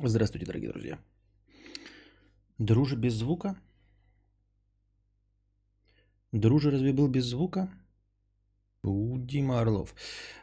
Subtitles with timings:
[0.00, 0.98] Здравствуйте, дорогие друзья.
[2.58, 3.56] Друже без звука?
[6.30, 7.68] Друже разве был без звука?
[8.84, 9.96] У Дима Орлов.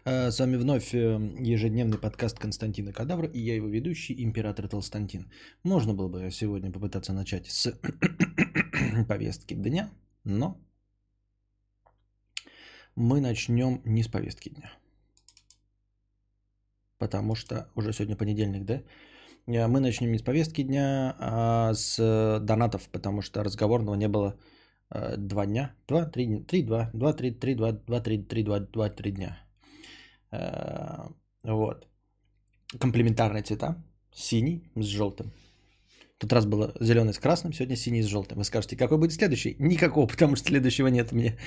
[0.04, 0.97] А, с вами вновь э,
[1.39, 5.31] ежедневный подкаст Константина Кадавра и я его ведущий, император Толстантин.
[5.63, 7.72] Можно было бы сегодня попытаться начать с
[9.08, 9.90] повестки дня,
[10.26, 10.60] но
[12.96, 14.69] мы начнем не с повестки дня.
[16.98, 18.84] Потому что уже сегодня понедельник, да?
[19.48, 24.08] Э, мы начнем не с повестки дня, а с э, донатов, потому что разговорного не
[24.08, 24.36] было
[24.91, 25.76] э, два дня.
[25.88, 29.38] Два, три, три, два, два, три, три, два, два, три, три, два, два, три дня.
[31.44, 31.88] Вот.
[32.80, 33.76] Комплементарные цвета.
[34.13, 35.31] Синий с желтым.
[36.17, 38.38] В тот раз было зеленый с красным, сегодня синий с желтым.
[38.38, 39.55] Вы скажете, какой будет следующий?
[39.59, 41.38] Никакого, потому что следующего нет меня.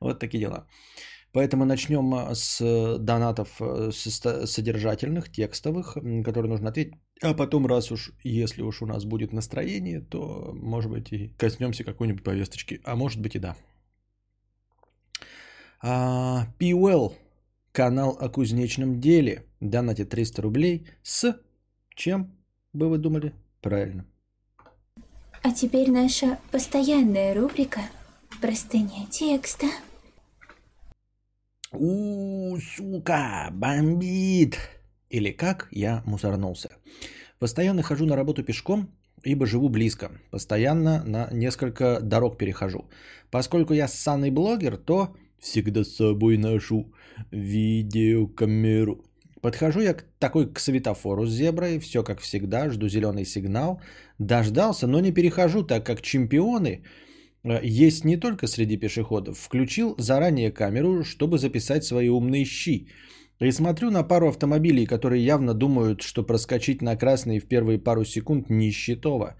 [0.00, 0.66] Вот такие дела.
[1.32, 6.94] Поэтому начнем а, с донатов э, содержательных, текстовых, которые нужно ответить.
[7.22, 11.84] А потом, раз уж, если уж у нас будет настроение, то, может быть, и коснемся
[11.84, 12.80] какой-нибудь повесточки.
[12.84, 13.56] А может быть и да.
[15.80, 17.12] А, P-Well,
[17.72, 19.44] канал о кузнечном деле.
[19.60, 21.38] Донатит 300 рублей с
[21.94, 22.30] чем,
[22.72, 23.34] бы вы думали?
[23.60, 24.06] Правильно.
[25.42, 27.80] А теперь наша постоянная рубрика
[28.40, 29.66] «Простыня текста».
[31.72, 34.56] У, сука, бомбит.
[35.10, 36.70] Или как я мусорнулся.
[37.38, 38.88] Постоянно хожу на работу пешком,
[39.22, 40.10] ибо живу близко.
[40.30, 42.88] Постоянно на несколько дорог перехожу.
[43.30, 46.92] Поскольку я ссаный блогер, то всегда с собой ношу
[47.30, 49.04] видеокамеру.
[49.42, 53.80] Подхожу я к, такой к светофору с зеброй, все как всегда, жду зеленый сигнал.
[54.18, 56.82] Дождался, но не перехожу, так как чемпионы
[57.44, 59.38] есть не только среди пешеходов.
[59.38, 62.88] Включил заранее камеру, чтобы записать свои умные щи.
[63.40, 68.04] И смотрю на пару автомобилей, которые явно думают, что проскочить на красный в первые пару
[68.04, 69.36] секунд нищетово.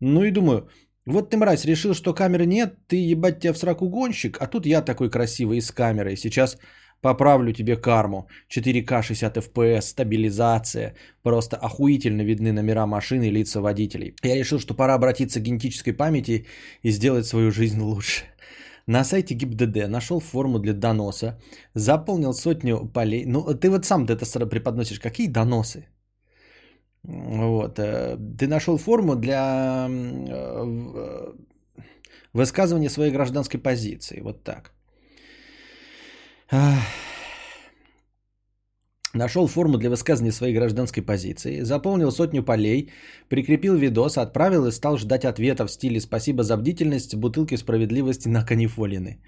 [0.00, 0.68] Ну и думаю,
[1.06, 4.66] вот ты, мразь, решил, что камеры нет, ты ебать тебя в сраку гонщик, а тут
[4.66, 6.16] я такой красивый и с камерой.
[6.16, 6.58] Сейчас
[7.02, 8.28] Поправлю тебе карму.
[8.48, 10.94] 4К 60 FPS, стабилизация.
[11.22, 14.14] Просто охуительно видны номера машины и лица водителей.
[14.22, 16.46] Я решил, что пора обратиться к генетической памяти
[16.82, 18.24] и сделать свою жизнь лучше.
[18.86, 21.40] На сайте ГИБДД нашел форму для доноса,
[21.74, 23.26] заполнил сотню полей.
[23.26, 25.00] Ну, ты вот сам это преподносишь.
[25.00, 25.86] Какие доносы?
[27.02, 27.78] Вот.
[27.78, 31.32] Э, ты нашел форму для э,
[32.32, 34.20] высказывания своей гражданской позиции.
[34.20, 34.72] Вот так.
[39.14, 42.90] Нашел форму для высказывания своей гражданской позиции, заполнил сотню полей,
[43.28, 48.44] прикрепил видос, отправил и стал ждать ответа в стиле «Спасибо за бдительность, бутылки справедливости на
[48.44, 49.18] канифолины».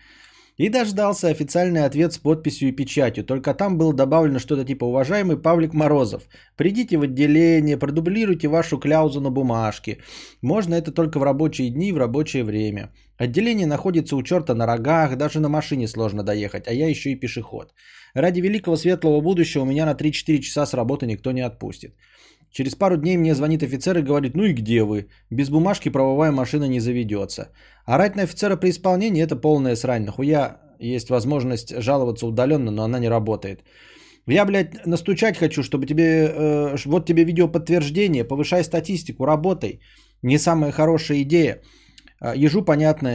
[0.56, 3.24] И дождался официальный ответ с подписью и печатью.
[3.24, 9.20] Только там было добавлено что-то типа «Уважаемый Павлик Морозов, придите в отделение, продублируйте вашу кляузу
[9.20, 9.98] на бумажке.
[10.42, 12.92] Можно это только в рабочие дни и в рабочее время.
[13.18, 17.20] Отделение находится у черта на рогах, даже на машине сложно доехать, а я еще и
[17.20, 17.74] пешеход.
[18.14, 21.96] Ради великого светлого будущего меня на 3-4 часа с работы никто не отпустит.
[22.54, 25.08] Через пару дней мне звонит офицер и говорит, ну и где вы?
[25.30, 27.48] Без бумажки правовая машина не заведется.
[27.84, 30.04] Орать на офицера при исполнении– это полная срань.
[30.04, 33.64] Нахуя есть возможность жаловаться удаленно, но она не работает.
[34.26, 36.04] Я, блядь, настучать хочу, чтобы тебе...
[36.04, 39.80] Э, вот тебе видеоподтверждение, повышай статистику, работай.
[40.22, 41.60] Не самая хорошая идея.
[42.20, 43.08] А, ежу понятно,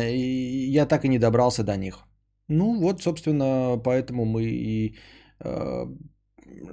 [0.74, 2.06] я так и не добрался до них.
[2.50, 4.98] Ну вот, собственно, поэтому мы и
[5.40, 5.86] э,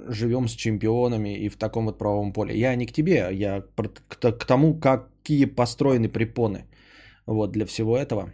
[0.07, 2.59] живем с чемпионами и в таком вот правовом поле.
[2.59, 6.65] Я не к тебе, я к, тому, какие построены препоны
[7.25, 8.33] вот, для всего этого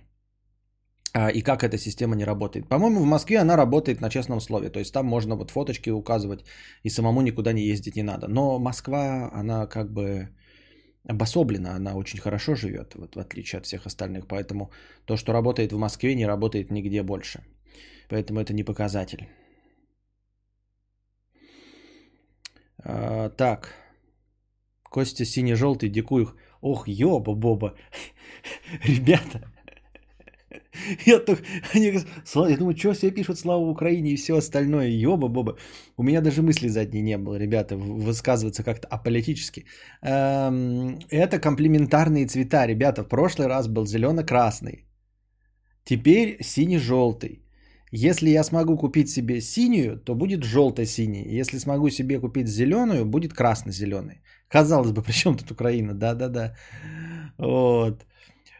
[1.13, 2.67] а, и как эта система не работает.
[2.67, 4.69] По-моему, в Москве она работает на честном слове.
[4.69, 6.45] То есть там можно вот фоточки указывать
[6.83, 8.27] и самому никуда не ездить не надо.
[8.27, 10.29] Но Москва, она как бы
[11.07, 14.27] обособлена, она очень хорошо живет, вот, в отличие от всех остальных.
[14.27, 14.71] Поэтому
[15.05, 17.43] то, что работает в Москве, не работает нигде больше.
[18.09, 19.27] Поэтому это не показатель.
[22.83, 23.73] А, так.
[24.83, 26.35] Костя сине-желтый, дикух.
[26.61, 27.73] Ох, ёба-боба.
[28.83, 29.41] Ребята,
[31.05, 31.41] я, так,
[31.75, 31.91] они,
[32.49, 35.57] я думаю, что себе пишут слава Украине и все остальное, ёба-боба.
[35.97, 39.65] У меня даже мысли задней не было, ребята, высказываться как-то аполитически.
[40.01, 43.03] Эм, это комплементарные цвета, ребята.
[43.03, 44.85] В прошлый раз был зелено-красный,
[45.83, 47.39] теперь синий-желтый.
[47.95, 51.39] Если я смогу купить себе синюю, то будет желто-синий.
[51.39, 54.23] Если смогу себе купить зеленую, будет красно-зеленый.
[54.47, 55.93] Казалось бы, при чем тут Украина?
[55.93, 56.55] Да-да-да.
[57.37, 58.03] Вот.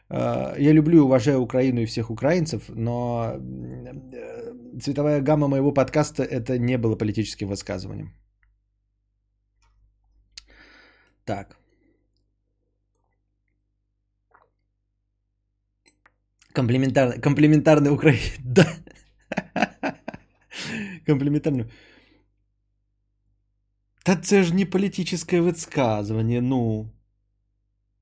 [0.10, 6.22] А, я люблю и уважаю Украину и всех украинцев, но э, цветовая гамма моего подкаста
[6.24, 8.14] это не было политическим высказыванием.
[11.26, 11.58] Так.
[16.54, 18.20] Комплементарный, комплементарный Украина.
[21.08, 21.66] Комплементарный.
[24.04, 26.90] Та це ж не політичне висказування, ну.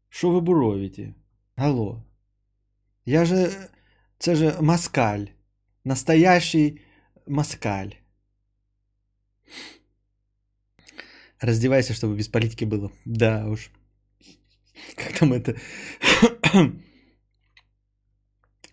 [0.09, 1.13] Що ви буровите?
[1.55, 2.03] Алло.
[3.05, 3.51] Я же...
[4.17, 5.25] Це же москаль.
[5.83, 6.81] Настоящий
[7.27, 7.89] москаль.
[11.39, 12.91] Раздевайся, чтобы без политики было.
[13.05, 13.71] Да уж.
[14.95, 15.55] Как там это...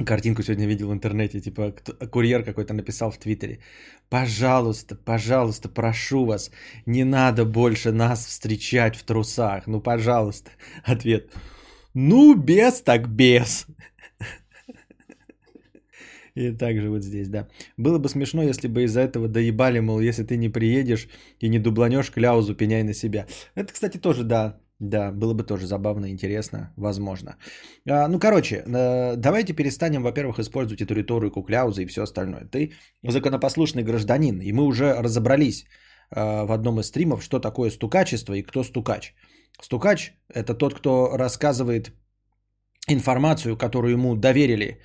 [0.06, 1.74] Картинку сегодня видел в интернете, типа
[2.10, 3.58] курьер какой-то написал в Твиттере.
[4.08, 6.50] Пожалуйста, пожалуйста, прошу вас,
[6.86, 9.66] не надо больше нас встречать в трусах.
[9.66, 10.50] Ну, пожалуйста.
[10.84, 11.32] Ответ.
[11.94, 13.66] Ну, без так без.
[16.36, 17.48] И также вот здесь, да.
[17.76, 21.08] Было бы смешно, если бы из-за этого доебали, мол, если ты не приедешь
[21.40, 23.26] и не дубланешь кляузу, пеняй на себя.
[23.56, 27.36] Это, кстати, тоже, да, да, было бы тоже забавно, интересно, возможно.
[27.88, 32.44] А, ну, короче, э, давайте перестанем, во-первых, использовать эту риторику кляузы и все остальное.
[32.44, 32.72] Ты
[33.02, 35.64] законопослушный гражданин, и мы уже разобрались
[36.10, 39.14] э, в одном из стримов, что такое стукачество и кто стукач.
[39.60, 41.92] Стукач– это тот, кто рассказывает
[42.86, 44.80] информацию, которую ему доверили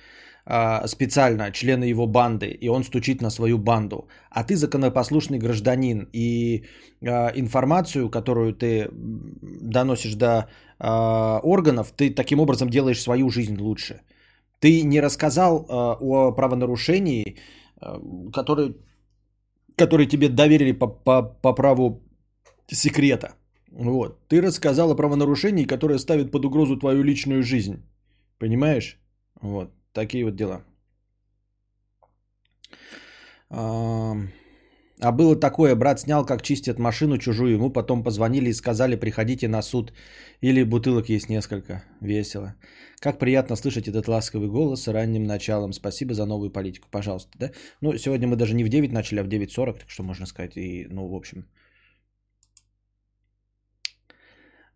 [0.86, 4.08] специально члены его банды, и он стучит на свою банду.
[4.30, 6.64] А ты законопослушный гражданин, и
[7.02, 10.48] а, информацию, которую ты доносишь до
[10.78, 14.02] а, органов, ты таким образом делаешь свою жизнь лучше.
[14.60, 17.36] Ты не рассказал о правонарушении,
[18.32, 18.76] который,
[19.76, 22.02] который тебе доверили по, по, по праву
[22.68, 23.34] секрета.
[23.70, 24.28] Вот.
[24.28, 27.82] Ты рассказал о правонарушении, которое ставит под угрозу твою личную жизнь.
[28.38, 28.98] Понимаешь?
[29.40, 29.70] Вот.
[29.94, 30.64] Такие вот дела.
[35.00, 39.48] А было такое, брат снял, как чистят машину чужую, ему потом позвонили и сказали, приходите
[39.48, 39.92] на суд.
[40.42, 41.84] Или бутылок есть несколько.
[42.00, 42.54] Весело.
[43.00, 45.72] Как приятно слышать этот ласковый голос с ранним началом.
[45.72, 47.30] Спасибо за новую политику, пожалуйста.
[47.38, 47.50] Да?
[47.80, 50.56] Ну, сегодня мы даже не в 9 начали, а в 9.40, так что можно сказать.
[50.56, 51.44] И, ну, в общем,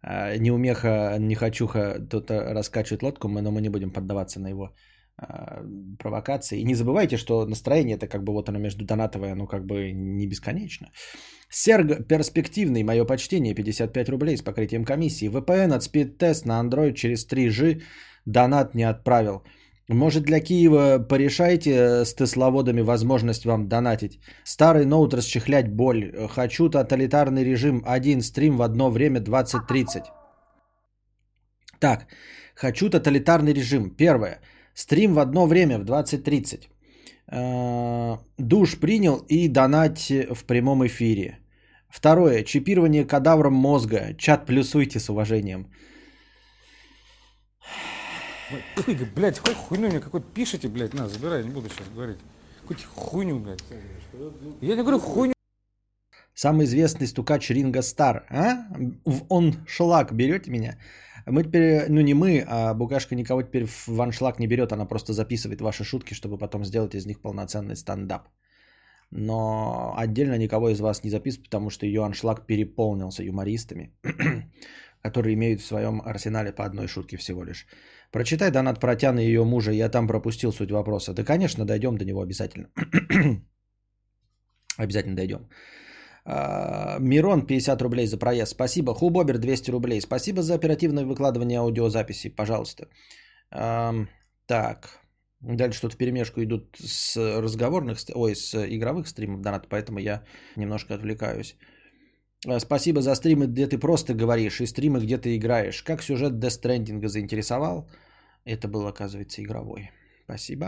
[0.02, 4.97] а, неумеха, не хочуха тут раскачивает лодку, но мы не будем поддаваться на его а,
[5.98, 6.60] провокации.
[6.60, 9.92] И не забывайте, что настроение это как бы вот оно между донатовое, оно как бы
[9.92, 10.90] не бесконечно.
[11.50, 15.28] Серг перспективный, мое почтение, 55 рублей с покрытием комиссии.
[15.28, 17.82] VPN от speed-тест на Android через 3G
[18.26, 19.42] донат не отправил.
[19.88, 24.20] Может для Киева порешайте э, с тесловодами возможность вам донатить.
[24.44, 26.28] Старый ноут расчехлять боль.
[26.28, 27.82] Хочу тоталитарный режим.
[27.86, 30.02] Один стрим в одно время 20.30.
[31.80, 32.06] Так,
[32.54, 33.90] хочу тоталитарный режим.
[33.96, 34.40] Первое.
[34.78, 36.68] Стрим в одно время в 20.30.
[37.32, 41.38] Э, душ принял и донать в прямом эфире.
[41.88, 42.44] Второе.
[42.44, 44.14] Чипирование кадавром мозга.
[44.18, 45.66] Чат плюсуйте с уважением.
[48.86, 52.18] Ой, блядь, хоть хуйню мне какой-то пишите, блядь, на, забирай, не буду сейчас говорить.
[52.60, 53.64] Какую-то хуйню, блядь.
[54.60, 55.34] Я не говорю хуйню.
[56.34, 58.26] Самый известный стукач Ринга Стар.
[58.30, 58.58] А?
[59.28, 60.78] Он шлак берете меня?
[61.30, 65.12] Мы теперь, ну не мы, а Букашка никого теперь в аншлаг не берет, она просто
[65.12, 68.28] записывает ваши шутки, чтобы потом сделать из них полноценный стендап.
[69.10, 73.92] Но отдельно никого из вас не записывает, потому что ее аншлаг переполнился юмористами,
[75.02, 77.66] которые имеют в своем арсенале по одной шутке всего лишь.
[78.10, 81.14] Прочитай донат про Тяна и ее мужа, я там пропустил суть вопроса.
[81.14, 82.68] Да, конечно, дойдем до него обязательно.
[84.78, 85.48] обязательно дойдем.
[86.30, 88.52] А, Мирон, 50 рублей за проезд.
[88.52, 88.94] Спасибо.
[88.94, 90.00] Хубобер, 200 рублей.
[90.00, 92.28] Спасибо за оперативное выкладывание аудиозаписи.
[92.28, 92.88] Пожалуйста.
[93.50, 95.00] Так.
[95.40, 100.24] Дальше что-то перемешку идут с разговорных, ой, с игровых стримов донат, поэтому я
[100.56, 101.56] немножко отвлекаюсь.
[102.46, 105.82] А, спасибо за стримы, где ты просто говоришь, и стримы, где ты играешь.
[105.82, 107.88] Как сюжет Death Stranding заинтересовал?
[108.44, 109.90] Это был, оказывается, игровой.
[110.24, 110.66] Спасибо.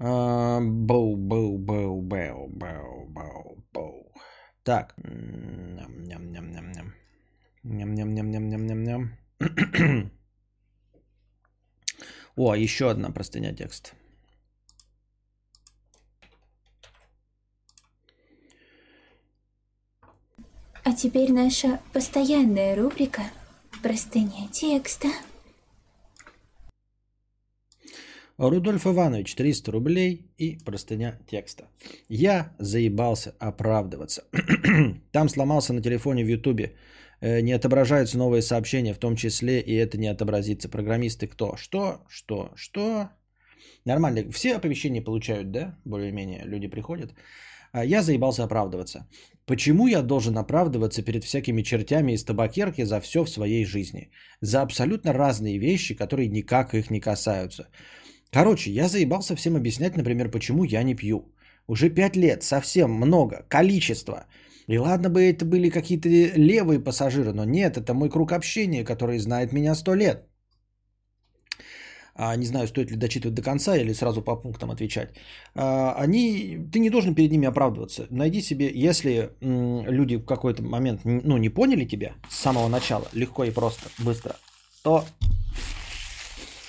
[0.00, 4.12] Боу, боу, боу, боу, боу, боу, боу.
[4.62, 4.94] Так.
[4.96, 6.94] Ням-ням-ням-ням.
[7.64, 9.18] Ням-ням-ням-ням-ням-ням.
[12.36, 13.94] О, еще одна простыня текст.
[20.82, 23.22] А теперь наша постоянная рубрика
[23.82, 25.08] «Простыня текста».
[28.48, 31.64] Рудольф Иванович, 300 рублей и простыня текста.
[32.08, 34.22] Я заебался оправдываться.
[35.12, 36.72] Там сломался на телефоне в Ютубе.
[37.20, 40.70] Э, не отображаются новые сообщения, в том числе и это не отобразится.
[40.70, 41.56] Программисты кто?
[41.56, 41.98] Что?
[42.08, 42.50] Что?
[42.56, 43.10] Что?
[43.84, 44.30] Нормально.
[44.32, 45.78] Все оповещения получают, да?
[45.84, 47.12] Более-менее люди приходят.
[47.72, 49.06] А Я заебался оправдываться.
[49.44, 54.10] Почему я должен оправдываться перед всякими чертями из табакерки за все в своей жизни?
[54.40, 57.68] За абсолютно разные вещи, которые никак их не касаются.
[58.32, 61.32] Короче, я заебался всем объяснять, например, почему я не пью.
[61.66, 64.26] Уже пять лет, совсем много, количество.
[64.68, 69.18] И ладно бы это были какие-то левые пассажиры, но нет, это мой круг общения, который
[69.18, 70.26] знает меня сто лет.
[72.14, 75.08] А, не знаю, стоит ли дочитывать до конца или сразу по пунктам отвечать.
[75.54, 78.06] А, они, ты не должен перед ними оправдываться.
[78.10, 83.08] Найди себе, если м, люди в какой-то момент ну, не поняли тебя с самого начала,
[83.12, 84.36] легко и просто, быстро,
[84.82, 85.04] то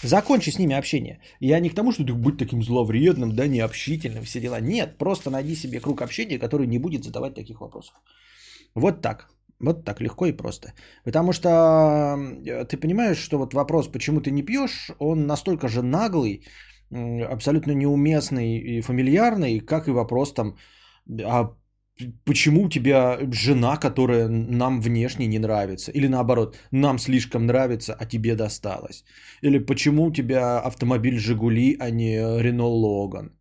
[0.03, 1.19] Закончи с ними общение.
[1.39, 4.59] Я не к тому, что ты будь таким зловредным, да, необщительным, все дела.
[4.61, 7.93] Нет, просто найди себе круг общения, который не будет задавать таких вопросов.
[8.75, 9.29] Вот так.
[9.59, 10.73] Вот так легко и просто.
[11.05, 15.81] Потому что э, ты понимаешь, что вот вопрос, почему ты не пьешь, он настолько же
[15.83, 16.43] наглый,
[17.29, 20.57] абсолютно неуместный и фамильярный, как и вопрос там,
[21.23, 21.55] а
[22.25, 25.91] почему у тебя жена, которая нам внешне не нравится?
[25.91, 29.03] Или наоборот, нам слишком нравится, а тебе досталось?
[29.41, 33.31] Или почему у тебя автомобиль «Жигули», а не «Рено Логан»?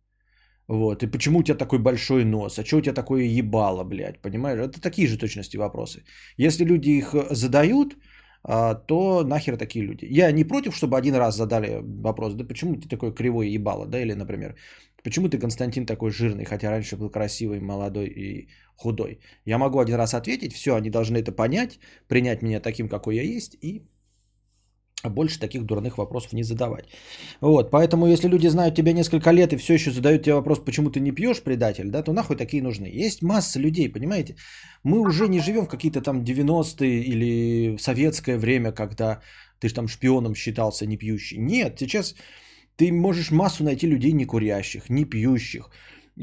[0.67, 1.03] Вот.
[1.03, 2.59] И почему у тебя такой большой нос?
[2.59, 4.21] А что у тебя такое ебало, блядь?
[4.21, 4.59] Понимаешь?
[4.59, 6.03] Это такие же точности вопросы.
[6.37, 7.97] Если люди их задают,
[8.43, 10.05] а, то нахер такие люди.
[10.05, 14.01] Я не против, чтобы один раз задали вопрос, да почему ты такой кривой ебало, да,
[14.01, 14.55] или, например,
[15.03, 19.19] почему ты, Константин, такой жирный, хотя раньше был красивый, молодой и худой.
[19.45, 23.23] Я могу один раз ответить, все, они должны это понять, принять меня таким, какой я
[23.23, 23.83] есть, и
[25.09, 26.85] больше таких дурных вопросов не задавать.
[27.41, 30.89] Вот, поэтому если люди знают тебя несколько лет и все еще задают тебе вопрос, почему
[30.89, 32.87] ты не пьешь, предатель, да, то нахуй такие нужны.
[33.05, 34.35] Есть масса людей, понимаете?
[34.83, 39.21] Мы уже не живем в какие-то там 90-е или советское время, когда
[39.59, 41.37] ты же там шпионом считался не пьющий.
[41.37, 42.15] Нет, сейчас
[42.81, 45.69] ты можешь массу найти людей не курящих, не пьющих,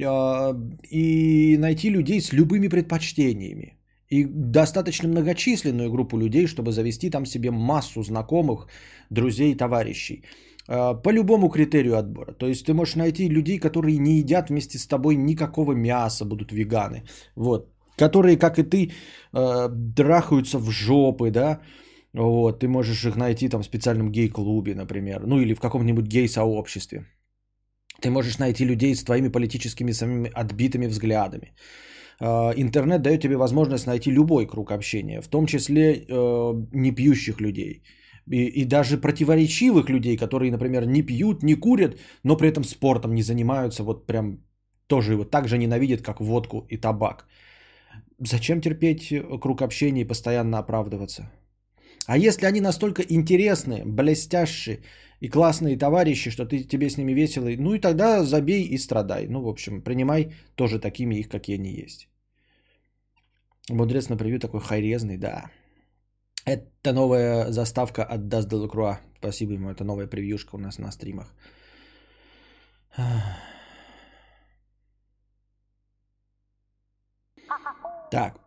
[0.05, 0.55] а,
[0.91, 3.79] и найти людей с любыми предпочтениями
[4.11, 8.67] и достаточно многочисленную группу людей, чтобы завести там себе массу знакомых,
[9.11, 10.25] друзей, товарищей.
[10.69, 12.33] А, по любому критерию отбора.
[12.33, 16.51] То есть ты можешь найти людей, которые не едят вместе с тобой никакого мяса, будут
[16.51, 17.05] веганы.
[17.37, 17.69] Вот.
[17.97, 18.91] Которые, как и ты,
[19.33, 21.61] а, драхаются в жопы, да.
[22.19, 22.61] Вот.
[22.61, 25.27] Ты можешь их найти там в специальном гей-клубе, например.
[25.27, 27.05] Ну или в каком-нибудь гей-сообществе.
[28.03, 31.55] Ты можешь найти людей с твоими политическими самими отбитыми взглядами.
[32.21, 37.41] А, интернет дает тебе возможность найти любой круг общения, в том числе э, не пьющих
[37.41, 37.83] людей.
[38.31, 43.15] И, и даже противоречивых людей, которые, например, не пьют, не курят, но при этом спортом
[43.15, 44.39] не занимаются, вот прям
[44.87, 47.27] тоже его так же ненавидят, как водку и табак.
[48.19, 51.31] Зачем терпеть круг общения и постоянно оправдываться?
[52.09, 54.81] А если они настолько интересные, блестящие
[55.21, 59.27] и классные товарищи, что ты, тебе с ними весело, ну и тогда забей и страдай.
[59.29, 62.09] Ну, в общем, принимай тоже такими их, какие они есть.
[63.69, 65.51] Мудрец на превью такой хайрезный, да.
[66.47, 68.97] Это новая заставка от Dust Delacroix.
[69.19, 71.35] Спасибо ему, это новая превьюшка у нас на стримах.
[78.11, 78.41] Так,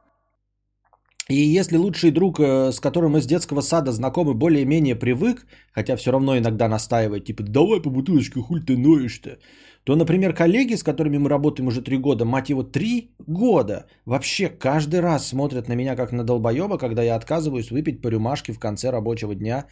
[1.32, 5.96] и если лучший друг, э, с которым мы с детского сада знакомы, более-менее привык, хотя
[5.96, 9.38] все равно иногда настаивает, типа, давай по бутылочке, хуль ты ноешь-то,
[9.84, 14.50] то, например, коллеги, с которыми мы работаем уже три года, мать его, три года, вообще
[14.50, 18.60] каждый раз смотрят на меня как на долбоеба, когда я отказываюсь выпить по рюмашке в
[18.60, 19.66] конце рабочего дня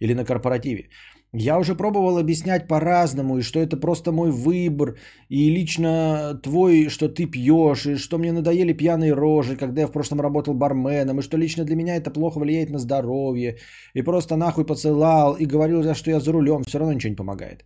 [0.00, 0.90] или на корпоративе.
[1.32, 4.96] Я уже пробовал объяснять по-разному, и что это просто мой выбор,
[5.28, 9.92] и лично твой, что ты пьешь, и что мне надоели пьяные рожи, когда я в
[9.92, 13.56] прошлом работал барменом, и что лично для меня это плохо влияет на здоровье,
[13.94, 17.64] и просто нахуй поцелал, и говорил, что я за рулем, все равно ничего не помогает.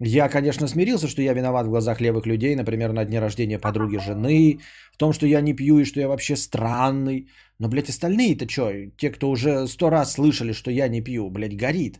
[0.00, 3.96] Я, конечно, смирился, что я виноват в глазах левых людей, например, на дне рождения подруги
[3.96, 4.60] жены,
[4.92, 7.28] в том, что я не пью и что я вообще странный.
[7.58, 8.70] Но, блядь, остальные-то что?
[8.96, 11.98] Те, кто уже сто раз слышали, что я не пью, блядь, горит.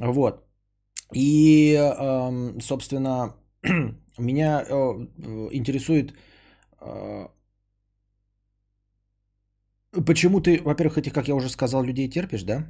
[0.00, 0.44] Вот.
[1.14, 1.76] И,
[2.60, 3.34] собственно,
[4.18, 4.74] меня э,
[5.52, 6.14] интересует,
[6.80, 7.28] э,
[10.06, 12.64] почему ты, во-первых, этих, как я уже сказал, людей терпишь, да?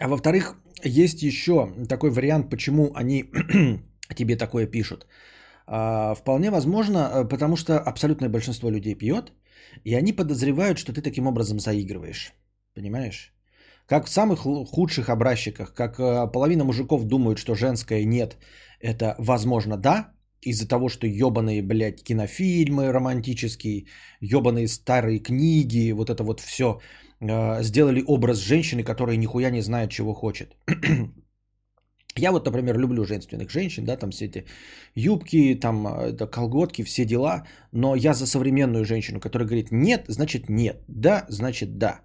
[0.00, 3.24] А во-вторых, есть еще такой вариант, почему они
[4.16, 5.06] тебе такое пишут.
[5.66, 9.32] А, вполне возможно, э, потому что абсолютное большинство людей пьет,
[9.84, 12.32] и они подозревают, что ты таким образом заигрываешь.
[12.74, 13.32] Понимаешь?
[13.86, 18.36] Как в самых худших образчиках, как э, половина мужиков думают, что женское нет,
[18.80, 23.86] это возможно да, из-за того, что ебаные, блядь, кинофильмы романтические,
[24.20, 26.80] ебаные старые книги, вот это вот все
[27.20, 30.56] э, сделали образ женщины, которая нихуя не знает, чего хочет.
[32.16, 34.44] Я вот, например, люблю женственных женщин, да, там все эти
[34.94, 40.48] юбки, там это, колготки, все дела, но я за современную женщину, которая говорит нет, значит
[40.48, 42.00] нет, да, значит да.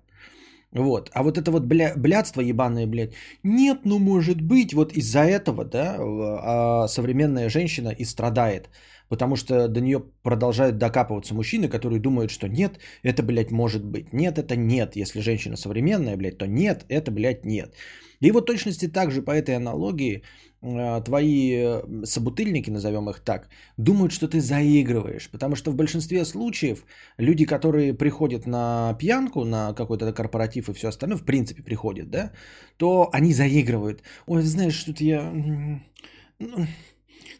[0.72, 1.10] Вот.
[1.14, 3.14] А вот это вот бля, блядство ебаное, блядь,
[3.44, 8.70] нет, ну может быть, вот из-за этого, да, а современная женщина и страдает.
[9.10, 14.14] Потому что до нее продолжают докапываться мужчины, которые думают, что нет, это, блядь, может быть.
[14.14, 14.96] Нет, это нет.
[14.96, 17.74] Если женщина современная, блядь, то нет, это, блядь, нет.
[18.22, 20.24] И вот точности так же по этой аналогии
[20.62, 25.30] э, твои э, собутыльники, назовем их так, думают, что ты заигрываешь.
[25.30, 26.86] Потому что в большинстве случаев
[27.18, 32.32] люди, которые приходят на пьянку, на какой-то корпоратив и все остальное, в принципе приходят, да,
[32.78, 34.04] то они заигрывают.
[34.28, 35.34] Ой, знаешь, что-то я...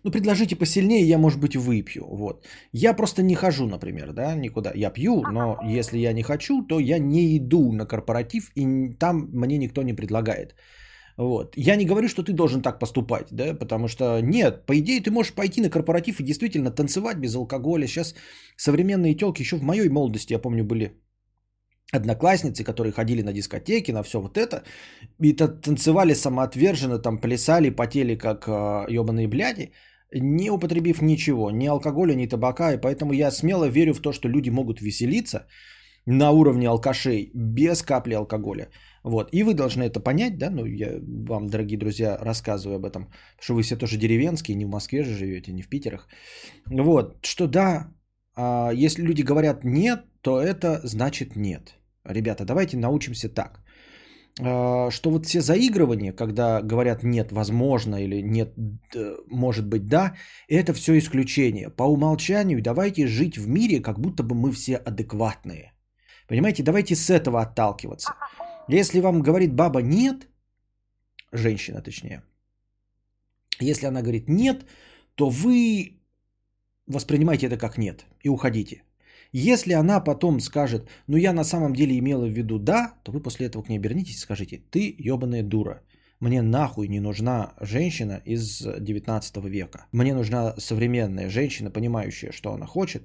[0.04, 2.04] Ну, предложите посильнее, я, может быть, выпью.
[2.10, 2.46] Вот.
[2.74, 4.72] Я просто не хожу, например, да, никуда.
[4.76, 9.30] Я пью, но если я не хочу, то я не иду на корпоратив, и там
[9.34, 10.56] мне никто не предлагает.
[11.18, 11.58] Вот.
[11.58, 15.12] Я не говорю, что ты должен так поступать, да, потому что нет, по идее ты
[15.12, 17.88] можешь пойти на корпоратив и действительно танцевать без алкоголя.
[17.88, 18.16] Сейчас
[18.56, 20.94] современные телки еще в моей молодости, я помню, были
[21.92, 24.64] одноклассницы, которые ходили на дискотеки, на все вот это,
[25.20, 29.72] и танцевали самоотверженно, там плясали, потели как ебаные а, бляди,
[30.14, 34.30] не употребив ничего, ни алкоголя, ни табака, и поэтому я смело верю в то, что
[34.30, 35.48] люди могут веселиться
[36.06, 38.70] на уровне алкашей без капли алкоголя.
[39.04, 39.30] Вот.
[39.34, 43.54] И вы должны это понять, да, ну я вам, дорогие друзья, рассказываю об этом, что
[43.54, 46.08] вы все тоже деревенские, не в Москве же живете, не в Питерах.
[46.66, 47.94] Вот, что да,
[48.36, 51.79] а, если люди говорят нет, то это значит нет.
[52.06, 53.62] Ребята, давайте научимся так.
[54.42, 58.54] А, что вот все заигрывания, когда говорят нет, возможно или нет,
[59.28, 60.16] может быть да,
[60.48, 61.70] это все исключение.
[61.70, 65.74] По умолчанию давайте жить в мире, как будто бы мы все адекватные.
[66.28, 68.14] Понимаете, давайте с этого отталкиваться.
[68.68, 70.28] Если вам говорит баба нет,
[71.32, 72.22] женщина точнее,
[73.60, 74.66] если она говорит нет,
[75.16, 76.00] то вы
[76.88, 78.84] воспринимайте это как нет и уходите.
[79.32, 83.22] Если она потом скажет, ну я на самом деле имела в виду да, то вы
[83.22, 85.82] после этого к ней обернитесь и скажите, ты ебаная дура.
[86.20, 89.86] Мне нахуй не нужна женщина из 19 века.
[89.94, 93.04] Мне нужна современная женщина, понимающая, что она хочет,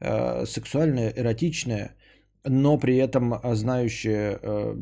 [0.00, 1.96] э, сексуальная, эротичная,
[2.44, 4.74] но при этом знающая э,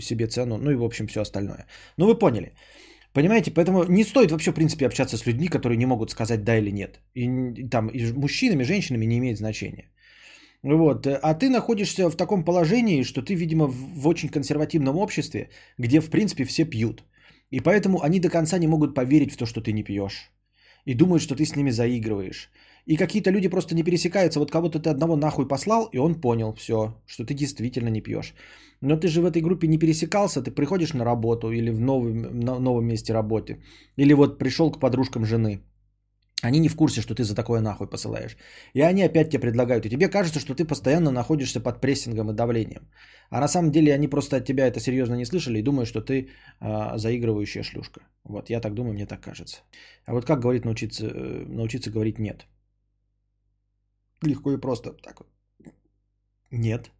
[0.00, 1.66] себе цену, ну и в общем все остальное.
[1.96, 2.52] Ну вы поняли.
[3.16, 6.58] Понимаете, поэтому не стоит вообще, в принципе, общаться с людьми, которые не могут сказать да
[6.58, 7.00] или нет.
[7.14, 9.88] И там и мужчинами, женщинами не имеет значения.
[10.62, 11.06] Вот.
[11.06, 15.48] А ты находишься в таком положении, что ты, видимо, в очень консервативном обществе,
[15.78, 17.04] где, в принципе, все пьют.
[17.50, 20.30] И поэтому они до конца не могут поверить в то, что ты не пьешь.
[20.84, 22.50] И думают, что ты с ними заигрываешь.
[22.86, 24.38] И какие-то люди просто не пересекаются.
[24.38, 28.34] Вот кого-то ты одного нахуй послал, и он понял все, что ты действительно не пьешь.
[28.80, 32.38] Но ты же в этой группе не пересекался, ты приходишь на работу или в новом,
[32.40, 33.60] на новом месте работы.
[33.96, 35.60] Или вот пришел к подружкам жены.
[36.42, 38.36] Они не в курсе, что ты за такое нахуй посылаешь.
[38.74, 39.86] И они опять тебе предлагают.
[39.86, 42.82] И тебе кажется, что ты постоянно находишься под прессингом и давлением.
[43.30, 46.02] А на самом деле они просто от тебя это серьезно не слышали и думают, что
[46.02, 46.28] ты
[46.60, 48.00] э, заигрывающая шлюшка.
[48.24, 49.56] Вот я так думаю, мне так кажется.
[50.04, 52.46] А вот как говорит научиться, э, научиться говорить нет?
[54.22, 54.92] Легко и просто.
[54.92, 55.28] Так вот.
[56.50, 56.90] Нет.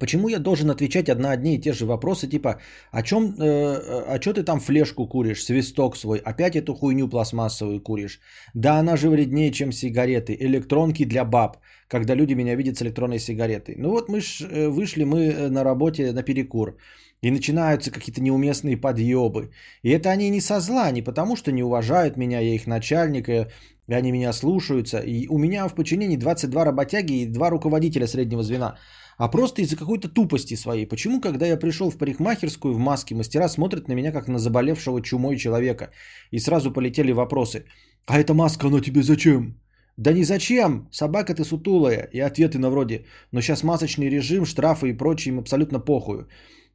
[0.00, 2.54] Почему я должен отвечать на одни и те же вопросы, типа,
[2.90, 7.08] о чем, э, э а что ты там флешку куришь, свисток свой, опять эту хуйню
[7.08, 8.20] пластмассовую куришь?
[8.54, 11.58] Да она же вреднее, чем сигареты, электронки для баб,
[11.88, 13.74] когда люди меня видят с электронной сигаретой.
[13.78, 16.76] Ну вот мы ж, э, вышли мы э, на работе на перекур,
[17.22, 19.50] и начинаются какие-то неуместные подъебы.
[19.82, 23.28] И это они не со зла, не потому что не уважают меня, я их начальник,
[23.28, 23.46] и
[23.94, 24.98] они меня слушаются.
[24.98, 28.78] И у меня в подчинении 22 работяги и два руководителя среднего звена–
[29.20, 30.86] а просто из-за какой-то тупости своей.
[30.86, 35.02] Почему, когда я пришел в парикмахерскую в маске, мастера смотрят на меня как на заболевшего
[35.02, 35.90] чумой человека?
[36.30, 37.64] И сразу полетели вопросы.
[38.06, 39.60] А эта маска, она тебе зачем?
[39.98, 42.08] Да не зачем, собака ты сутулая.
[42.12, 46.26] И ответы на вроде, но сейчас масочный режим, штрафы и прочее им абсолютно похую.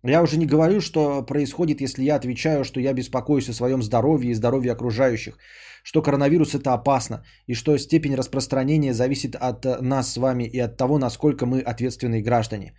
[0.05, 4.31] Я уже не говорю, что происходит, если я отвечаю, что я беспокоюсь о своем здоровье
[4.31, 5.37] и здоровье окружающих
[5.85, 10.59] что коронавирус это опасно и что степень распространения зависит от э, нас с вами и
[10.59, 12.73] от того, насколько мы ответственные граждане.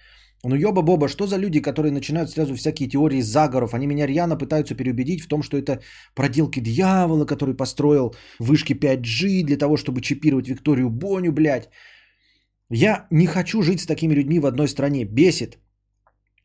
[0.44, 3.74] Ну ёба-боба, что за люди, которые начинают сразу всякие теории заговоров?
[3.74, 5.80] Они меня рьяно пытаются переубедить в том, что это
[6.14, 11.68] проделки дьявола, который построил вышки 5G для того, чтобы чипировать Викторию Боню, блядь.
[12.70, 15.04] Я не хочу жить с такими людьми в одной стране.
[15.04, 15.58] Бесит.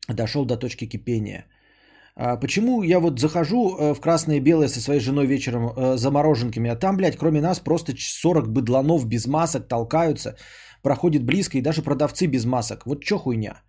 [0.08, 1.46] Дошел до точки кипения.
[2.14, 5.96] А почему я вот захожу э, в красное и белое со своей женой вечером э,
[5.96, 10.36] за мороженками, а там, блядь, кроме нас просто 40 быдланов без масок толкаются,
[10.82, 12.86] проходит близко и даже продавцы без масок.
[12.86, 13.62] Вот чё хуйня?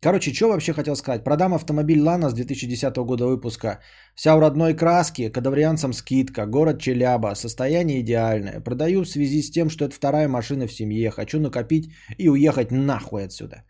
[0.00, 1.22] Короче, что вообще хотел сказать?
[1.22, 3.78] Продам автомобиль Лана с 2010 года выпуска.
[4.16, 8.60] Вся в родной краске, кадаврианцам скидка, город Челяба, состояние идеальное.
[8.60, 11.10] Продаю в связи с тем, что это вторая машина в семье.
[11.10, 13.64] Хочу накопить и уехать нахуй отсюда.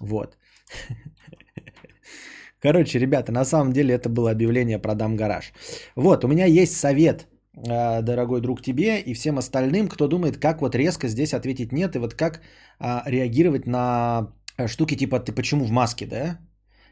[0.00, 0.36] Вот.
[2.62, 5.52] Короче, ребята, на самом деле это было объявление «Продам гараж».
[5.96, 10.60] Вот, у меня есть совет, э, дорогой друг тебе и всем остальным, кто думает, как
[10.60, 12.40] вот резко здесь ответить «нет» и вот как
[12.80, 14.32] а, реагировать на
[14.66, 16.38] штуки типа «ты почему в маске», да?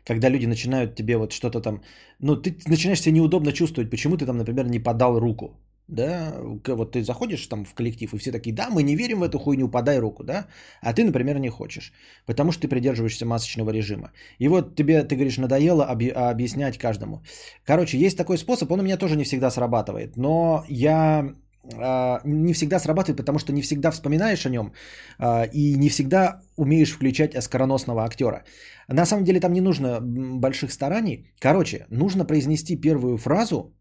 [0.05, 1.83] Когда люди начинают тебе вот что-то там...
[2.21, 6.35] Ну, ты начинаешь себя неудобно чувствовать, почему ты там, например, не подал руку да,
[6.67, 9.39] вот ты заходишь там в коллектив, и все такие, да, мы не верим в эту
[9.39, 10.47] хуйню, подай руку, да,
[10.83, 11.93] а ты, например, не хочешь,
[12.27, 14.11] потому что ты придерживаешься масочного режима.
[14.39, 17.23] И вот тебе, ты говоришь, надоело объяснять каждому.
[17.65, 21.35] Короче, есть такой способ, он у меня тоже не всегда срабатывает, но я
[21.75, 24.73] а, не всегда срабатывает, потому что не всегда вспоминаешь о нем
[25.19, 28.45] а, и не всегда умеешь включать скороносного актера.
[28.89, 31.33] На самом деле там не нужно больших стараний.
[31.41, 33.73] Короче, нужно произнести первую фразу,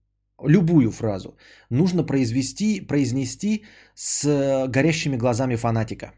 [0.44, 1.38] любую фразу
[1.70, 3.64] нужно произвести, произнести
[3.96, 6.14] с горящими глазами фанатика.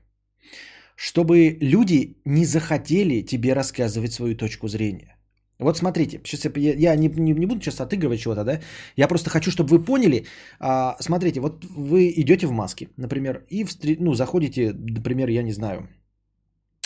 [0.95, 5.17] Чтобы люди не захотели тебе рассказывать свою точку зрения.
[5.59, 8.59] Вот смотрите, сейчас я, я не, не, не буду сейчас отыгрывать чего-то, да?
[8.95, 10.25] Я просто хочу, чтобы вы поняли.
[10.59, 13.95] А, смотрите, вот вы идете в маске, например, и встр...
[13.99, 15.87] ну, заходите, например, я не знаю,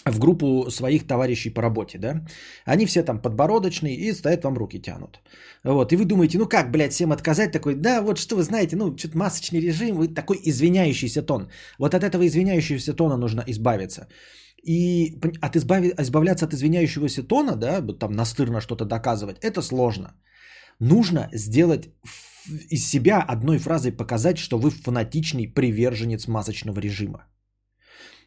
[0.06, 2.22] в группу своих товарищей по работе, да,
[2.66, 5.20] они все там подбородочные и стоят вам руки тянут.
[5.64, 8.76] Вот, и вы думаете, ну как, блядь, всем отказать такой, да, вот что вы знаете,
[8.76, 11.50] ну, что-то масочный режим, вы такой извиняющийся тон.
[11.78, 14.08] Вот от этого извиняющегося тона нужно избавиться.
[14.64, 20.16] И от избави, избавляться от извиняющегося тона, да, там настырно что-то доказывать, это сложно.
[20.80, 21.90] Нужно сделать
[22.70, 27.28] из себя одной фразой показать, что вы фанатичный приверженец масочного режима.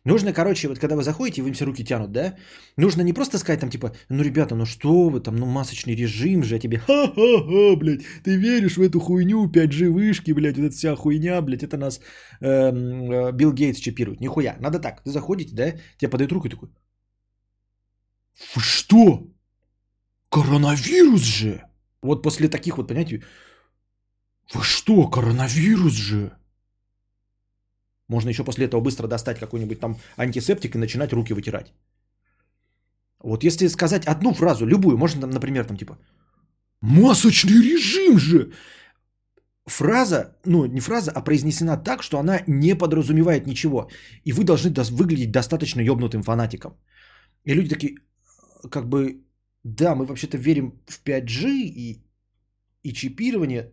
[0.05, 2.35] Нужно, короче, вот когда вы заходите, вы им все руки тянут, да?
[2.77, 6.43] Нужно не просто сказать там, типа, ну, ребята, ну что вы там, ну, масочный режим
[6.43, 10.75] же, а тебе, ха-ха-ха, блядь, ты веришь в эту хуйню, 5G вышки, блядь, вот эта
[10.75, 12.01] вся хуйня, блядь, это нас
[12.41, 14.21] эм, э, Билл Гейтс чипирует.
[14.21, 16.69] Нихуя, надо так, вы заходите, да, тебе подают руку и такой,
[18.55, 19.27] вы что?
[20.29, 21.63] Коронавирус же!
[22.03, 23.23] Вот после таких вот, понимаете,
[24.53, 26.31] вы что, коронавирус же?
[28.09, 31.73] Можно еще после этого быстро достать какой-нибудь там антисептик и начинать руки вытирать.
[33.19, 35.99] Вот если сказать одну фразу, любую, можно, там, например, там типа
[36.83, 38.53] «Масочный режим же!»
[39.67, 43.89] Фраза, ну не фраза, а произнесена так, что она не подразумевает ничего.
[44.25, 46.73] И вы должны выглядеть достаточно ебнутым фанатиком.
[47.45, 47.95] И люди такие,
[48.71, 49.25] как бы,
[49.63, 52.05] да, мы вообще-то верим в 5G и,
[52.83, 53.73] и чипирование,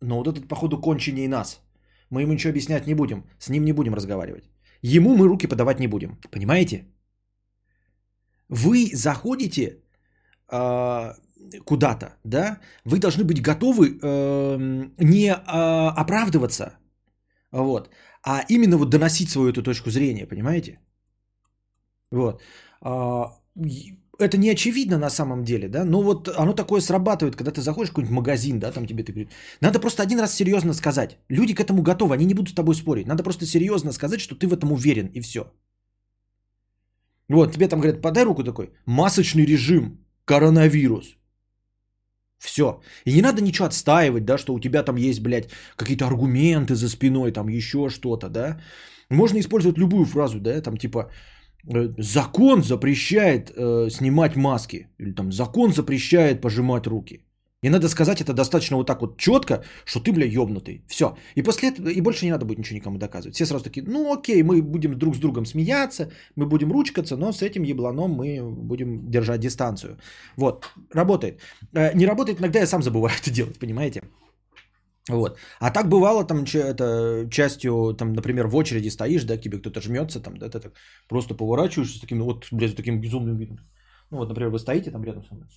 [0.00, 1.60] но вот этот, походу, кончение нас–
[2.10, 3.24] мы ему ничего объяснять не будем.
[3.38, 4.44] С ним не будем разговаривать.
[4.82, 6.18] Ему мы руки подавать не будем.
[6.30, 6.84] Понимаете?
[8.48, 9.82] Вы заходите
[10.52, 11.14] э,
[11.64, 12.60] куда-то, да?
[12.84, 14.56] Вы должны быть готовы э,
[14.98, 16.78] не э, оправдываться,
[17.52, 17.90] вот,
[18.22, 20.78] а именно вот доносить свою эту точку зрения, понимаете?
[22.10, 22.42] Вот.
[22.84, 23.24] Э,
[24.18, 27.90] это не очевидно на самом деле, да, но вот оно такое срабатывает, когда ты заходишь
[27.90, 29.28] в какой-нибудь магазин, да, там тебе ты
[29.60, 31.18] Надо просто один раз серьезно сказать.
[31.28, 33.06] Люди к этому готовы, они не будут с тобой спорить.
[33.06, 35.52] Надо просто серьезно сказать, что ты в этом уверен, и все.
[37.28, 41.16] Вот, тебе там говорят, подай руку такой, масочный режим, коронавирус.
[42.38, 42.80] Все.
[43.04, 46.88] И не надо ничего отстаивать, да, что у тебя там есть, блядь, какие-то аргументы за
[46.88, 48.60] спиной, там еще что-то, да.
[49.10, 51.10] Можно использовать любую фразу, да, там типа,
[51.98, 54.88] закон запрещает э, снимать маски.
[54.98, 57.22] Или там закон запрещает пожимать руки.
[57.66, 60.82] И надо сказать это достаточно вот так вот четко, что ты, бля, ебнутый.
[60.86, 61.16] Все.
[61.36, 63.34] И после этого, и больше не надо будет ничего никому доказывать.
[63.34, 67.32] Все сразу такие, ну окей, мы будем друг с другом смеяться, мы будем ручкаться, но
[67.32, 69.96] с этим ебланом мы будем держать дистанцию.
[70.36, 71.40] Вот, работает.
[71.72, 74.02] Э, не работает, иногда я сам забываю это делать, понимаете?
[75.10, 75.38] Вот.
[75.60, 79.80] А так бывало, там, это, частью, там, например, в очереди стоишь, да, к тебе кто-то
[79.80, 80.72] жмется, там, да, ты так
[81.08, 83.58] просто поворачиваешься с таким, вот, блядь, с таким безумным видом.
[84.10, 85.48] Ну, вот, например, вы стоите там рядом со мной.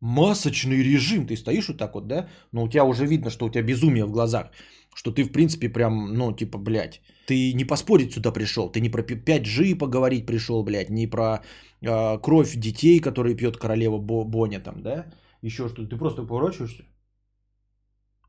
[0.00, 3.50] Масочный режим, ты стоишь вот так вот, да, но у тебя уже видно, что у
[3.50, 4.50] тебя безумие в глазах,
[4.94, 8.90] что ты, в принципе, прям, ну, типа, блядь, ты не поспорить сюда пришел, ты не
[8.90, 11.42] про 5G поговорить пришел, блядь, не про
[11.80, 15.06] э, кровь детей, которые пьет королева Боня там, да,
[15.42, 15.88] еще что-то.
[15.88, 16.84] Ты просто поворачиваешься.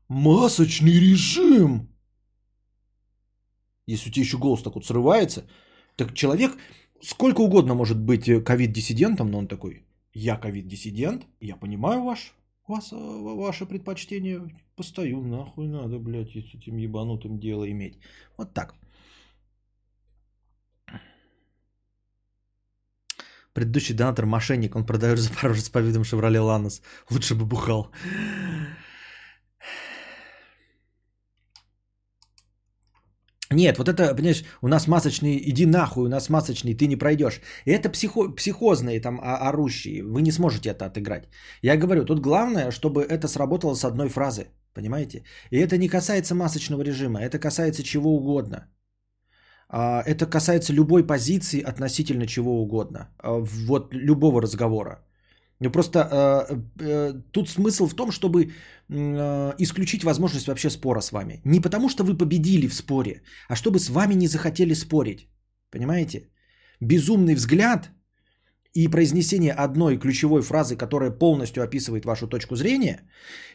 [0.08, 1.88] Масочный режим.
[3.86, 5.48] Если у тебя еще голос так вот срывается,
[5.96, 6.56] так человек
[7.00, 12.34] сколько угодно может быть э, ковид-диссидентом, но он такой, я ковид-диссидент, я понимаю ваш,
[12.66, 14.40] вас, э, ваше предпочтение,
[14.76, 17.98] постою, нахуй надо, блядь, с этим ебанутым дело иметь.
[18.36, 18.74] Вот так.
[23.52, 26.82] Предыдущий донатор мошенник, он продает Запорожец по видам Шевроле Ланос.
[27.10, 27.90] Лучше бы бухал.
[33.52, 37.40] Нет, вот это, понимаешь, у нас масочный, иди нахуй, у нас масочный, ты не пройдешь.
[37.64, 41.28] И это психо, психозные там орущие, вы не сможете это отыграть.
[41.62, 45.24] Я говорю, тут главное, чтобы это сработало с одной фразы, понимаете?
[45.50, 48.68] И это не касается масочного режима, это касается чего угодно.
[49.72, 53.08] А, это касается любой позиции относительно чего угодно.
[53.18, 55.04] А, вот любого разговора.
[55.62, 58.52] Ну просто э, э, тут смысл в том, чтобы
[59.58, 61.42] исключить возможность вообще спора с вами.
[61.44, 65.28] Не потому, что вы победили в споре, а чтобы с вами не захотели спорить.
[65.70, 66.30] Понимаете?
[66.80, 67.90] Безумный взгляд
[68.74, 73.02] и произнесение одной ключевой фразы, которая полностью описывает вашу точку зрения,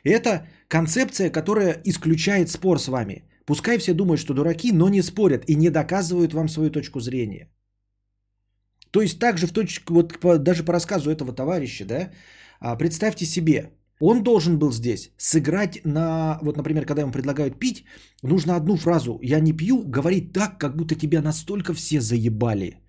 [0.04, 3.24] это концепция, которая исключает спор с вами.
[3.46, 7.50] Пускай все думают, что дураки, но не спорят и не доказывают вам свою точку зрения.
[8.92, 12.12] То есть также в точке, вот по, даже по рассказу этого товарища, да,
[12.60, 17.86] а, представьте себе, он должен был здесь сыграть на, вот, например, когда ему предлагают пить,
[18.24, 22.80] нужно одну фразу «я не пью» говорить так, как будто тебя настолько все заебали.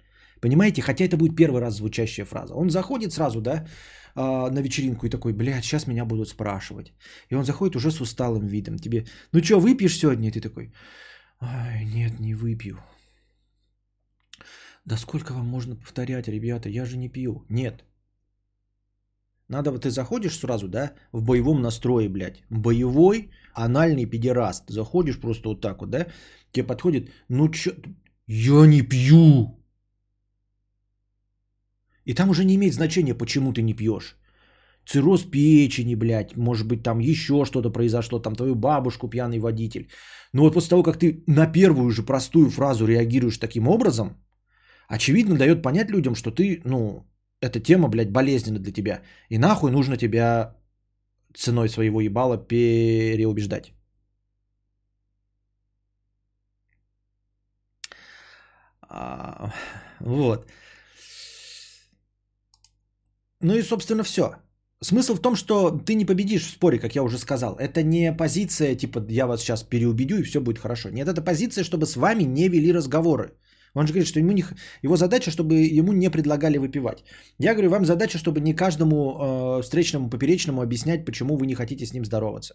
[0.41, 0.83] Понимаете?
[0.83, 2.55] Хотя это будет первый раз звучащая фраза.
[2.55, 3.67] Он заходит сразу, да,
[4.17, 6.93] а, на вечеринку и такой, блядь, сейчас меня будут спрашивать.
[7.31, 8.79] И он заходит уже с усталым видом.
[8.79, 10.29] Тебе, ну что, выпьешь сегодня?
[10.29, 10.73] И ты такой,
[11.41, 12.79] ай, нет, не выпью.
[14.87, 17.45] Да сколько вам можно повторять, ребята, я же не пью.
[17.51, 17.85] Нет.
[19.49, 22.43] Надо, вот ты заходишь сразу, да, в боевом настрое, блядь.
[22.51, 24.65] Боевой анальный педераст.
[24.69, 26.07] Заходишь просто вот так вот, да,
[26.53, 27.73] тебе подходит, ну чё,
[28.27, 29.66] я не пью.
[32.07, 34.17] И там уже не имеет значения, почему ты не пьешь.
[34.87, 39.89] Цирроз печени, блядь, может быть, там еще что-то произошло, там твою бабушку пьяный водитель.
[40.33, 44.17] Но вот после того, как ты на первую же простую фразу реагируешь таким образом,
[44.89, 47.05] очевидно дает понять людям, что ты, ну,
[47.41, 49.03] эта тема, блядь, болезненна для тебя.
[49.29, 50.55] И нахуй нужно тебя
[51.35, 53.73] ценой своего ебала переубеждать.
[58.89, 59.53] А,
[60.01, 60.47] вот.
[63.41, 64.37] Ну и, собственно, все.
[64.83, 67.57] Смысл в том, что ты не победишь в споре, как я уже сказал.
[67.57, 70.91] Это не позиция, типа, я вас сейчас переубедю и все будет хорошо.
[70.91, 73.33] Нет, это позиция, чтобы с вами не вели разговоры.
[73.75, 74.45] Он же говорит, что ему не,
[74.83, 77.05] его задача, чтобы ему не предлагали выпивать.
[77.39, 81.85] Я говорю, вам задача, чтобы не каждому э, встречному поперечному объяснять, почему вы не хотите
[81.87, 82.55] с ним здороваться.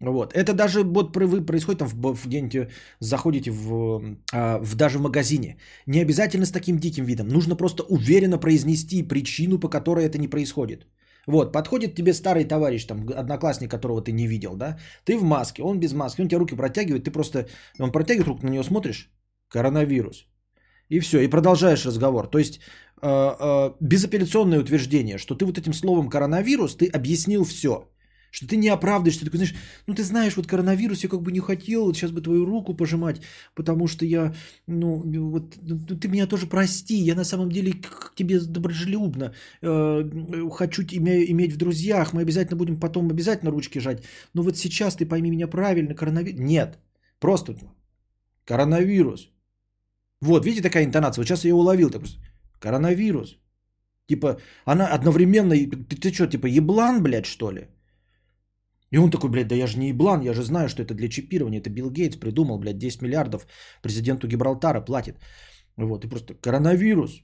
[0.00, 0.32] Вот.
[0.34, 5.02] Это даже вот вы происходит там в, в где-нибудь заходите в, а, в даже в
[5.02, 5.56] магазине.
[5.86, 7.28] Не обязательно с таким диким видом.
[7.28, 10.86] Нужно просто уверенно произнести причину, по которой это не происходит.
[11.26, 14.78] Вот, подходит тебе старый товарищ, там, одноклассник, которого ты не видел, да?
[15.04, 17.46] Ты в маске, он без маски, он тебе руки протягивает, ты просто,
[17.80, 19.10] он протягивает руку, на него смотришь,
[19.48, 20.26] коронавирус.
[20.90, 22.26] И все, и продолжаешь разговор.
[22.26, 22.60] То есть
[23.00, 27.88] э, э, безапелляционное утверждение, что ты вот этим словом коронавирус, ты объяснил все.
[28.34, 29.54] Что ты не оправдываешь, ты такой, знаешь,
[29.86, 33.20] ну ты знаешь, вот коронавирус, я как бы не хотел сейчас бы твою руку пожимать,
[33.54, 34.34] потому что я,
[34.66, 40.50] ну, вот, ну, ты меня тоже прости, я на самом деле к тебе доброжелюбно, э,
[40.50, 44.02] хочу тебя иметь в друзьях, мы обязательно будем потом обязательно ручки жать,
[44.34, 46.78] но вот сейчас ты пойми меня правильно, коронавирус, нет,
[47.20, 47.54] просто
[48.44, 49.30] коронавирус,
[50.20, 51.22] вот, видите, такая интонация.
[51.22, 51.90] Вот сейчас я ее уловил.
[51.90, 52.18] Так просто,
[52.58, 53.38] коронавирус.
[54.08, 55.54] Типа, она одновременно...
[55.54, 57.68] Ты, ты что, типа, еблан, блядь, что ли?
[58.94, 61.08] И он такой, блядь, да я же не еблан, я же знаю, что это для
[61.08, 61.60] чипирования.
[61.60, 63.46] Это Билл Гейтс придумал, блядь, 10 миллиардов
[63.82, 65.16] президенту Гибралтара платит.
[65.76, 67.22] Вот, и просто коронавирус.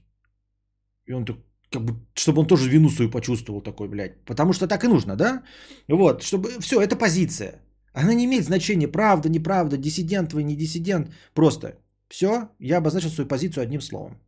[1.05, 4.25] И он такой, как бы, чтобы он тоже вину свою почувствовал такой, блядь.
[4.25, 5.43] Потому что так и нужно, да?
[5.87, 7.61] Вот, чтобы, все, это позиция.
[7.93, 11.07] Она не имеет значения, правда, неправда, диссидент вы, не диссидент.
[11.33, 11.75] Просто
[12.09, 14.19] все, я обозначил свою позицию одним словом.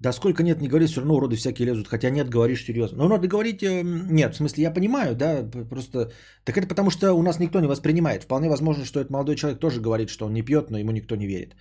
[0.00, 1.88] Да сколько нет, не говори, все равно уроды всякие лезут.
[1.88, 2.98] Хотя нет, говоришь серьезно.
[2.98, 6.10] Но надо говорить, э, нет, в смысле, я понимаю, да, просто...
[6.44, 8.24] Так это потому, что у нас никто не воспринимает.
[8.24, 11.16] Вполне возможно, что этот молодой человек тоже говорит, что он не пьет, но ему никто
[11.16, 11.54] не верит.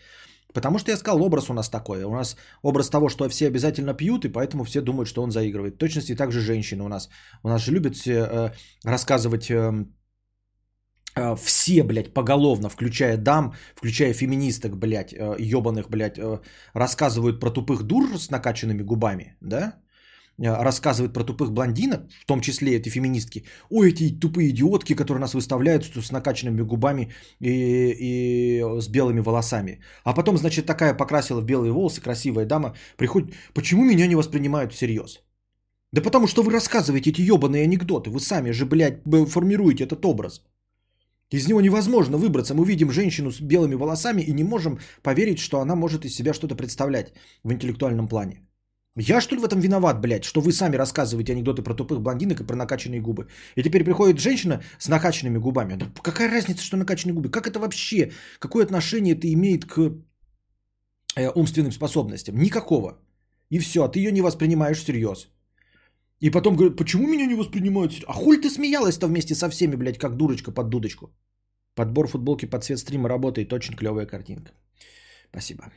[0.54, 2.04] Потому что я сказал, образ у нас такой.
[2.04, 5.75] У нас образ того, что все обязательно пьют, и поэтому все думают, что он заигрывает.
[5.75, 7.10] В точности также женщины у нас.
[7.43, 8.54] У нас же любят э,
[8.86, 9.86] рассказывать э, э,
[11.15, 16.39] все, блядь, поголовно, включая дам, включая феминисток, блядь, э, ебаных, блядь, э,
[16.74, 19.74] рассказывают про тупых дур с накачанными губами, да?
[20.38, 25.22] э, рассказывает про тупых блондинок, в том числе эти феминистки, ой, эти тупые идиотки, которые
[25.22, 29.82] нас выставляют с накачанными губами и, и с белыми волосами.
[30.04, 34.74] А потом, значит, такая покрасила в белые волосы, красивая дама, приходит, почему меня не воспринимают
[34.74, 35.19] всерьез?
[35.91, 40.43] Да потому что вы рассказываете эти ебаные анекдоты, вы сами же, блядь, формируете этот образ.
[41.32, 42.54] Из него невозможно выбраться.
[42.54, 46.34] Мы видим женщину с белыми волосами и не можем поверить, что она может из себя
[46.34, 47.13] что-то представлять
[47.44, 48.42] в интеллектуальном плане.
[48.96, 52.42] Я что ли в этом виноват, блядь, что вы сами рассказываете анекдоты про тупых блондинок
[52.42, 53.28] и про накачанные губы.
[53.56, 55.76] И теперь приходит женщина с накачанными губами.
[55.76, 57.30] Да какая разница, что накачанные губы?
[57.30, 58.12] Как это вообще?
[58.39, 59.78] Какое отношение это имеет к
[61.15, 62.36] э, умственным способностям?
[62.36, 62.98] Никакого.
[63.52, 65.30] И все, ты ее не воспринимаешь всерьез.
[66.22, 68.04] И потом говорят, почему меня не воспринимают?
[68.08, 71.12] А хуй ты смеялась-то вместе со всеми, блядь, как дурочка под дудочку?
[71.76, 74.52] Подбор футболки под цвет стрима работает, очень клевая картинка.
[75.30, 75.72] Спасибо.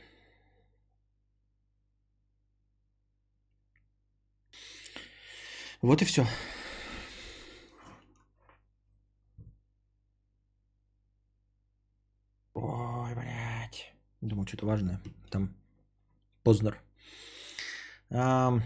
[5.81, 6.25] Вот и все.
[12.53, 13.93] Ой, блядь.
[14.21, 14.99] Думаю, что-то важное.
[15.29, 15.49] Там
[16.43, 16.81] Познер.
[18.09, 18.59] А,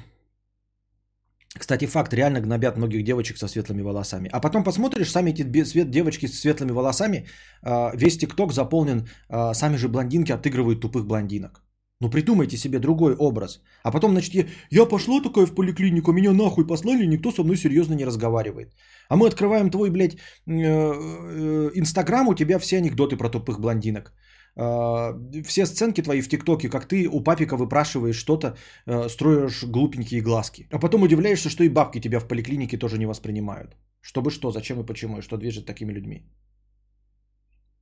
[1.58, 4.30] кстати, факт, реально гнобят многих девочек со светлыми волосами.
[4.34, 7.28] А потом посмотришь, сами эти свет, девочки с светлыми волосами,
[7.64, 11.64] а, весь ТикТок заполнен, а, сами же блондинки отыгрывают тупых блондинок.
[12.02, 13.62] Ну придумайте себе другой образ.
[13.84, 17.96] А потом, значит, я, пошла такая в поликлинику, меня нахуй послали, никто со мной серьезно
[17.96, 18.76] не разговаривает.
[19.10, 20.18] А мы открываем твой, блядь, э,
[20.48, 24.14] э, Инстаграм, у тебя все анекдоты про тупых блондинок.
[24.60, 25.14] А,
[25.46, 28.48] все сценки твои в ТикТоке, как ты у папика выпрашиваешь что-то,
[28.88, 30.68] э, строишь глупенькие глазки.
[30.72, 33.76] А потом удивляешься, что и бабки тебя в поликлинике тоже не воспринимают.
[34.02, 36.26] Чтобы что, зачем и почему, и что движет такими людьми.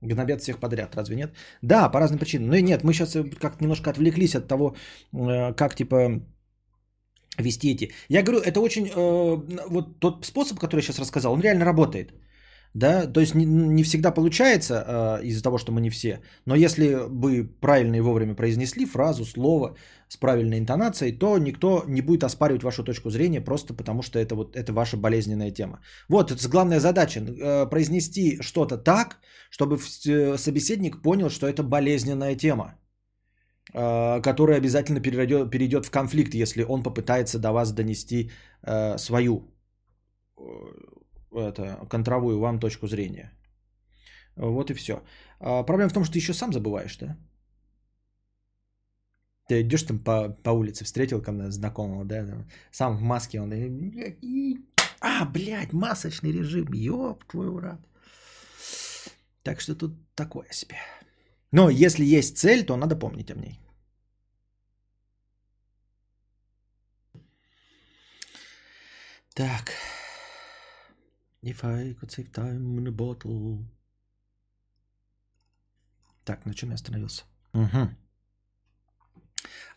[0.02, 1.34] Гнобят всех подряд, разве нет?
[1.62, 2.50] Да, по разным причинам.
[2.50, 4.76] Но нет, мы сейчас э, как немножко отвлеклись от того,
[5.14, 6.22] э, как типа
[7.38, 7.92] вести эти.
[8.10, 8.92] Я говорю, это очень...
[9.70, 12.12] Вот тот способ, который я сейчас рассказал, он реально работает
[12.76, 16.56] да, то есть не, не всегда получается э, из-за того, что мы не все, но
[16.56, 19.76] если вы правильно и вовремя произнесли фразу, слово
[20.10, 24.36] с правильной интонацией, то никто не будет оспаривать вашу точку зрения просто потому, что это
[24.36, 25.80] вот это ваша болезненная тема.
[26.10, 32.36] Вот, это главная задача, э, произнести что-то так, чтобы э, собеседник понял, что это болезненная
[32.36, 32.76] тема,
[33.74, 38.32] э, которая обязательно перейдет, перейдет в конфликт, если он попытается до вас донести
[38.64, 39.56] э, свою
[41.36, 43.32] это, контровую вам точку зрения.
[44.36, 45.04] Вот и все.
[45.40, 47.18] А проблема в том, что ты еще сам забываешь, да?
[49.48, 53.54] Ты идешь там по, по улице, встретил ко знакомого, да, сам в маске, он...
[55.02, 57.80] А, блядь, масочный режим, ёб твой урод.
[59.44, 60.78] Так что тут такое себе.
[61.52, 63.60] Но если есть цель, то надо помнить о ней.
[69.36, 69.74] Так.
[71.46, 73.64] If I could save time in a bottle.
[76.24, 77.24] Так, на чем я остановился?
[77.54, 77.90] Угу.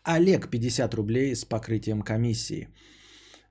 [0.03, 2.69] Олег, 50 рублей с покрытием комиссии.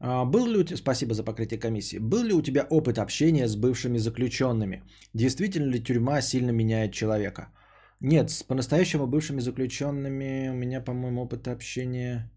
[0.00, 3.46] А, был ли у тебя, спасибо за покрытие комиссии, был ли у тебя опыт общения
[3.46, 4.82] с бывшими заключенными?
[5.14, 7.52] Действительно ли тюрьма сильно меняет человека?
[8.00, 12.32] Нет, с по-настоящему бывшими заключенными у меня, по-моему, опыт общения...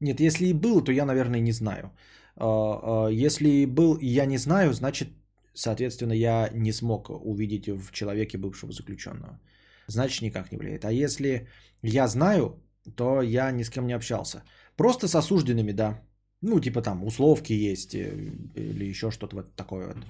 [0.00, 1.90] Нет, если и был, то я, наверное, не знаю.
[2.40, 5.08] А, а, если был я не знаю, значит,
[5.54, 9.40] соответственно, я не смог увидеть в человеке бывшего заключенного.
[9.88, 10.84] Значит, никак не влияет.
[10.84, 11.48] А если
[11.82, 12.62] я знаю,
[12.96, 14.42] то я ни с кем не общался.
[14.76, 16.02] Просто с осужденными, да.
[16.40, 20.06] Ну, типа там условки есть э, или еще что-то вот такое вот.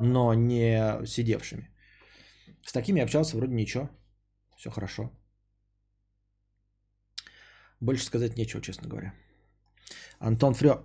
[0.00, 1.70] Но не сидевшими.
[2.62, 3.88] С такими общался вроде ничего.
[4.56, 5.10] Все хорошо.
[7.80, 9.12] Больше сказать нечего, честно говоря.
[10.20, 10.84] Антон Фрё,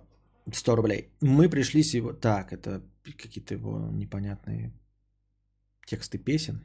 [0.52, 1.08] 100 рублей.
[1.20, 2.20] Мы пришли сегодня...
[2.20, 4.72] Так, это какие-то его непонятные
[5.86, 6.60] тексты песен.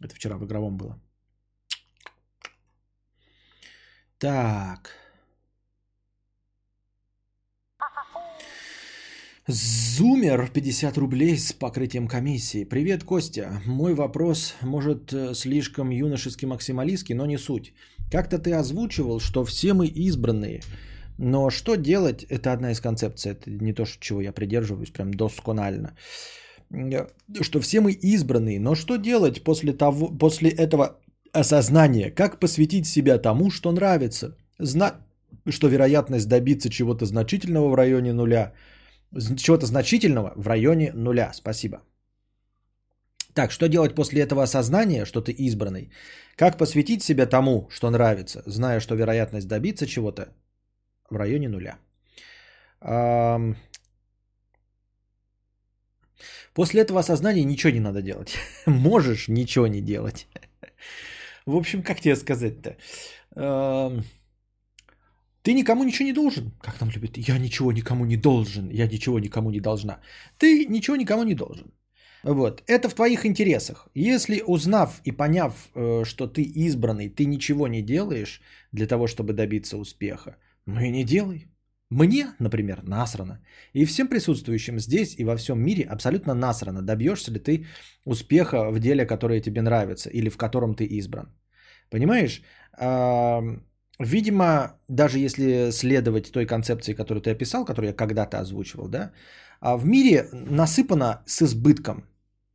[0.00, 1.00] Это вчера в игровом было.
[4.18, 4.90] Так.
[9.46, 12.64] Зумер 50 рублей с покрытием комиссии.
[12.64, 13.62] Привет, Костя.
[13.64, 17.72] Мой вопрос может э, слишком юношеский максималистский, но не суть.
[18.10, 20.62] Как-то ты озвучивал, что все мы избранные–
[21.18, 25.96] но что делать, это одна из концепций, это не то, чего я придерживаюсь прям досконально.
[27.40, 30.98] Что все мы избранные, но что делать после, того, после этого
[31.32, 32.10] осознания?
[32.10, 34.36] Как посвятить себя тому, что нравится?
[34.58, 34.94] Знать,
[35.48, 38.52] что вероятность добиться чего-то значительного в районе нуля,
[39.36, 41.32] чего-то значительного в районе нуля.
[41.34, 41.82] Спасибо.
[43.32, 45.90] Так, что делать после этого осознания, что ты избранный?
[46.36, 50.28] Как посвятить себя тому, что нравится, зная, что вероятность добиться чего-то
[51.10, 51.78] в районе нуля.
[56.54, 58.36] После этого осознания ничего не надо делать.
[58.66, 60.26] Можешь ничего не делать.
[61.46, 62.76] В общем, как тебе сказать-то?
[65.42, 66.50] Ты никому ничего не должен.
[66.60, 67.16] Как нам любят?
[67.16, 68.68] Я ничего никому не должен.
[68.70, 70.00] Я ничего никому не должна.
[70.38, 71.72] Ты ничего никому не должен.
[72.24, 72.62] Вот.
[72.66, 73.88] Это в твоих интересах.
[73.94, 78.40] Если узнав и поняв, э, что ты избранный, ты ничего не делаешь
[78.72, 80.36] для того, чтобы добиться успеха,
[80.66, 81.48] ну и не делай.
[81.90, 83.40] Мне, например, насрано.
[83.72, 87.66] И всем присутствующим здесь и во всем мире абсолютно насрано, добьешься ли ты
[88.04, 91.26] успеха в деле, которое тебе нравится или в котором ты избран.
[91.90, 92.42] Понимаешь?
[93.98, 99.12] Видимо, даже если следовать той концепции, которую ты описал, которую я когда-то озвучивал, да,
[99.60, 102.04] а в мире насыпано с избытком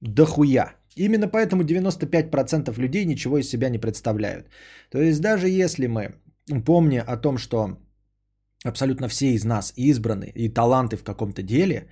[0.01, 0.75] дохуя.
[0.97, 4.49] Именно поэтому 95% людей ничего из себя не представляют.
[4.89, 6.15] То есть даже если мы,
[6.65, 7.77] помня о том, что
[8.63, 11.87] абсолютно все из нас избраны и таланты в каком-то деле,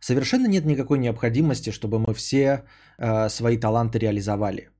[0.00, 2.64] совершенно нет никакой необходимости, чтобы мы все
[2.98, 4.70] э, свои таланты реализовали.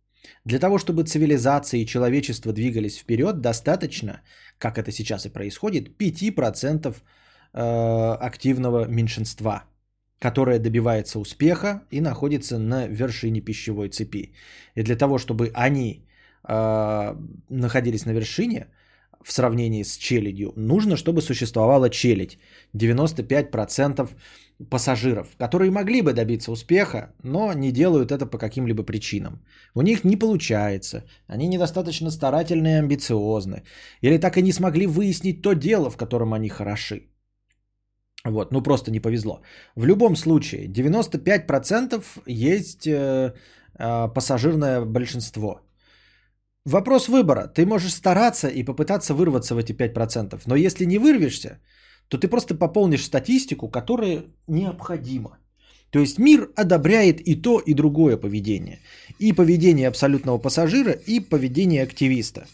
[0.45, 4.21] Для того, чтобы цивилизация и человечество двигались вперед, достаточно,
[4.59, 6.95] как это сейчас и происходит, 5%
[7.53, 9.65] э, активного меньшинства,
[10.19, 14.35] которое добивается успеха и находится на вершине пищевой цепи.
[14.75, 16.07] И для того, чтобы они
[16.49, 17.17] э,
[17.49, 18.67] находились на вершине,
[19.23, 22.39] в сравнении с челядью, нужно, чтобы существовала челядь.
[22.77, 24.11] 95%
[24.71, 29.41] пассажиров, которые могли бы добиться успеха, но не делают это по каким-либо причинам.
[29.75, 33.63] У них не получается, они недостаточно старательны и амбициозны,
[34.03, 37.11] или так и не смогли выяснить то дело, в котором они хороши.
[38.25, 39.41] Вот, ну просто не повезло.
[39.77, 43.33] В любом случае, 95% есть э,
[43.79, 45.61] э, пассажирное большинство.
[46.67, 47.47] Вопрос выбора.
[47.47, 50.43] Ты можешь стараться и попытаться вырваться в эти 5%.
[50.47, 51.59] Но если не вырвешься,
[52.09, 55.39] то ты просто пополнишь статистику, которая необходима.
[55.91, 58.79] То есть мир одобряет и то, и другое поведение.
[59.19, 62.47] И поведение абсолютного пассажира, и поведение активиста.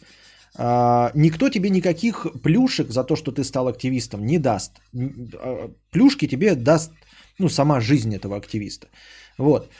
[0.58, 4.72] А, никто тебе никаких плюшек за то, что ты стал активистом, не даст.
[4.94, 6.92] А, плюшки тебе даст
[7.38, 8.86] ну, сама жизнь этого активиста.
[9.38, 9.70] Вот.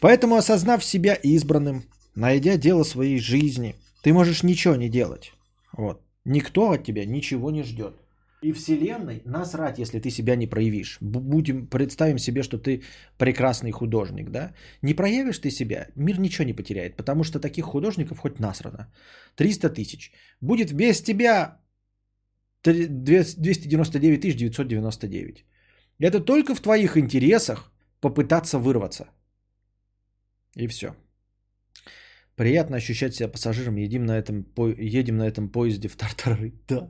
[0.00, 1.84] Поэтому, осознав себя избранным,
[2.14, 5.32] найдя дело своей жизни, ты можешь ничего не делать.
[5.72, 6.02] Вот.
[6.24, 7.94] Никто от тебя ничего не ждет.
[8.42, 10.98] И Вселенной насрать, если ты себя не проявишь.
[11.00, 12.82] Будем, представим себе, что ты
[13.16, 14.52] прекрасный художник, да?
[14.82, 18.92] Не проявишь ты себя, мир ничего не потеряет, потому что таких художников хоть насрано.
[19.36, 20.12] 300 тысяч.
[20.40, 21.60] Будет без тебя
[22.64, 25.44] 299 999.
[26.00, 29.06] Это только в твоих интересах попытаться вырваться.
[30.56, 30.96] И все.
[32.36, 33.76] Приятно ощущать себя пассажиром.
[33.76, 34.46] Едем на этом,
[34.78, 36.52] едем на этом поезде в Тартары.
[36.68, 36.88] Да.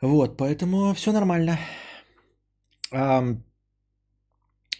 [0.00, 1.58] Вот, поэтому все нормально.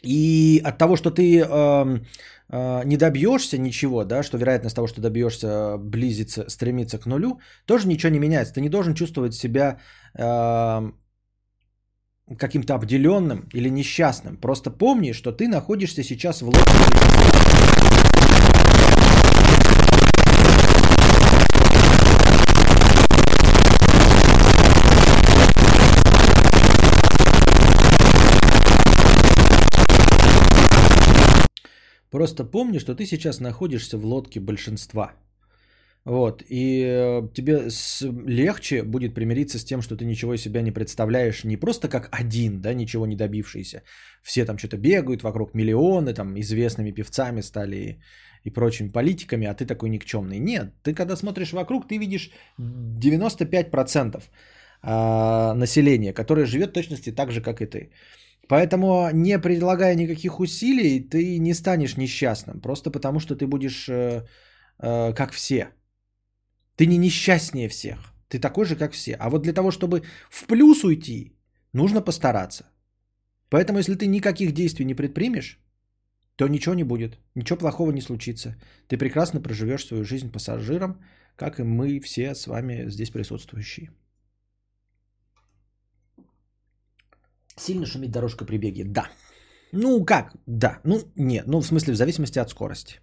[0.02, 5.76] И от того, что ты а, не добьешься ничего, да, что вероятность того, что добьешься,
[5.78, 8.54] близится, стремится к нулю, тоже ничего не меняется.
[8.54, 9.78] Ты не должен чувствовать себя
[12.38, 14.36] каким-то обделенным или несчастным.
[14.36, 17.31] Просто помни, что ты находишься сейчас в лодке
[32.12, 35.12] Просто помни, что ты сейчас находишься в лодке большинства.
[36.04, 37.68] Вот, и э, тебе
[38.26, 42.08] легче будет примириться с тем, что ты ничего из себя не представляешь, не просто как
[42.10, 43.82] один, да, ничего не добившийся.
[44.22, 47.98] Все там что-то бегают вокруг, миллионы, там, известными певцами стали и,
[48.44, 50.38] и прочими политиками, а ты такой никчемный.
[50.38, 54.22] Нет, ты когда смотришь вокруг, ты видишь 95%
[54.82, 57.90] а, населения, которое живет точности так же, как и ты.
[58.49, 62.61] Поэтому, не предлагая никаких усилий, ты не станешь несчастным.
[62.61, 64.26] Просто потому, что ты будешь э,
[64.78, 65.68] э, как все.
[66.76, 68.12] Ты не несчастнее всех.
[68.28, 69.14] Ты такой же, как все.
[69.14, 71.36] А вот для того, чтобы в плюс уйти,
[71.72, 72.64] нужно постараться.
[73.49, 75.59] Поэтому, если ты никаких действий не предпримешь,
[76.36, 77.18] то ничего не будет.
[77.34, 78.57] Ничего плохого не случится.
[78.88, 81.01] Ты прекрасно проживешь свою жизнь пассажиром,
[81.36, 83.90] как и мы все с вами здесь присутствующие.
[87.57, 88.84] Сильно шумит дорожка при беге?
[88.84, 89.07] Да.
[89.72, 90.34] Ну как?
[90.46, 90.80] Да.
[90.84, 91.46] Ну нет.
[91.46, 93.00] Ну в смысле в зависимости от скорости.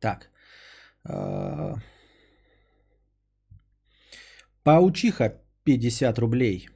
[0.00, 0.30] Так.
[1.04, 1.74] А,
[4.62, 5.34] паучиха
[5.64, 6.68] 50 рублей.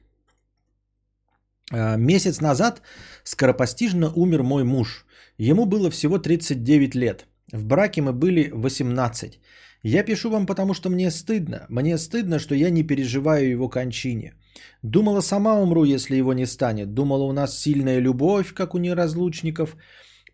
[1.71, 2.81] А, месяц назад
[3.23, 5.05] скоропостижно умер мой муж.
[5.37, 7.25] Ему было всего 39 лет.
[7.51, 9.39] В браке мы были 18.
[9.87, 11.65] Я пишу вам, потому что мне стыдно.
[11.69, 14.33] Мне стыдно, что я не переживаю его кончине.
[14.81, 16.93] Думала, сама умру, если его не станет.
[16.93, 19.75] Думала, у нас сильная любовь, как у неразлучников.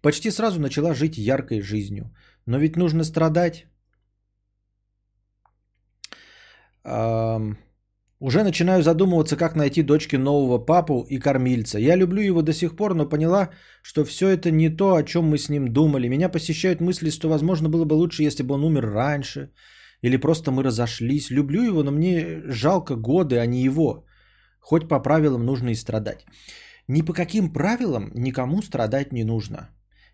[0.02, 2.16] Почти сразу начала жить яркой жизнью.
[2.46, 3.66] Но ведь нужно страдать.
[8.22, 11.80] Уже начинаю задумываться, как найти дочке нового папу и кормильца.
[11.80, 13.50] Я люблю его до сих пор, но поняла,
[13.82, 16.08] что все это не то, о чем мы с ним думали.
[16.08, 19.50] Меня посещают мысли, что, возможно, было бы лучше, если бы он умер раньше.
[20.04, 21.32] Или просто мы разошлись.
[21.32, 24.06] Люблю его, но мне жалко годы, а не его.
[24.60, 26.26] Хоть по правилам нужно и страдать.
[26.88, 29.70] Ни по каким правилам никому страдать не нужно.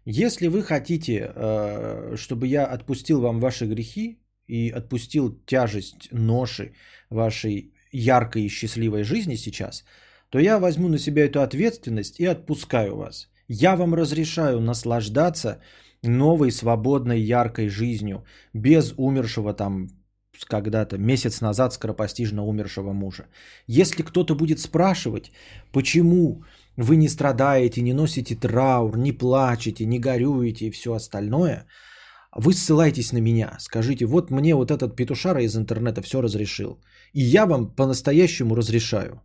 [0.05, 6.71] Если вы хотите, э, чтобы я отпустил вам ваши грехи и отпустил тяжесть ноши
[7.09, 9.83] вашей яркой и счастливой жизни сейчас,
[10.29, 13.29] то я возьму на себя эту ответственность и отпускаю вас.
[13.47, 15.59] Я вам разрешаю наслаждаться
[16.03, 19.89] новой, свободной, яркой жизнью, без умершего там
[20.45, 23.25] когда-то, месяц назад скоропостижно умершего мужа.
[23.67, 25.31] Если кто-то будет спрашивать,
[25.71, 26.43] почему
[26.75, 31.65] вы не страдаете, не носите траур, не плачете, не горюете и все остальное,
[32.35, 36.79] вы ссылайтесь на меня, скажите, вот мне вот этот петушара из интернета все разрешил.
[37.13, 39.21] И я вам по-настоящему разрешаю.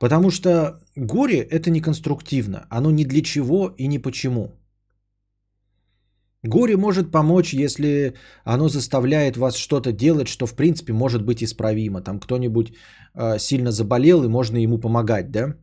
[0.00, 4.50] Потому что горе это не конструктивно, оно ни для чего и ни почему.
[6.42, 8.14] Горе может помочь, если
[8.44, 12.00] оно заставляет вас что-то делать, что в принципе может быть исправимо.
[12.00, 12.72] Там кто-нибудь
[13.14, 15.54] э, сильно заболел и можно ему помогать, да?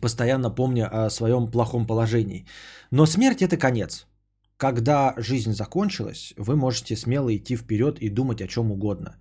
[0.00, 2.46] Постоянно помня о своем плохом положении.
[2.90, 4.06] Но смерть это конец.
[4.56, 9.16] Когда жизнь закончилась, вы можете смело идти вперед и думать о чем угодно.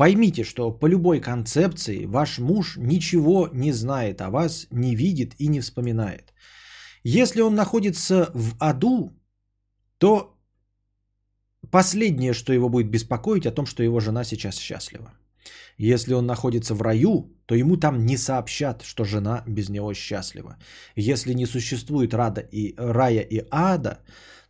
[0.00, 5.48] Поймите, что по любой концепции ваш муж ничего не знает о вас, не видит и
[5.48, 6.32] не вспоминает.
[7.04, 9.12] Если он находится в аду,
[9.98, 10.38] то
[11.70, 15.12] последнее, что его будет беспокоить, о том, что его жена сейчас счастлива.
[15.76, 20.56] Если он находится в раю, то ему там не сообщат, что жена без него счастлива.
[20.96, 23.98] Если не существует рада и, рая и ада,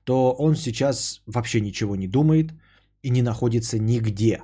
[0.04, 2.52] то он сейчас вообще ничего не думает
[3.02, 4.42] и не находится нигде.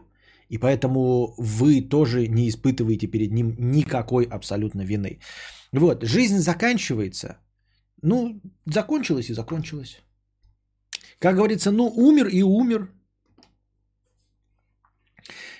[0.48, 5.18] И поэтому вы тоже не испытываете перед ним никакой абсолютно вины.
[5.72, 7.38] Вот, жизнь заканчивается.
[8.02, 10.02] Ну, закончилась и закончилась.
[11.18, 12.88] Как говорится, ну умер и умер.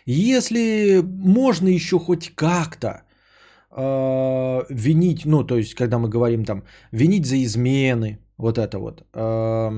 [0.07, 3.03] Если можно еще хоть как-то
[3.71, 6.63] э, винить, ну то есть, когда мы говорим там,
[6.93, 9.71] винить за измены, вот это вот, э,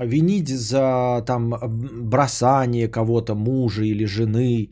[0.00, 1.54] винить за там
[2.10, 4.70] бросание кого-то, мужа или жены,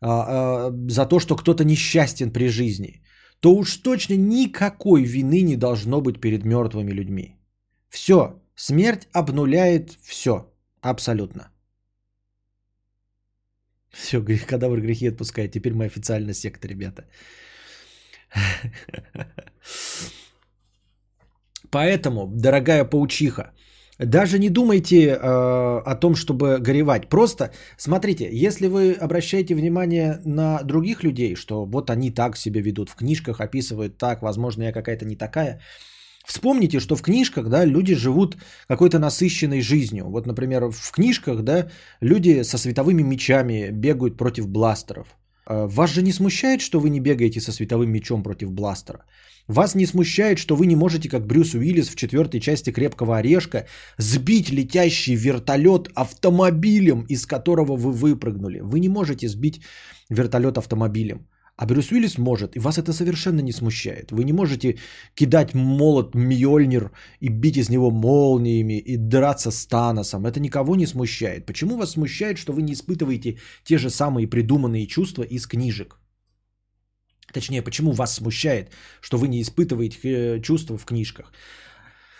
[0.00, 3.02] э, э, за то, что кто-то несчастен при жизни,
[3.40, 7.36] то уж точно никакой вины не должно быть перед мертвыми людьми.
[7.88, 10.52] Все, смерть обнуляет все,
[10.82, 11.50] абсолютно.
[13.90, 15.52] Все, кадавр грехи отпускает.
[15.52, 17.04] Теперь мы официально секта, ребята.
[21.70, 23.52] Поэтому, дорогая паучиха,
[23.98, 27.08] даже не думайте э, о том, чтобы горевать.
[27.08, 32.90] Просто смотрите, если вы обращаете внимание на других людей, что вот они так себя ведут,
[32.90, 35.60] в книжках описывают так, возможно, я какая-то не такая.
[36.24, 38.36] Вспомните, что в книжках, да, люди живут
[38.68, 40.04] какой-то насыщенной жизнью.
[40.10, 41.68] Вот, например, в книжках, да,
[42.00, 45.16] люди со световыми мечами бегают против бластеров.
[45.48, 49.04] Э, вас же не смущает, что вы не бегаете со световым мечом против бластера?
[49.48, 53.66] Вас не смущает, что вы не можете, как Брюс Уиллис в четвертой части «Крепкого орешка»,
[53.98, 58.60] сбить летящий вертолет автомобилем, из которого вы выпрыгнули.
[58.60, 59.62] Вы не можете сбить
[60.10, 61.26] вертолет автомобилем.
[61.56, 64.12] А Брюс Уиллис может, и вас это совершенно не смущает.
[64.12, 64.76] Вы не можете
[65.14, 66.90] кидать молот Мьёльнир
[67.20, 70.26] и бить из него молниями и драться с Таносом.
[70.26, 71.46] Это никого не смущает.
[71.46, 75.97] Почему вас смущает, что вы не испытываете те же самые придуманные чувства из книжек?
[77.32, 78.70] Точнее, почему вас смущает,
[79.00, 81.32] что вы не испытываете э, чувства в книжках?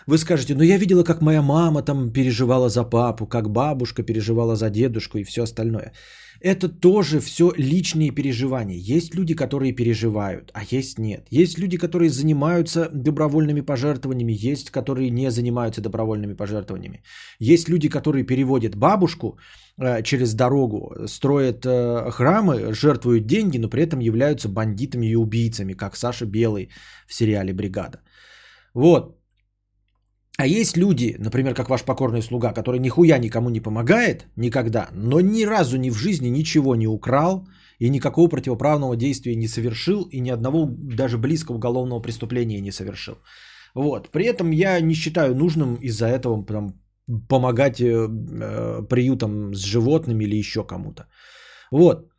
[0.07, 4.55] Вы скажете, ну я видела, как моя мама там переживала за папу, как бабушка переживала
[4.55, 5.93] за дедушку и все остальное.
[6.41, 8.77] Это тоже все личные переживания.
[8.97, 11.27] Есть люди, которые переживают, а есть нет.
[11.29, 17.03] Есть люди, которые занимаются добровольными пожертвованиями, есть, которые не занимаются добровольными пожертвованиями.
[17.39, 19.37] Есть люди, которые переводят бабушку
[20.03, 25.95] через дорогу, строят э, храмы, жертвуют деньги, но при этом являются бандитами и убийцами, как
[25.95, 26.69] Саша Белый
[27.07, 27.99] в сериале «Бригада».
[28.73, 29.15] Вот.
[30.37, 35.19] А есть люди, например, как ваш покорный слуга, который нихуя никому не помогает никогда, но
[35.21, 37.47] ни разу ни в жизни ничего не украл
[37.79, 43.15] и никакого противоправного действия не совершил и ни одного даже близкого уголовного преступления не совершил.
[43.75, 44.11] Вот.
[44.11, 46.73] При этом я не считаю нужным из-за этого там,
[47.27, 51.07] помогать э, э, приютам с животными или еще кому-то.
[51.71, 52.09] Вот.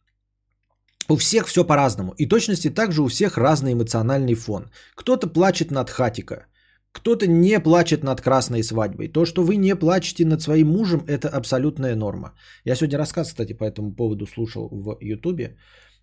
[1.09, 2.15] У всех все по-разному.
[2.19, 4.71] И точности также у всех разный эмоциональный фон.
[4.95, 6.47] Кто-то плачет над хатика,
[6.93, 9.09] кто-то не плачет над красной свадьбой.
[9.09, 12.33] То, что вы не плачете над своим мужем, это абсолютная норма.
[12.65, 15.57] Я сегодня рассказ, кстати, по этому поводу слушал в Ютубе.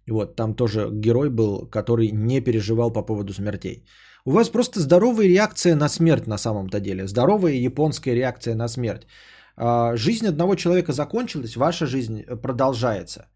[0.10, 3.86] Вот, там тоже герой был, который не переживал по поводу смертей.
[4.28, 7.07] У вас просто здоровая реакция на смерть на самом-то деле.
[7.07, 9.07] Здоровая японская реакция на смерть.
[9.55, 13.30] А, жизнь одного человека закончилась, ваша жизнь продолжается.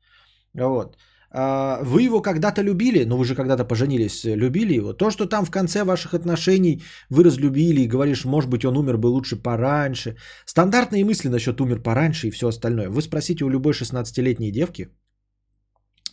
[0.53, 0.97] Вот.
[1.31, 4.91] А, вы его когда-то любили, но вы же когда-то поженились, любили его.
[4.91, 8.97] То, что там в конце ваших отношений вы разлюбили и говоришь, может быть, он умер
[8.97, 10.17] бы лучше пораньше.
[10.45, 12.89] Стандартные мысли насчет умер пораньше и все остальное.
[12.89, 14.89] Вы спросите у любой 16-летней девки,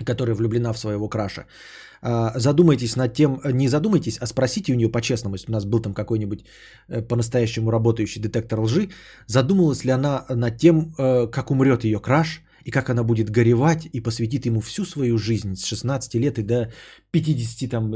[0.05, 1.47] которая влюблена в своего краша,
[2.03, 5.95] задумайтесь над тем, не задумайтесь, а спросите у нее по-честному, если у нас был там
[5.95, 6.45] какой-нибудь
[6.89, 8.91] э, по-настоящему работающий детектор лжи,
[9.27, 13.89] задумалась ли она над тем, э, как умрет ее краш, и как она будет горевать
[13.95, 16.71] и посвятит ему всю свою жизнь с 16 лет и до
[17.13, 17.91] 50, там,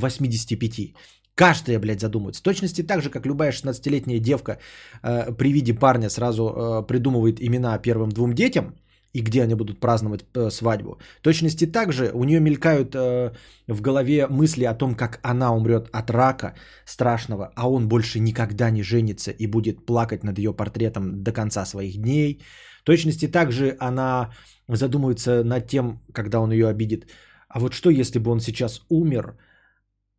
[0.00, 0.94] 85.
[1.34, 2.40] Каждая, блядь, задумывается.
[2.40, 4.58] В точности так же, как любая 16-летняя девка
[5.02, 8.74] э, при виде парня сразу э, придумывает имена первым двум детям,
[9.12, 10.98] и где они будут праздновать э, свадьбу.
[11.22, 13.32] Точности так же у нее мелькают э,
[13.66, 16.54] в голове мысли о том, как она умрет от рака
[16.84, 21.66] страшного, а он больше никогда не женится и будет плакать над ее портретом до конца
[21.66, 22.42] своих дней
[22.88, 24.30] точности также она
[24.68, 27.06] задумывается над тем, когда он ее обидит.
[27.48, 29.36] А вот что, если бы он сейчас умер,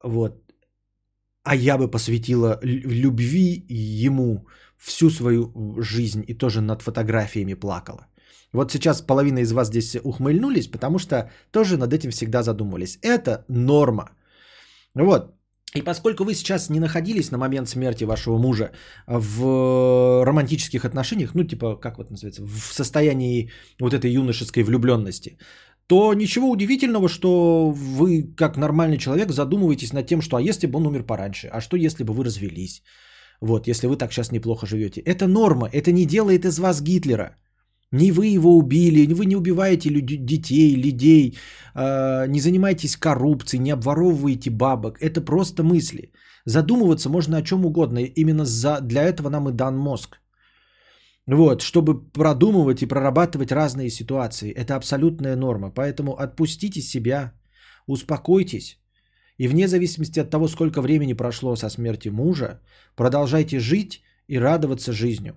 [0.04, 0.54] вот,
[1.44, 3.66] а я бы посвятила любви
[4.06, 8.06] ему всю свою жизнь и тоже над фотографиями плакала.
[8.54, 11.16] Вот сейчас половина из вас здесь ухмыльнулись, потому что
[11.52, 12.98] тоже над этим всегда задумывались.
[13.02, 14.10] Это норма.
[14.96, 15.36] Вот.
[15.76, 18.72] И поскольку вы сейчас не находились на момент смерти вашего мужа
[19.08, 25.38] в романтических отношениях, ну типа, как вот называется, в состоянии вот этой юношеской влюбленности,
[25.86, 30.78] то ничего удивительного, что вы, как нормальный человек, задумываетесь над тем, что а если бы
[30.78, 32.82] он умер пораньше, а что если бы вы развелись,
[33.42, 35.02] вот, если вы так сейчас неплохо живете.
[35.02, 37.36] Это норма, это не делает из вас Гитлера–
[37.92, 41.38] не вы его убили, вы не убиваете людей, детей, людей,
[41.76, 44.98] э, не занимаетесь коррупцией, не обворовываете бабок.
[45.02, 46.12] Это просто мысли.
[46.46, 48.00] Задумываться можно о чем угодно.
[48.00, 50.20] Именно за, для этого нам и дан мозг.
[51.28, 54.52] Вот, чтобы продумывать и прорабатывать разные ситуации.
[54.52, 55.72] Это абсолютная норма.
[55.72, 57.34] Поэтому отпустите себя,
[57.88, 58.80] успокойтесь.
[59.38, 62.62] И вне зависимости от того, сколько времени прошло со смерти мужа,
[62.96, 65.34] продолжайте жить и радоваться жизнью.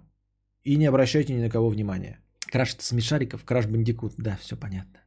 [0.65, 2.22] И не обращайте ни на кого внимания.
[2.53, 4.13] Краш смешариков, краш бандикут.
[4.19, 5.01] Да, все понятно.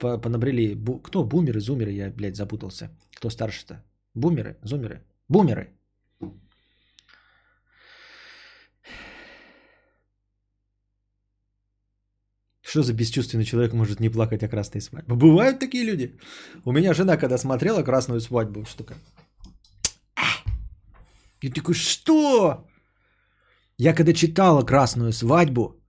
[0.00, 0.74] Понабрели.
[1.04, 1.24] Кто?
[1.24, 1.92] Бумеры, зумеры?
[1.92, 2.90] Я, блядь, запутался.
[3.14, 3.84] Кто старше-то?
[4.14, 5.04] Бумеры, зумеры.
[5.28, 5.68] Бумеры.
[12.62, 15.14] Что за бесчувственный человек может не плакать о красной свадьбе?
[15.14, 16.18] Бывают такие люди.
[16.64, 18.98] У меня жена, когда смотрела красную свадьбу, такое?
[21.40, 22.66] Я такой, что?
[23.78, 25.80] Я когда читала «Красную свадьбу»,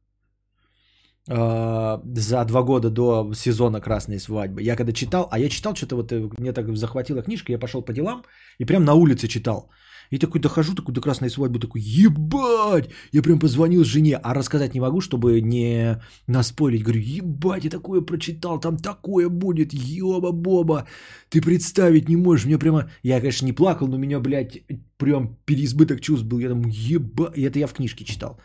[1.30, 5.96] э, за два года до сезона «Красной свадьбы», я когда читал, а я читал что-то,
[5.96, 8.24] вот э, мне так захватила книжка, я пошел по делам
[8.60, 9.70] и прям на улице читал.
[10.12, 12.90] И такой дохожу, такой до красной свадьбы, такой, ебать!
[13.12, 16.84] Я прям позвонил жене, а рассказать не могу, чтобы не наспорить.
[16.84, 20.88] Говорю, ебать, я такое прочитал, там такое будет, ёба-боба.
[21.30, 22.90] Ты представить не можешь, мне прямо...
[23.04, 24.64] Я, конечно, не плакал, но меня, блядь,
[24.98, 26.40] прям переизбыток чувств был.
[26.40, 28.40] Я там, ебать, это я в книжке читал.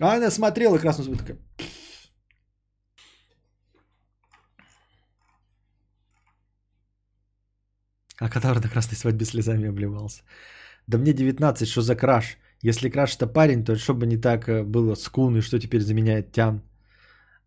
[0.00, 1.38] А она смотрела красную свадьбу, такая...
[8.18, 10.22] А который на красной свадьбе слезами обливался.
[10.86, 12.38] Да мне 19, что за краш?
[12.62, 15.58] Если краш это парень, то что бы не так э, было с Кун, и что
[15.58, 16.62] теперь заменяет Тян?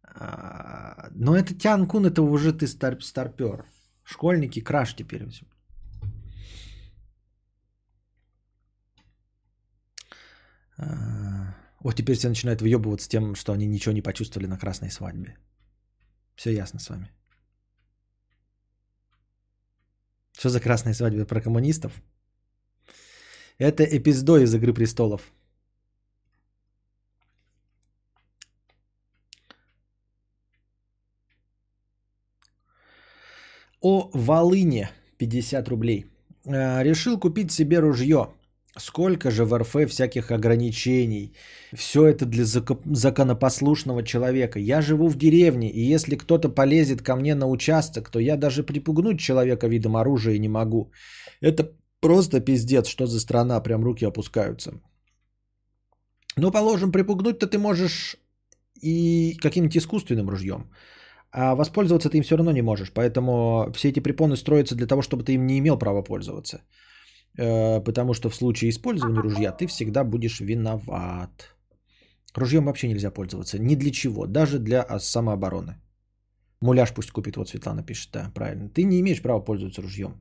[0.03, 3.65] А, но это Тян Кун, это уже ты стар, старпер.
[4.03, 5.27] Школьники краш теперь.
[10.77, 15.37] А, вот теперь все начинают выебываться тем, что они ничего не почувствовали на красной свадьбе.
[16.35, 17.11] Все ясно с вами.
[20.37, 22.01] Что за красная свадьба про коммунистов?
[23.59, 25.21] Это эпиздо из «Игры престолов».
[33.81, 36.05] О Волыне 50 рублей.
[36.45, 38.27] Э, решил купить себе ружье.
[38.77, 41.33] Сколько же в РФ всяких ограничений.
[41.73, 44.59] Все это для законопослушного человека.
[44.59, 48.63] Я живу в деревне, и если кто-то полезет ко мне на участок, то я даже
[48.63, 50.91] припугнуть человека видом оружия не могу.
[51.41, 54.71] Это Просто пиздец, что за страна, прям руки опускаются.
[56.37, 58.17] Ну, положим, припугнуть-то ты можешь
[58.81, 60.69] и каким-нибудь искусственным ружьем.
[61.31, 62.91] А воспользоваться ты им все равно не можешь.
[62.91, 66.61] Поэтому все эти препоны строятся для того, чтобы ты им не имел права пользоваться.
[67.37, 71.55] Э, потому что в случае использования ружья ты всегда будешь виноват.
[72.35, 73.59] Ружьем вообще нельзя пользоваться.
[73.59, 74.25] Ни для чего.
[74.25, 75.75] Даже для а, самообороны.
[76.61, 77.37] Муляж пусть купит.
[77.37, 78.11] Вот Светлана пишет.
[78.13, 78.69] Да, правильно.
[78.69, 80.13] Ты не имеешь права пользоваться ружьем.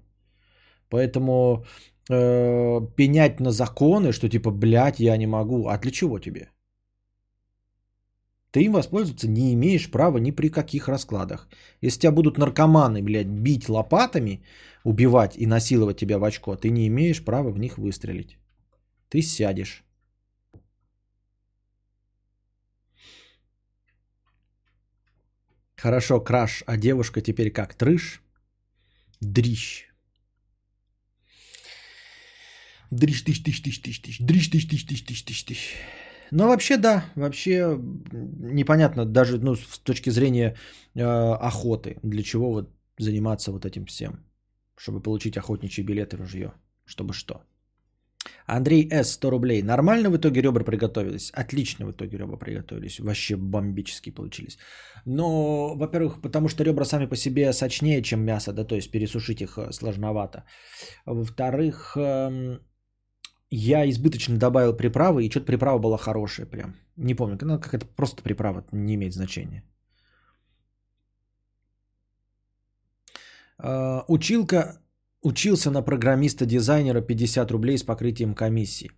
[0.91, 1.65] Поэтому
[2.11, 5.69] э, пенять на законы, что типа, блядь, я не могу.
[5.69, 6.51] А для чего тебе?
[8.51, 11.49] Ты им воспользоваться не имеешь права ни при каких раскладах.
[11.83, 14.43] Если тебя будут наркоманы, блядь, бить лопатами,
[14.85, 18.39] убивать и насиловать тебя в очко, ты не имеешь права в них выстрелить.
[19.11, 19.85] Ты сядешь.
[25.77, 27.75] Хорошо, краш, а девушка теперь как?
[27.75, 28.23] Трыш?
[29.21, 29.88] Дрищ.
[32.91, 35.59] Дрищ, тыщ, тыщ, тыщ, тыщ, тыщ, дрищ, тыщ, тыщ, тыщ, тыщ, тыщ, тыщ.
[36.31, 37.79] Но вообще да, вообще
[38.13, 40.57] непонятно даже ну, с точки зрения
[40.95, 44.25] э, охоты, для чего вот заниматься вот этим всем,
[44.77, 46.53] чтобы получить охотничий билет и ружье,
[46.87, 47.43] чтобы что.
[48.47, 49.13] Андрей С.
[49.13, 49.63] 100 рублей.
[49.63, 51.31] Нормально в итоге ребра приготовились?
[51.31, 53.01] Отлично в итоге ребра приготовились.
[53.01, 54.59] Вообще бомбически получились.
[55.05, 59.41] Но, во-первых, потому что ребра сами по себе сочнее, чем мясо, да, то есть пересушить
[59.41, 60.45] их э, сложновато.
[61.07, 62.61] Во-вторых, эм,
[63.51, 66.75] я избыточно добавил приправы, и что-то приправа была хорошая прям.
[66.97, 69.63] Не помню, ну, как это просто приправа, не имеет значения.
[73.61, 74.81] Uh, училка
[75.23, 78.91] учился на программиста-дизайнера 50 рублей с покрытием комиссии.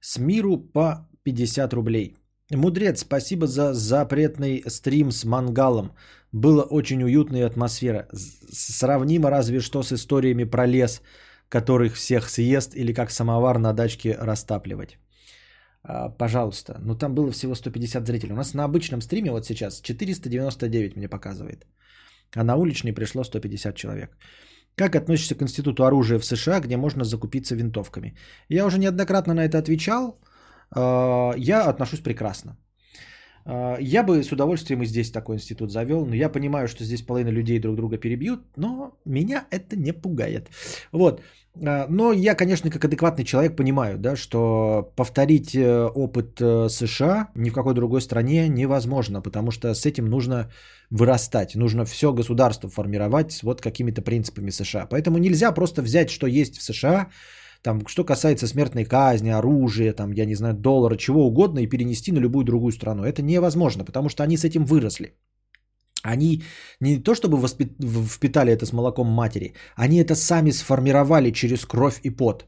[0.00, 2.16] С миру по 50 рублей.
[2.50, 5.92] Мудрец, спасибо за запретный стрим с мангалом.
[6.32, 8.08] Было очень уютно и атмосфера.
[8.50, 11.02] Сравнимо разве что с историями про лес–
[11.48, 14.98] которых всех съест или как самовар на дачке растапливать.
[15.82, 16.78] А, пожалуйста.
[16.80, 18.32] Ну там было всего 150 зрителей.
[18.32, 21.66] У нас на обычном стриме вот сейчас 499 мне показывает.
[22.36, 24.16] А на уличный пришло 150 человек.
[24.74, 28.16] Как относишься к институту оружия в США, где можно закупиться винтовками?
[28.48, 30.20] Я уже неоднократно на это отвечал.
[30.70, 32.56] А, я отношусь прекрасно.
[33.48, 37.02] А, я бы с удовольствием и здесь такой институт завел, но я понимаю, что здесь
[37.02, 40.50] половина людей друг друга перебьют, но меня это не пугает.
[40.92, 41.22] Вот.
[41.66, 47.28] А, но я, конечно, как адекватный человек понимаю, да, что повторить э, опыт э, США
[47.34, 50.50] ни в какой другой стране невозможно, потому что с этим нужно
[50.90, 54.86] вырастать, нужно все государство формировать вот какими-то принципами США.
[54.90, 57.08] Поэтому нельзя просто взять, что есть в США,
[57.62, 62.12] там, что касается смертной казни, оружия, там, я не знаю, доллара, чего угодно, и перенести
[62.12, 63.04] на любую другую страну.
[63.04, 65.14] Это невозможно, потому что они с этим выросли.
[66.02, 66.42] Они
[66.80, 67.72] не то чтобы воспит...
[68.08, 72.46] впитали это с молоком матери, они это сами сформировали через кровь и пот.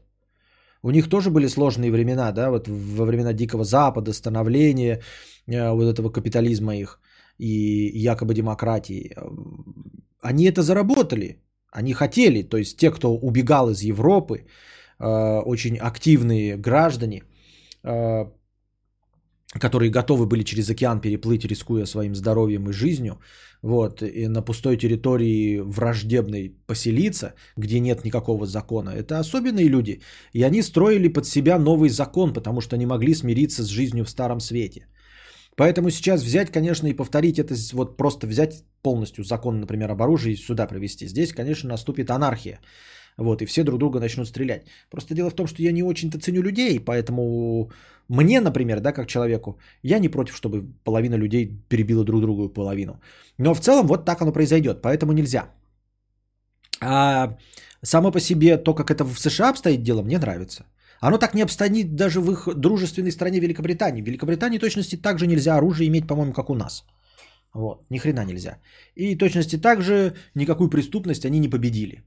[0.83, 5.01] У них тоже были сложные времена, да, вот во времена Дикого Запада, становления
[5.47, 6.99] э, вот этого капитализма их
[7.37, 9.15] и якобы демократии.
[10.21, 11.41] Они это заработали,
[11.71, 14.45] они хотели, то есть те, кто убегал из Европы,
[15.01, 17.23] очень активные граждане,
[17.83, 18.25] э,
[19.59, 23.19] которые готовы были через океан переплыть, рискуя своим здоровьем и жизнью,
[23.63, 28.91] вот, и на пустой территории враждебной поселиться, где нет никакого закона.
[28.91, 30.01] Это особенные люди.
[30.33, 34.09] И они строили под себя новый закон, потому что не могли смириться с жизнью в
[34.09, 34.87] Старом Свете.
[35.57, 40.35] Поэтому сейчас взять, конечно, и повторить это, вот просто взять полностью закон, например, об оружии
[40.35, 41.07] сюда провести.
[41.07, 42.59] Здесь, конечно, наступит анархия.
[43.17, 44.65] Вот, и все друг друга начнут стрелять.
[44.89, 47.71] Просто дело в том, что я не очень-то ценю людей, поэтому
[48.09, 52.99] мне, например, да, как человеку, я не против, чтобы половина людей перебила друг другу половину.
[53.37, 55.49] Но в целом вот так оно произойдет, поэтому нельзя.
[56.81, 57.37] А
[57.83, 60.65] само по себе то, как это в США обстоит дело, мне нравится.
[60.99, 64.01] Оно так не обстоит даже в их дружественной стране Великобритании.
[64.01, 66.85] В Великобритании точности также нельзя оружие иметь, по-моему, как у нас.
[67.53, 68.57] Вот, ни хрена нельзя.
[68.95, 72.03] И точности также никакую преступность они не победили.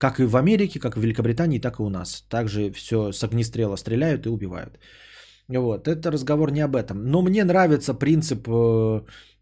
[0.00, 2.24] Как и в Америке, как и в Великобритании, так и у нас.
[2.28, 4.78] Также все с огнестрела стреляют и убивают.
[5.48, 7.04] Вот, это разговор не об этом.
[7.04, 8.52] Но мне нравится принцип э,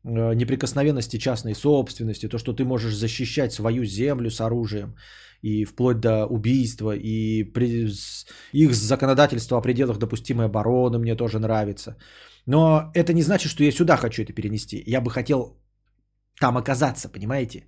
[0.05, 4.97] э, неприкосновенности частной собственности, то, что ты можешь защищать свою землю с оружием,
[5.43, 7.87] и вплоть до убийства, и при,
[8.53, 11.97] их законодательство о пределах допустимой обороны мне тоже нравится.
[12.47, 14.83] Но это не значит, что я сюда хочу это перенести.
[14.87, 15.57] Я бы хотел
[16.41, 17.67] там оказаться, понимаете?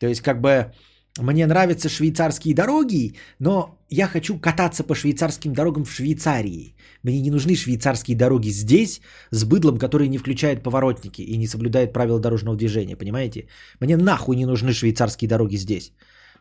[0.00, 0.72] То есть как бы
[1.18, 6.74] мне нравятся швейцарские дороги, но я хочу кататься по швейцарским дорогам в Швейцарии.
[7.02, 9.00] Мне не нужны швейцарские дороги здесь
[9.30, 13.48] с быдлом, который не включает поворотники и не соблюдает правила дорожного движения, понимаете?
[13.80, 15.92] Мне нахуй не нужны швейцарские дороги здесь.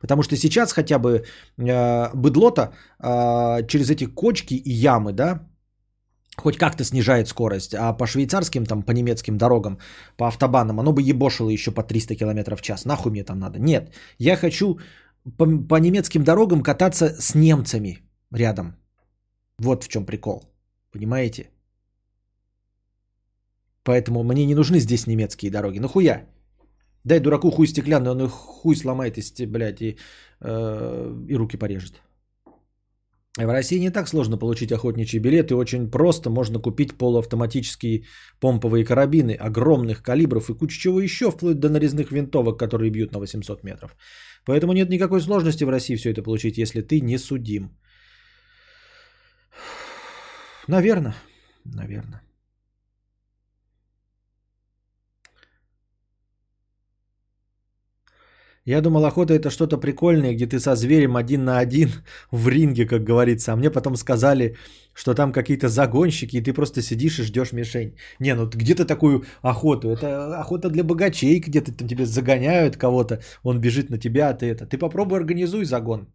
[0.01, 1.24] Потому что сейчас хотя бы
[1.57, 5.49] э, быдлота э, через эти кочки и ямы, да,
[6.39, 9.77] хоть как-то снижает скорость, а по швейцарским, там, по немецким дорогам,
[10.17, 12.85] по автобанам, оно бы ебошило еще по 300 км в час.
[12.85, 13.59] Нахуй мне там надо?
[13.59, 14.79] Нет, я хочу
[15.37, 17.99] по, по немецким дорогам кататься с немцами
[18.31, 18.75] рядом.
[19.59, 20.43] Вот в чем прикол.
[20.91, 21.49] Понимаете?
[23.83, 25.79] Поэтому мне не нужны здесь немецкие дороги.
[25.79, 26.25] Нахуя?
[27.03, 29.97] Дай дураку хуй стеклянный, он и хуй сломает, и, блядь, и,
[30.41, 32.01] э, и руки порежет.
[33.45, 38.03] В России не так сложно получить охотничий билет, и очень просто можно купить полуавтоматические
[38.41, 43.19] помповые карабины огромных калибров и кучу чего еще, вплоть до нарезных винтовок, которые бьют на
[43.19, 43.95] 800 метров.
[44.45, 47.69] Поэтому нет никакой сложности в России все это получить, если ты не судим.
[50.67, 51.15] Наверное,
[51.63, 52.21] наверное.
[58.70, 61.89] Я думал, охота это что-то прикольное, где ты со зверем один на один
[62.32, 63.51] в ринге, как говорится.
[63.51, 64.57] А мне потом сказали,
[64.93, 67.97] что там какие-то загонщики, и ты просто сидишь и ждешь мишень.
[68.20, 69.89] Не, ну где-то такую охоту.
[69.89, 74.45] Это охота для богачей, где-то там тебе загоняют кого-то, он бежит на тебя, а ты
[74.45, 74.67] это.
[74.67, 76.07] Ты попробуй организуй загон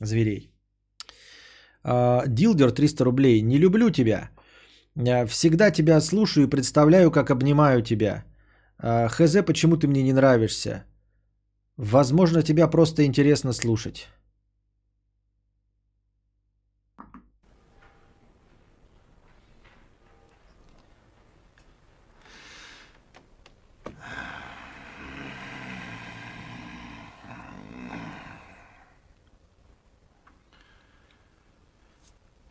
[0.00, 0.50] зверей.
[1.84, 3.42] А, Дилдер 300 рублей.
[3.42, 4.30] Не люблю тебя.
[5.28, 8.24] Всегда тебя слушаю и представляю, как обнимаю тебя.
[8.78, 10.84] А, Хз, почему ты мне не нравишься?
[11.82, 14.06] Возможно, тебя просто интересно слушать.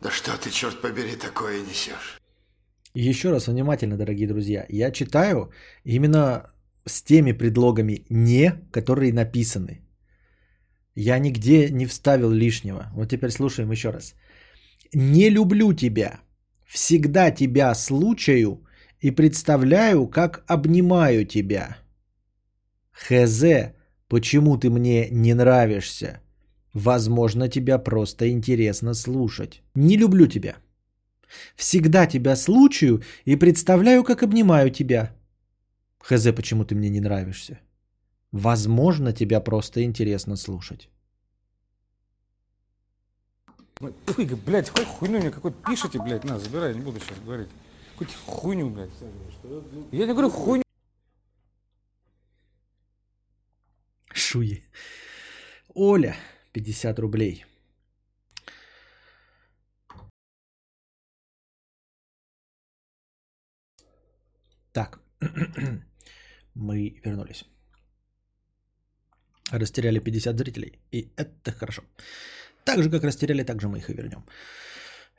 [0.00, 2.20] Да что ты, черт побери, такое несешь?
[2.94, 4.66] Еще раз внимательно, дорогие друзья.
[4.68, 5.52] Я читаю
[5.84, 6.50] именно
[6.90, 9.80] с теми предлогами «не», которые написаны.
[10.94, 12.90] Я нигде не вставил лишнего.
[12.94, 14.14] Вот теперь слушаем еще раз.
[14.92, 16.20] «Не люблю тебя.
[16.66, 18.60] Всегда тебя случаю
[19.00, 21.76] и представляю, как обнимаю тебя.
[22.92, 23.44] Хз,
[24.08, 26.20] почему ты мне не нравишься?
[26.74, 29.62] Возможно, тебя просто интересно слушать.
[29.74, 30.56] Не люблю тебя.
[31.56, 35.16] Всегда тебя случаю и представляю, как обнимаю тебя.
[36.00, 37.60] Хз, почему ты мне не нравишься.
[38.32, 40.88] Возможно, тебя просто интересно слушать.
[43.80, 43.94] Ой,
[44.46, 47.48] блядь, хоть хуйню мне какой-то пишите, блядь, на, забирай, не буду сейчас говорить.
[47.92, 48.90] Какую-то хуйню, блядь.
[49.92, 50.62] Я не говорю хуйню.
[54.12, 54.62] Шуи.
[55.74, 56.16] Оля,
[56.52, 57.46] 50 рублей.
[64.72, 65.00] Так.
[66.54, 67.44] Мы вернулись.
[69.50, 70.78] Растеряли 50 зрителей.
[70.92, 71.82] И это хорошо.
[72.64, 74.24] Так же, как растеряли, так же мы их и вернем.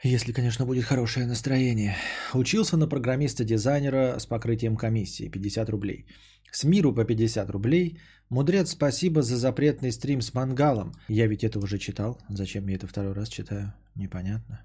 [0.03, 1.95] Если, конечно, будет хорошее настроение.
[2.33, 5.29] Учился на программиста-дизайнера с покрытием комиссии.
[5.29, 6.05] 50 рублей.
[6.51, 7.99] С миру по 50 рублей.
[8.29, 10.93] Мудрец, спасибо за запретный стрим с мангалом.
[11.07, 12.19] Я ведь это уже читал.
[12.29, 13.73] Зачем я это второй раз читаю?
[13.95, 14.61] Непонятно.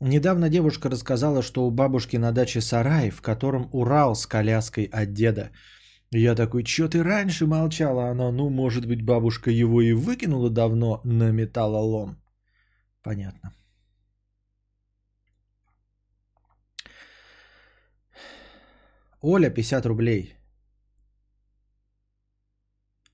[0.00, 5.12] Недавно девушка рассказала, что у бабушки на даче сарай, в котором Урал с коляской от
[5.12, 5.50] деда.
[6.12, 8.10] Я такой, что ты раньше молчала?
[8.10, 12.16] Она, ну, может быть, бабушка его и выкинула давно на металлолом.
[13.02, 13.52] Понятно.
[19.20, 20.34] Оля, 50 рублей.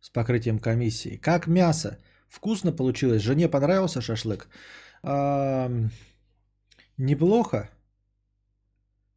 [0.00, 1.16] С покрытием комиссии.
[1.16, 1.98] Как мясо?
[2.28, 3.22] Вкусно получилось?
[3.22, 4.48] Жене понравился шашлык?
[6.98, 7.70] Неплохо.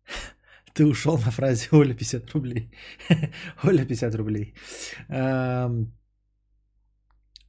[0.74, 2.72] Ты ушел на фразе Оля 50 рублей.
[3.64, 4.54] Оля 50 рублей.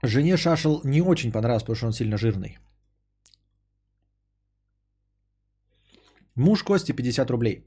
[0.02, 2.58] Жене шашел не очень понравился, потому что он сильно жирный.
[6.36, 7.66] Муж Кости 50 рублей.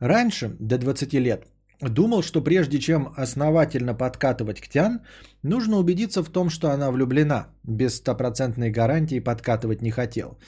[0.00, 1.46] Раньше, до 20 лет,
[1.80, 5.00] думал, что прежде чем основательно подкатывать к Тян,
[5.42, 7.48] нужно убедиться в том, что она влюблена.
[7.62, 10.38] Без стопроцентной гарантии подкатывать не хотел.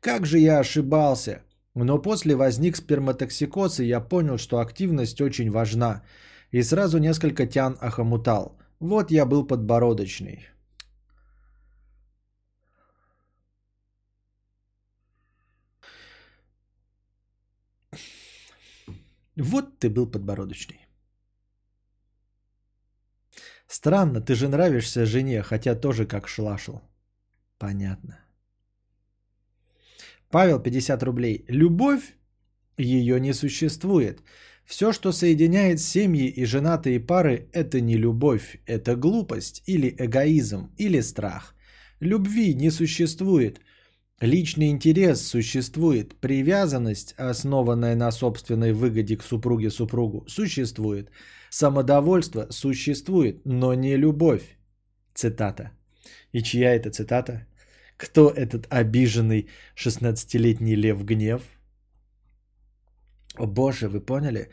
[0.00, 1.42] Как же я ошибался.
[1.74, 6.02] Но после возник сперматоксикоз, и я понял, что активность очень важна.
[6.50, 8.58] И сразу несколько тян охомутал.
[8.80, 10.48] Вот я был подбородочный.
[19.36, 20.86] Вот ты был подбородочный.
[23.68, 26.82] Странно, ты же нравишься жене, хотя тоже как шлашел.
[27.58, 28.27] Понятно.
[30.30, 31.44] Павел, 50 рублей.
[31.48, 32.16] Любовь,
[32.76, 34.22] ее не существует.
[34.64, 41.00] Все, что соединяет семьи и женатые пары, это не любовь, это глупость или эгоизм или
[41.00, 41.54] страх.
[42.00, 43.60] Любви не существует.
[44.20, 46.20] Личный интерес существует.
[46.20, 51.10] Привязанность, основанная на собственной выгоде к супруге-супругу, существует.
[51.50, 54.58] Самодовольство существует, но не любовь.
[55.14, 55.70] Цитата.
[56.32, 57.46] И чья это цитата?
[57.98, 61.42] Кто этот обиженный 16-летний лев гнев?
[63.36, 64.50] О боже, вы поняли?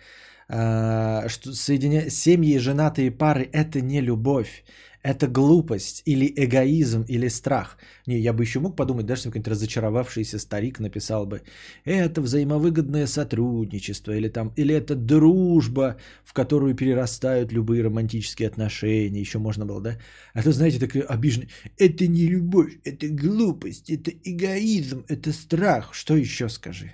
[0.49, 2.09] А, что соединя...
[2.09, 4.63] семьи и женатые пары– это не любовь,
[5.06, 7.78] это глупость или эгоизм или страх.
[8.08, 11.41] Не, я бы еще мог подумать, даже какой-нибудь разочаровавшийся старик написал бы,
[11.86, 19.38] это взаимовыгодное сотрудничество или там, или это дружба, в которую перерастают любые романтические отношения, еще
[19.38, 19.97] можно было, да?
[20.34, 25.93] А то, знаете, такой обиженный, это не любовь, это глупость, это эгоизм, это страх.
[25.93, 26.91] Что еще скажи?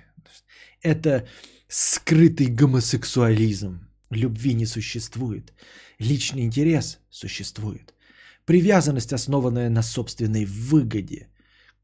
[0.82, 1.26] Это
[1.68, 3.88] скрытый гомосексуализм.
[4.10, 5.54] Любви не существует.
[5.98, 7.94] Личный интерес существует.
[8.44, 11.28] Привязанность, основанная на собственной выгоде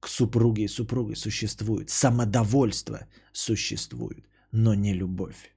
[0.00, 1.90] к супруге и супруге, существует.
[1.90, 5.52] Самодовольство существует, но не любовь.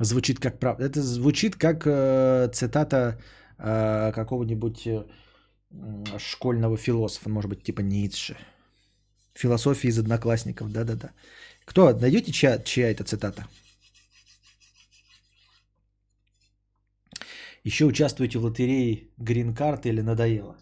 [0.00, 0.84] Звучит как правда.
[0.84, 3.20] Это звучит как э, цитата
[3.58, 5.04] э, какого-нибудь э,
[6.18, 8.36] школьного философа, может быть, типа Ницше.
[9.34, 11.10] Философия из одноклассников, да-да-да.
[11.64, 11.92] Кто?
[11.92, 13.46] Найдете чья, чья это цитата?
[17.64, 20.56] Еще участвуете в лотерее Green Card или надоело?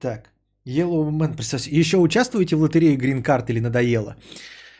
[0.00, 0.30] Так,
[0.66, 4.16] Yellow Man, представьте, еще участвуете в лотерее Green Card или надоело?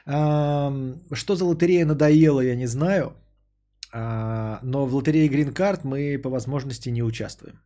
[0.07, 3.13] Что за лотерея надоело, я не знаю.
[3.93, 7.61] А, но в лотерее Green Card мы по возможности не участвуем.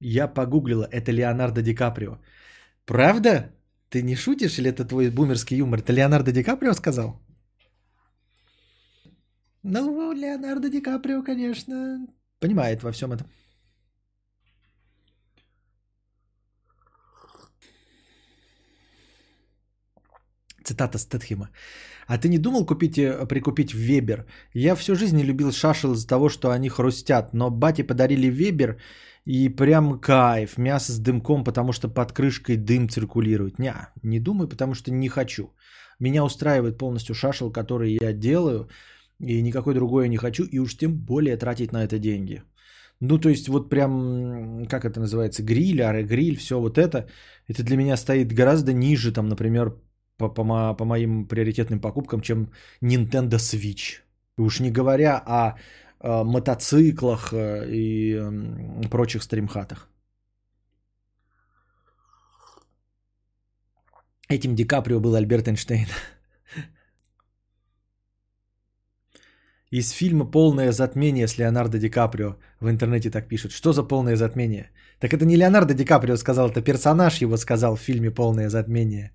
[0.00, 2.18] Я погуглила, это Леонардо Ди Каприо.
[2.84, 3.52] Правда?
[3.88, 5.80] Ты не шутишь или это твой бумерский юмор?
[5.80, 7.20] Это Леонардо Ди Каприо сказал?
[9.68, 12.06] Ну, Леонардо Ди Каприо, конечно,
[12.40, 13.26] понимает во всем этом.
[20.64, 21.50] Цитата Стэтхема.
[22.06, 24.26] А ты не думал купить, э, прикупить Вебер?
[24.54, 28.76] Я всю жизнь не любил шашел из-за того, что они хрустят, но бате подарили Вебер,
[29.24, 30.58] и прям кайф.
[30.58, 33.58] Мясо с дымком, потому что под крышкой дым циркулирует.
[33.58, 35.52] Не, не думаю, потому что не хочу.
[35.98, 38.68] Меня устраивает полностью шашел, который я делаю,
[39.20, 42.42] и никакой другой я не хочу, и уж тем более тратить на это деньги.
[43.00, 47.08] Ну, то есть, вот прям, как это называется, гриль, аэрогриль, все вот это,
[47.46, 49.76] это для меня стоит гораздо ниже, там, например,
[50.16, 52.50] по, по, по моим приоритетным покупкам, чем
[52.82, 54.00] Nintendo Switch.
[54.38, 55.56] Уж не говоря о
[56.00, 59.88] Э, мотоциклах э, и прочих стримхатах.
[64.28, 65.86] Этим Ди Каприо был Альберт Эйнштейн.
[69.72, 72.36] Из фильма «Полное затмение» с Леонардо Ди Каприо.
[72.60, 73.52] В интернете так пишут.
[73.52, 74.70] Что за полное затмение?
[75.00, 79.12] Так это не Леонардо Ди Каприо сказал, это персонаж его сказал в фильме «Полное затмение».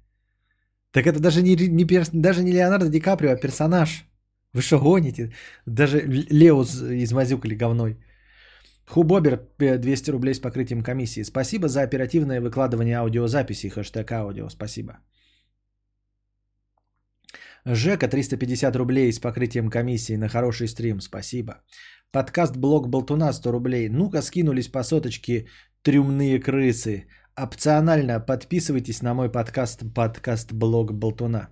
[0.92, 4.06] Так это даже не, не, даже не Леонардо Ди Каприо, а персонаж.
[4.54, 5.32] Вы что гоните?
[5.66, 7.98] Даже Лео измазюкали говной.
[8.86, 11.24] Хубобер 200 рублей с покрытием комиссии.
[11.24, 13.70] Спасибо за оперативное выкладывание аудиозаписи.
[13.70, 14.50] Хэштег аудио.
[14.50, 15.00] Спасибо.
[17.66, 21.00] Жека 350 рублей с покрытием комиссии на хороший стрим.
[21.00, 21.54] Спасибо.
[22.12, 23.90] Подкаст Блог Болтуна 100 рублей.
[23.90, 25.46] Ну-ка скинулись по соточке
[25.84, 27.06] трюмные крысы.
[27.36, 31.50] Опционально подписывайтесь на мой подкаст подкаст Блог Болтуна.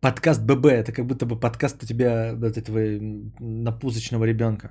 [0.00, 2.78] Подкаст ББ, это как будто бы подкаст у тебя этого
[3.40, 4.70] напузочного ребенка.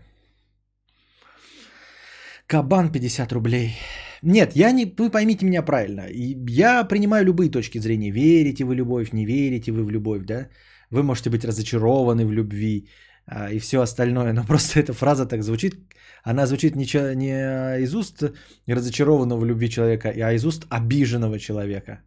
[2.48, 3.78] Кабан 50 рублей.
[4.22, 6.04] Нет, я не, вы поймите меня правильно.
[6.50, 8.12] Я принимаю любые точки зрения.
[8.12, 10.50] Верите вы в любовь, не верите вы в любовь, да?
[10.92, 12.90] Вы можете быть разочарованы в любви
[13.26, 14.34] а, и все остальное.
[14.34, 15.76] Но просто эта фраза так звучит.
[16.24, 16.86] Она звучит не,
[17.16, 18.24] не из уст
[18.68, 22.02] разочарованного в любви человека, а из уст обиженного человека.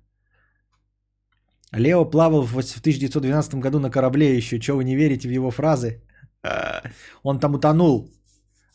[1.73, 4.59] Лео плавал в 1912 году на корабле еще.
[4.59, 6.03] Чего вы не верите в его фразы?
[7.23, 8.16] Он там утонул.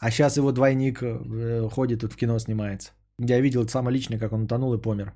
[0.01, 2.91] А сейчас его двойник э, ходит тут в кино снимается.
[3.19, 5.13] Я видел само лично, как он утонул и помер.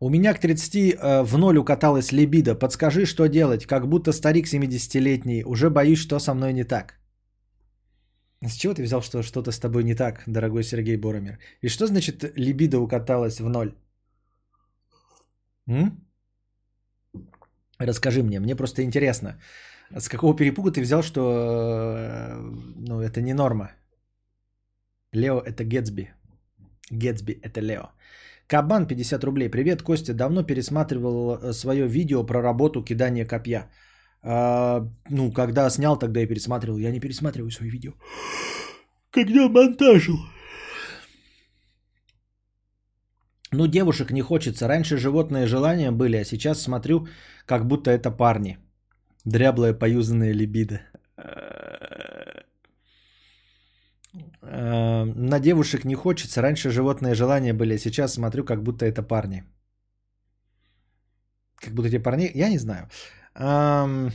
[0.00, 2.54] У меня к 30 э, в ноль укаталась либидо.
[2.54, 3.66] Подскажи, что делать?
[3.66, 5.44] Как будто старик 70-летний.
[5.44, 6.98] Уже боюсь, что со мной не так.
[8.42, 11.38] С чего ты взял, что что-то с тобой не так, дорогой Сергей Боромер?
[11.62, 13.74] И что значит либидо укаталась в ноль?
[15.66, 16.06] М?
[17.78, 19.40] Расскажи мне, мне просто интересно,
[19.96, 22.40] с какого перепуга ты взял, что э,
[22.76, 23.70] ну, это не норма?
[25.12, 26.10] Лео это Гетсби.
[26.90, 27.90] Гетсби это Лео.
[28.46, 29.50] Кабан 50 рублей.
[29.50, 30.14] Привет, Костя.
[30.14, 33.70] Давно пересматривал свое видео про работу кидания копья.
[34.22, 36.78] А, ну, когда снял, тогда и пересматривал.
[36.78, 37.92] Я не пересматриваю свои видео.
[39.10, 40.18] Когда монтажил.
[43.52, 44.68] Ну, девушек не хочется.
[44.68, 47.06] Раньше животные желания были, а сейчас смотрю,
[47.46, 48.58] как будто это парни.
[49.28, 50.80] Дряблая поюзанная либидо.
[54.42, 56.42] Э, На девушек не хочется.
[56.42, 59.44] Раньше животные желания были, а сейчас смотрю, как будто это парни.
[61.56, 62.30] Как будто эти парни...
[62.34, 62.88] Я не знаю.
[63.34, 64.10] Ам,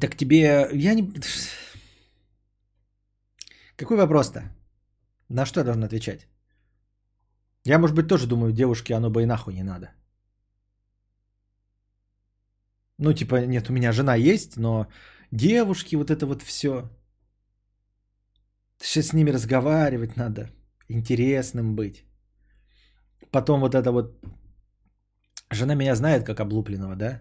[0.00, 0.68] Так тебе...
[0.72, 1.02] Я не...
[3.76, 4.40] Какой вопрос-то?
[5.28, 6.26] На что я должен отвечать?
[7.64, 9.90] Я, может быть, тоже думаю, девушке оно бы и нахуй не надо.
[12.98, 14.86] Ну, типа, нет, у меня жена есть, но
[15.30, 16.88] девушки, вот это вот все.
[18.80, 20.48] Сейчас с ними разговаривать надо,
[20.88, 22.04] интересным быть.
[23.30, 24.16] Потом вот это вот...
[25.50, 27.20] Жена меня знает как облупленного, да?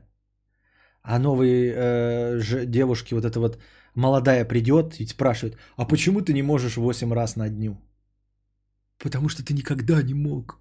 [1.03, 3.59] А новые э, ж- девушки, вот это вот
[3.95, 7.77] молодая придет и спрашивает, а почему ты не можешь 8 раз на дню?
[8.97, 10.59] Потому что ты никогда не мог.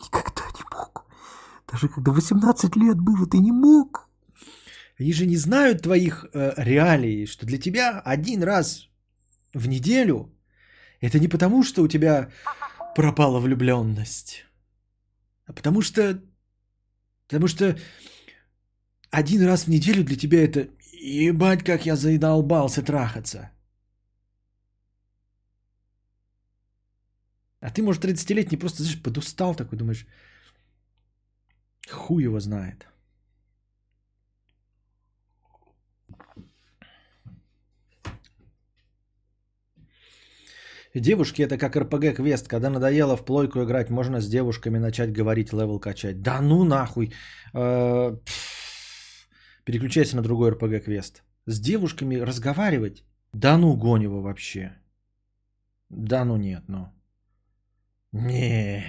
[0.00, 1.04] Никогда не мог.
[1.70, 4.08] Даже когда 18 лет было, ты не мог.
[4.98, 8.88] Они же не знают твоих э, реалий, что для тебя один раз
[9.54, 10.32] в неделю
[11.00, 12.30] это не потому, что у тебя
[12.94, 14.44] пропала влюбленность,
[15.46, 16.22] а потому что,
[17.28, 17.78] потому что
[19.10, 23.50] один раз в неделю для тебя это ебать, как я задолбался трахаться.
[27.60, 30.06] А ты, может, 30-летний просто, знаешь, подустал такой, думаешь,
[31.90, 32.86] хуй его знает.
[40.94, 42.48] Девушки это как RPG квест.
[42.48, 46.20] Когда надоело в плойку играть, можно с девушками начать говорить, level качать.
[46.22, 47.12] Да ну нахуй.
[47.54, 48.16] Э,
[49.64, 51.22] Переключайся на другой РПГ квест.
[51.46, 53.04] С девушками разговаривать?
[53.32, 54.72] Да ну гонь его вообще.
[55.90, 56.88] Да ну нет, ну.
[58.12, 58.84] Не.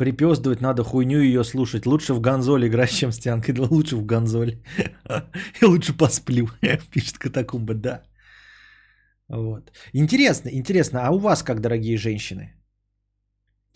[0.00, 1.86] Припездывать надо хуйню ее слушать.
[1.86, 3.20] Лучше в гонзоле играть, чем с.
[3.20, 4.62] Да лучше в гонзоле.
[5.62, 6.48] Я лучше посплю.
[6.90, 8.02] Пишет катакумба, да.
[9.28, 9.70] Вот.
[9.92, 12.54] Интересно, интересно, а у вас как, дорогие женщины?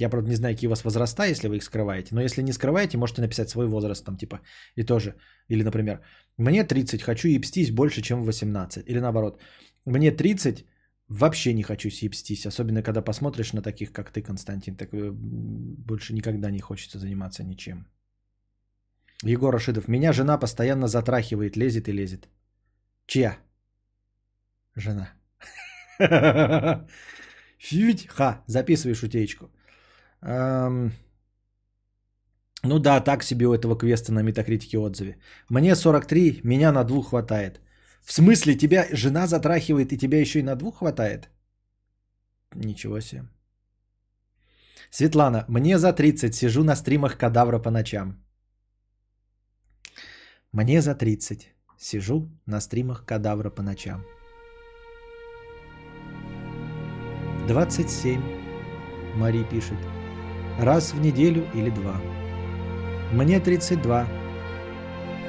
[0.00, 2.14] Я, правда, не знаю, какие у вас возраста, если вы их скрываете.
[2.14, 4.40] Но если не скрываете, можете написать свой возраст там, типа,
[4.76, 5.14] и тоже.
[5.50, 6.00] Или, например,
[6.38, 8.88] мне 30, хочу ебстись больше, чем 18.
[8.88, 9.42] Или наоборот,
[9.84, 10.64] мне 30,
[11.08, 12.46] вообще не хочу ебстись.
[12.46, 17.44] Особенно, когда посмотришь на таких, как ты, Константин, так э, больше никогда не хочется заниматься
[17.44, 17.86] ничем.
[19.22, 22.28] Егор Рашидов, меня жена постоянно затрахивает, лезет и лезет.
[23.06, 23.38] Чья?
[24.76, 25.08] Жена.
[27.58, 29.50] Фють, ха, записывай шутеечку.
[32.64, 35.16] Ну да, так себе у этого квеста на метакритике отзыве.
[35.48, 37.60] Мне 43, меня на двух хватает.
[38.04, 41.30] В смысле, тебя жена затрахивает и тебя еще и на двух хватает?
[42.54, 43.24] Ничего себе.
[44.90, 48.24] Светлана, мне за 30, сижу на стримах кадавра по ночам.
[50.52, 54.04] Мне за 30, сижу на стримах кадавра по ночам.
[57.48, 58.22] 27,
[59.16, 59.78] Мари пишет.
[60.58, 62.00] Раз в неделю или два.
[63.12, 64.06] Мне 32.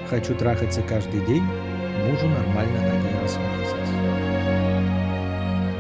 [0.10, 1.44] Хочу трахаться каждый день,
[2.04, 3.90] мужу нормально один раз в месяц.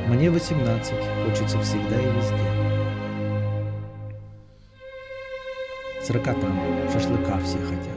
[0.08, 0.94] Мне 18,
[1.26, 2.66] хочется всегда и везде.
[6.02, 6.60] Сорокатам,
[6.94, 7.96] шашлыка все хотят.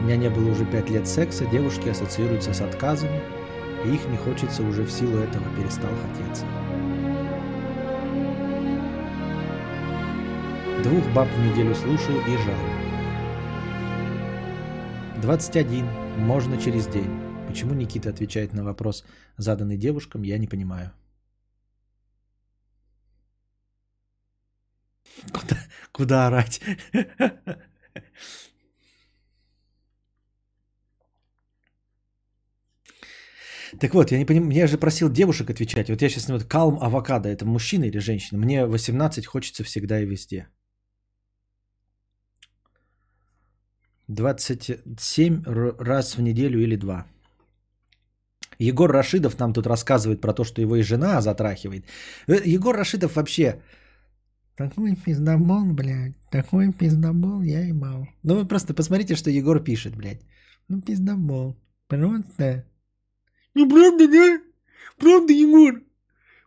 [0.00, 3.20] У меня не было уже 5 лет секса, девушки ассоциируются с отказами,
[3.84, 6.44] и их не хочется уже в силу этого перестал хотеться.
[10.82, 12.87] Двух баб в неделю слушаю и жарю.
[15.22, 15.84] 21.
[16.18, 17.10] Можно через день.
[17.48, 19.04] Почему Никита отвечает на вопрос,
[19.36, 20.92] заданный девушкам, я не понимаю.
[25.32, 25.56] Куда,
[25.92, 26.60] куда орать?
[33.80, 35.90] Так вот, я не понимаю, я же просил девушек отвечать.
[35.90, 38.38] Вот я сейчас, вот Калм Авокадо, это мужчина или женщина?
[38.38, 40.48] Мне 18 хочется всегда и везде.
[44.08, 47.06] 27 р- раз в неделю или два.
[48.58, 51.84] Егор Рашидов нам тут рассказывает про то, что его и жена затрахивает.
[52.26, 53.60] Э, Егор Рашидов вообще...
[54.56, 56.16] Такой пиздобол, блядь.
[56.32, 58.08] Такой пиздобол я ебал.
[58.24, 60.22] Ну вы просто посмотрите, что Егор пишет, блядь.
[60.68, 61.56] Ну пиздобол.
[61.86, 62.64] Просто
[63.54, 64.40] Ну правда, да?
[64.98, 65.80] Правда, Егор?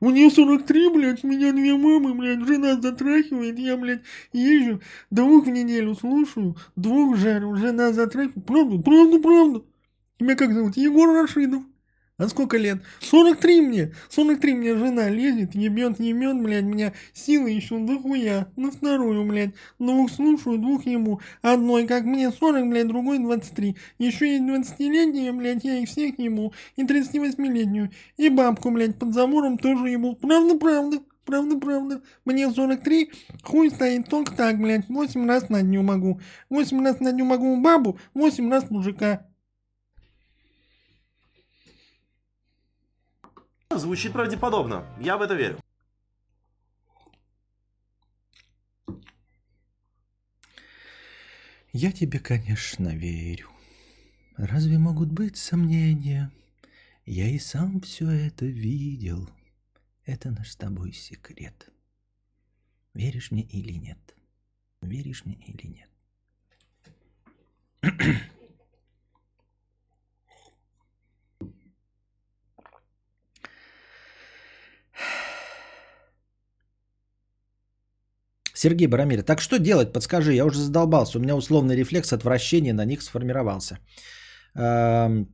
[0.01, 4.01] Мне 43, блядь, меня две мамы, блядь, жена затрахивает, я, блядь,
[4.33, 8.45] езжу, двух в неделю слушаю, двух жарю, жена затрахивает.
[8.45, 9.63] Правда, правда, правда.
[10.17, 10.75] Тебя как зовут?
[10.75, 11.61] Егор Рашидов.
[12.21, 12.77] А сколько лет?
[12.99, 13.93] 43 мне.
[14.09, 18.47] 43 мне жена лезет, ебет, ебет, блядь, меня силы еще дохуя.
[18.55, 19.55] На вторую, блядь.
[19.79, 21.19] Двух слушаю, двух ему.
[21.41, 23.75] Одной, как мне 40, блядь, другой 23.
[23.97, 26.53] Еще есть 20-летняя, блядь, я их всех ему.
[26.75, 27.89] И 38-летнюю.
[28.17, 30.15] И бабку, блядь, под забором тоже ему.
[30.15, 30.99] Правда, правда.
[31.25, 32.01] Правда, правда.
[32.25, 33.11] Мне 43,
[33.41, 34.87] хуй стоит только так, блядь.
[34.89, 36.19] 8 раз на дню могу.
[36.51, 39.25] 8 раз на дню могу бабу, 8 раз мужика.
[43.77, 44.85] Звучит правдеподобно.
[44.99, 45.59] Я в это верю.
[51.73, 53.49] Я тебе, конечно, верю.
[54.35, 56.31] Разве могут быть сомнения?
[57.05, 59.29] Я и сам все это видел.
[60.05, 61.69] Это наш с тобой секрет.
[62.93, 64.15] Веришь мне или нет?
[64.81, 65.89] Веришь мне или нет?
[78.61, 79.93] Сергей Барамир, так что делать?
[79.93, 81.17] Подскажи, я уже задолбался.
[81.17, 83.79] У меня условный рефлекс отвращения на них сформировался.
[84.55, 85.25] Эм,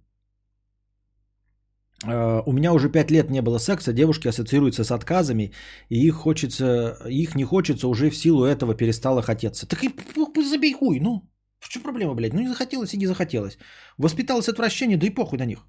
[2.07, 5.51] э, У меня уже пять лет не было секса, девушки ассоциируются с отказами,
[5.89, 9.67] и их, хочется, их не хочется уже в силу этого перестало хотеться.
[9.67, 9.93] Так и
[10.43, 11.21] забей хуй, ну.
[11.59, 12.33] В чем проблема, блядь?
[12.33, 13.57] Ну не захотелось и не захотелось.
[13.97, 15.59] Воспиталось отвращение, да и похуй на них.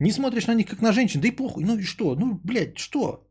[0.00, 1.64] Не смотришь на них как на женщин, да и похуй.
[1.64, 2.14] Ну и что?
[2.14, 3.29] Ну, блядь, что?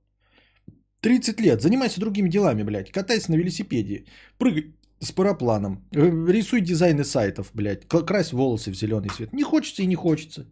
[1.02, 2.92] 30 лет, занимайся другими делами, блядь.
[2.92, 4.06] Катайся на велосипеде,
[4.38, 9.34] прыгай с парапланом, э, рисуй дизайны сайтов, блядь, крась волосы в зеленый цвет.
[9.34, 10.46] Не хочется и не хочется.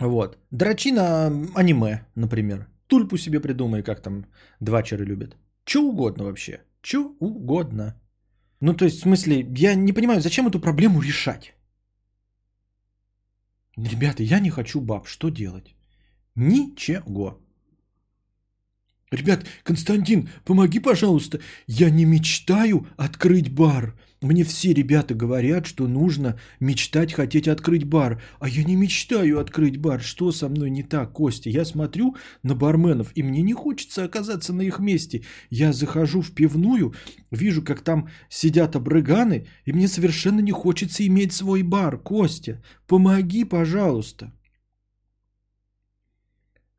[0.00, 0.38] Вот.
[0.50, 2.66] Дрочи на аниме, например.
[2.86, 4.26] Тульпу себе придумай, как там
[4.60, 5.36] двачеры любят.
[5.64, 6.60] Че угодно вообще.
[6.82, 7.94] Че угодно.
[8.60, 11.54] Ну, то есть, в смысле, я не понимаю, зачем эту проблему решать?
[13.76, 15.74] Ребята, я не хочу баб, что делать?
[16.34, 17.38] Ничего.
[19.12, 21.40] Ребят, Константин, помоги, пожалуйста.
[21.66, 23.94] Я не мечтаю открыть бар.
[24.22, 28.22] Мне все ребята говорят, что нужно мечтать, хотеть открыть бар.
[28.40, 30.00] А я не мечтаю открыть бар.
[30.00, 31.50] Что со мной не так, Костя?
[31.50, 35.24] Я смотрю на барменов, и мне не хочется оказаться на их месте.
[35.50, 36.94] Я захожу в пивную,
[37.30, 41.98] вижу, как там сидят обрыганы, и мне совершенно не хочется иметь свой бар.
[41.98, 44.32] Костя, помоги, пожалуйста.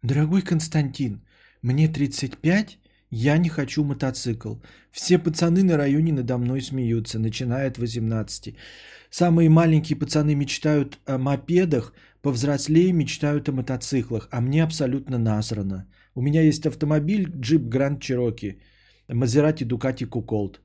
[0.04, 1.22] Дорогой Константин,
[1.62, 2.78] мне 35,
[3.10, 4.56] я не хочу мотоцикл.
[4.92, 8.54] Все пацаны на районе надо мной смеются, начиная от 18.
[9.10, 15.88] Самые маленькие пацаны мечтают о мопедах, повзрослее мечтают о мотоциклах, а мне абсолютно насрано.
[16.16, 18.60] У меня есть автомобиль Jeep Grand Cherokee,
[19.08, 20.58] Maserati Ducati Cuckold.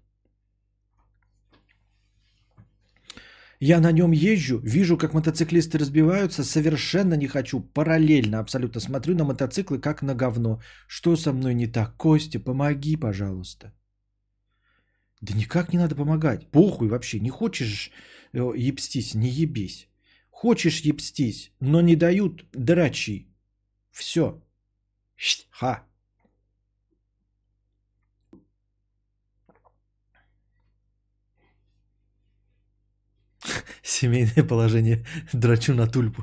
[3.61, 9.25] Я на нем езжу, вижу, как мотоциклисты разбиваются, совершенно не хочу, параллельно абсолютно смотрю на
[9.25, 10.61] мотоциклы как на говно.
[10.87, 11.97] Что со мной не так?
[11.97, 13.73] Костя, помоги, пожалуйста.
[15.21, 16.51] Да никак не надо помогать.
[16.51, 17.19] Похуй вообще.
[17.21, 17.91] Не хочешь
[18.33, 19.89] э, ебстись, не ебись.
[20.31, 23.27] Хочешь ебстись, но не дают драчи.
[23.91, 24.41] Все.
[25.51, 25.88] Ха.
[33.83, 35.05] Семейное положение.
[35.33, 36.23] Драчу на тульпу.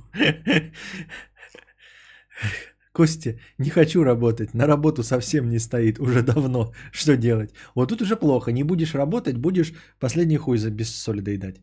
[2.92, 4.54] Костя, не хочу работать.
[4.54, 6.00] На работу совсем не стоит.
[6.00, 6.72] Уже давно.
[6.92, 7.54] Что делать?
[7.76, 8.52] Вот тут уже плохо.
[8.52, 11.62] Не будешь работать, будешь последний хуй за без соли доедать.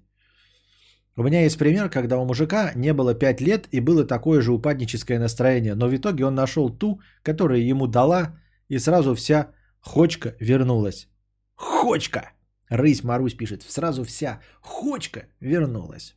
[1.17, 4.53] У меня есть пример, когда у мужика не было 5 лет и было такое же
[4.53, 8.39] упадническое настроение, но в итоге он нашел ту, которая ему дала,
[8.69, 11.09] и сразу вся хочка вернулась.
[11.55, 12.33] Хочка!
[12.73, 16.17] Рысь Марусь пишет, сразу вся хочка вернулась.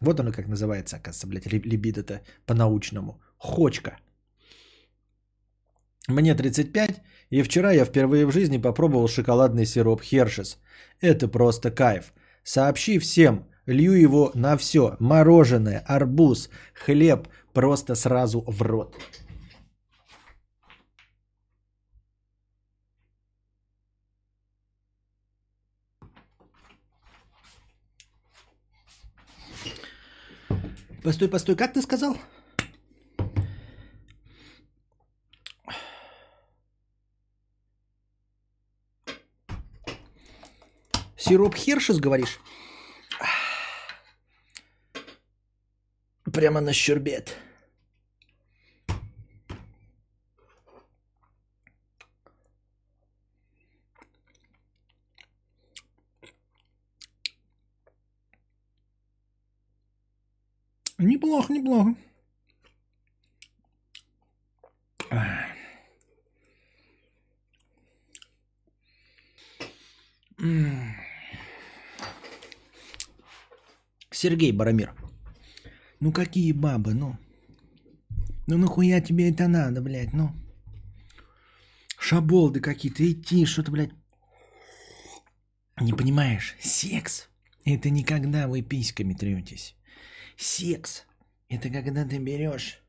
[0.00, 3.20] Вот оно как называется, оказывается, блядь, либидо-то по-научному.
[3.36, 3.98] Хочка.
[6.08, 7.00] Мне 35,
[7.30, 10.58] и вчера я впервые в жизни попробовал шоколадный сироп Хершес.
[11.00, 12.12] Это просто кайф.
[12.42, 14.96] Сообщи всем, лью его на все.
[14.98, 18.96] Мороженое, арбуз, хлеб, просто сразу в рот.
[31.08, 32.18] Постой, постой, как ты сказал?
[41.16, 42.38] Сироп Хершес, говоришь?
[46.30, 47.38] прямо на щербет.
[61.28, 61.94] Неплохо, неплохо.
[74.10, 74.94] Сергей Барамир.
[76.00, 77.18] Ну какие бабы, ну?
[78.46, 80.32] Ну нахуя тебе это надо, блядь, ну?
[81.98, 83.92] Шаболды какие-то, идти, что-то, блядь.
[85.78, 87.28] Не понимаешь, секс–
[87.66, 89.76] это не когда вы письками третесь.
[90.38, 91.04] Секс–
[91.48, 92.82] это когда ты берешь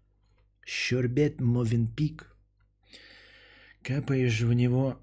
[0.65, 2.36] щербет Мовенпик,
[3.81, 4.99] капаешь в него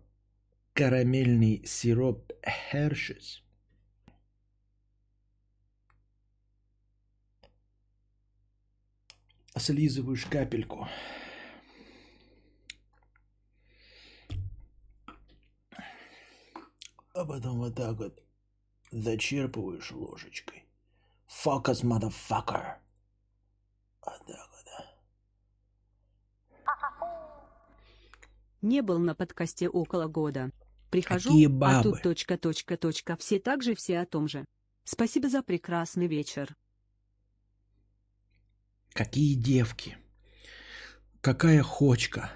[0.75, 3.43] карамельный сироп Хершес,
[9.57, 10.87] слизываешь капельку.
[17.15, 18.23] А потом вот так вот
[18.91, 20.65] зачерпываешь ложечкой.
[21.27, 22.77] Focus, motherfucker.
[28.63, 30.51] Не был на подкасте около года.
[30.91, 31.83] Прихожу, Какие а бабы?
[31.83, 33.17] тут точка, точка, точка.
[33.17, 34.45] Все так же, все о том же.
[34.85, 36.57] Спасибо за прекрасный вечер.
[38.93, 39.97] Какие девки.
[41.21, 42.33] Какая хочка.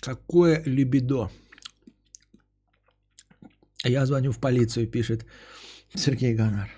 [0.00, 1.30] Какое либидо.
[3.84, 5.26] Я звоню в полицию, пишет
[5.94, 6.70] Сергей Ганар.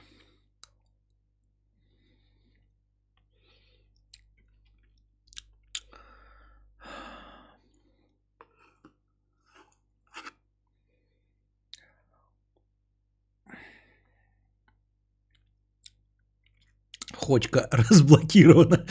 [17.30, 18.84] Хочка разблокирована.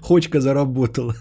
[0.00, 1.14] Хочка заработала.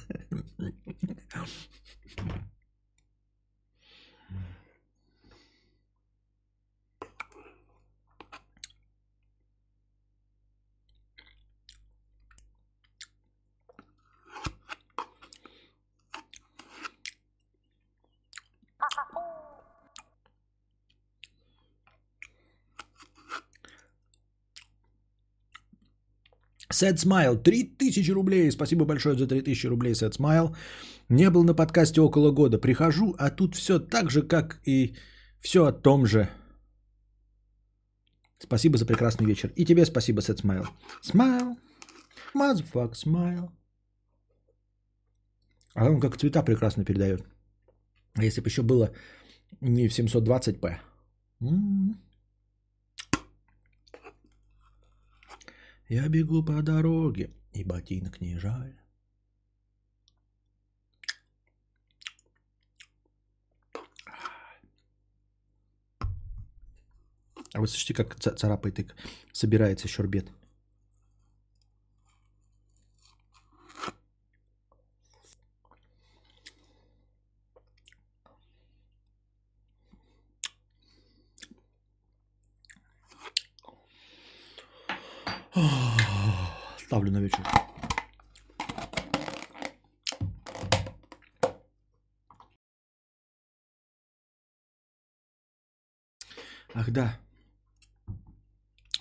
[26.75, 28.51] Sad Smile, 3000 рублей.
[28.51, 30.55] Спасибо большое за 3000 рублей, Sad Smile.
[31.09, 32.57] Не был на подкасте около года.
[32.57, 34.95] Прихожу, а тут все так же, как и
[35.39, 36.29] все о том же.
[38.39, 39.51] Спасибо за прекрасный вечер.
[39.55, 40.67] И тебе спасибо, Sad Smile.
[41.01, 41.55] Smile.
[42.35, 43.49] Motherfuck, smile.
[45.73, 47.23] А он как цвета прекрасно передает.
[48.13, 48.91] А если бы еще было
[49.61, 50.79] не в 720p.
[51.41, 52.04] М.
[55.89, 58.75] Я бегу по дороге, и ботинок не жаль.
[67.53, 68.87] А вы слышите, как ца- царапает и
[69.31, 70.27] собирается щербет?
[86.95, 87.39] Ставлю на вечер.
[96.73, 97.19] Ах да.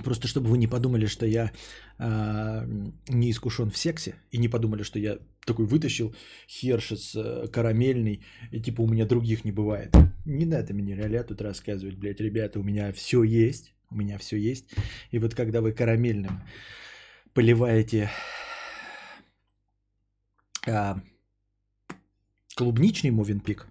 [0.02, 1.52] Просто чтобы вы не подумали, что я
[1.98, 2.66] а,
[3.08, 6.16] не искушен в сексе, и не подумали, что я такой вытащил
[6.48, 9.94] хершес э, карамельный, и типа у меня других не бывает.
[10.24, 14.36] Не надо мне реально тут рассказывать, блядь, ребята, у меня все есть, у меня все
[14.36, 14.64] есть.
[15.12, 16.40] И вот когда вы карамельным
[17.34, 18.10] поливаете
[20.66, 21.00] а,
[22.54, 23.66] клубничный мовенпик,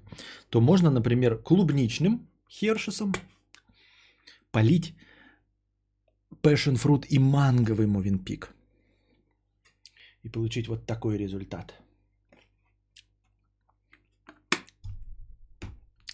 [0.50, 3.14] то можно, например, клубничным хершесом
[4.52, 4.94] полить
[6.42, 8.54] passion fruit и манговый мовенпик.
[10.24, 11.74] И получить вот такой результат.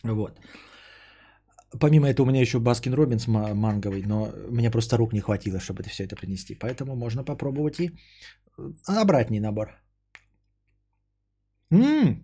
[0.03, 0.39] Вот.
[1.79, 5.59] Помимо этого, у меня еще Baskin Robbins ма- манговый, но мне просто рук не хватило,
[5.59, 6.55] чтобы это все это принести.
[6.55, 7.91] Поэтому можно попробовать и
[8.57, 9.69] э, обратный набор.
[11.71, 12.23] М!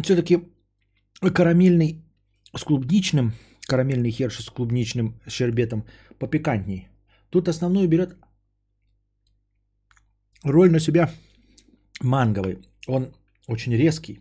[0.00, 0.38] Все-таки
[1.20, 2.04] карамельный
[2.56, 3.32] с клубничным,
[3.68, 5.84] карамельный Hershey с клубничным щербетом
[6.18, 6.88] попикантней.
[7.30, 8.16] Тут основную берет
[10.44, 11.10] роль на себя
[12.00, 12.58] манговый.
[12.86, 13.14] Он
[13.46, 14.20] очень резкий.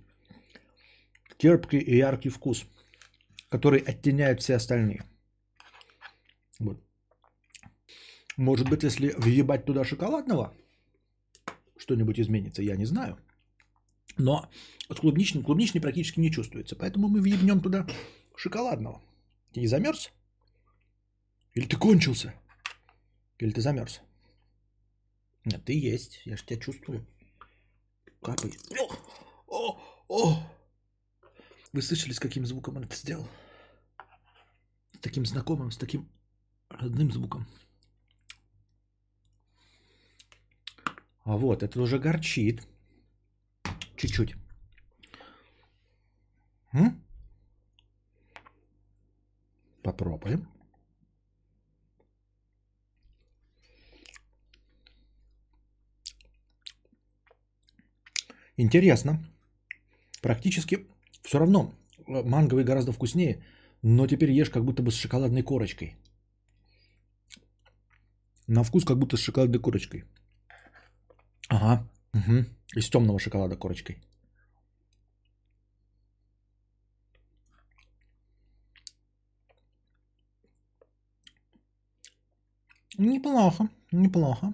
[1.38, 2.66] терпкий и яркий вкус,
[3.50, 5.04] который оттеняет все остальные.
[6.60, 6.78] Вот.
[8.38, 10.54] Может быть, если въебать туда шоколадного,
[11.78, 13.18] что-нибудь изменится, я не знаю.
[14.18, 14.50] Но
[14.90, 16.76] от клубничный, клубничный практически не чувствуется.
[16.76, 17.88] Поэтому мы въебнем туда
[18.36, 19.02] шоколадного.
[19.54, 20.12] Ты не замерз?
[21.56, 22.34] Или ты кончился?
[23.40, 24.02] Или ты замерз?
[25.46, 26.22] Нет, ты есть.
[26.26, 27.06] Я же тебя чувствую.
[28.22, 28.58] Капает.
[28.78, 28.96] О,
[29.48, 30.52] о, о.
[31.74, 33.28] Вы слышали, с каким звуком он это сделал?
[34.94, 36.08] С таким знакомым, с таким
[36.70, 37.48] родным звуком.
[41.24, 42.68] А вот, это уже горчит.
[43.96, 44.36] Чуть-чуть.
[46.74, 47.04] М?
[49.82, 50.48] Попробуем.
[58.58, 59.20] Интересно.
[60.22, 60.88] Практически
[61.24, 61.74] все равно
[62.08, 63.44] манговый гораздо вкуснее,
[63.82, 65.96] но теперь ешь как будто бы с шоколадной корочкой.
[68.48, 70.04] На вкус как будто с шоколадной корочкой.
[71.48, 71.88] Ага.
[72.14, 72.46] Угу.
[72.76, 73.98] Из темного шоколада корочкой.
[82.98, 84.54] Неплохо, неплохо.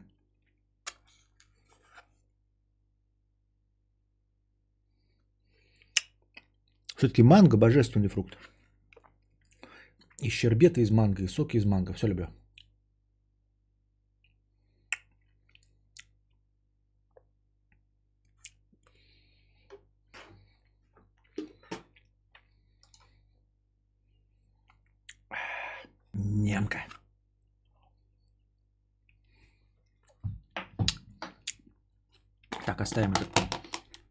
[6.98, 8.38] Все-таки манго божественный фрукт.
[10.20, 11.94] И щербеты из манго, и соки из манго.
[11.94, 12.28] Все люблю.
[26.14, 26.84] Немка.
[32.66, 33.30] Так, оставим этот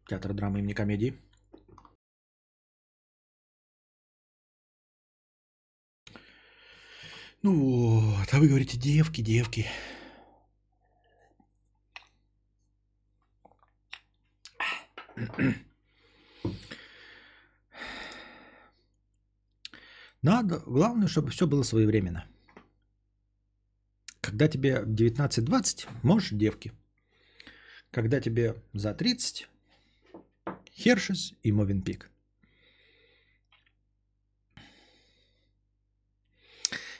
[0.07, 1.19] театр драмы имени комедии.
[7.47, 9.67] Ну вот, а вы говорите, девки, девки.
[20.21, 22.27] Надо, главное, чтобы все было своевременно.
[24.19, 26.73] Когда тебе 19-20, можешь девки.
[27.91, 29.47] Когда тебе за 30,
[30.73, 32.11] Хершес и Мовенпик.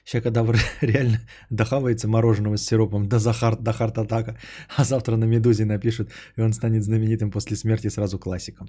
[0.08, 1.20] Сейчас кадавр реально
[1.50, 4.38] дохавается мороженого с сиропом до Захар, до харт-атака,
[4.78, 8.68] а завтра на Медузе напишут, и он станет знаменитым после смерти сразу классиком.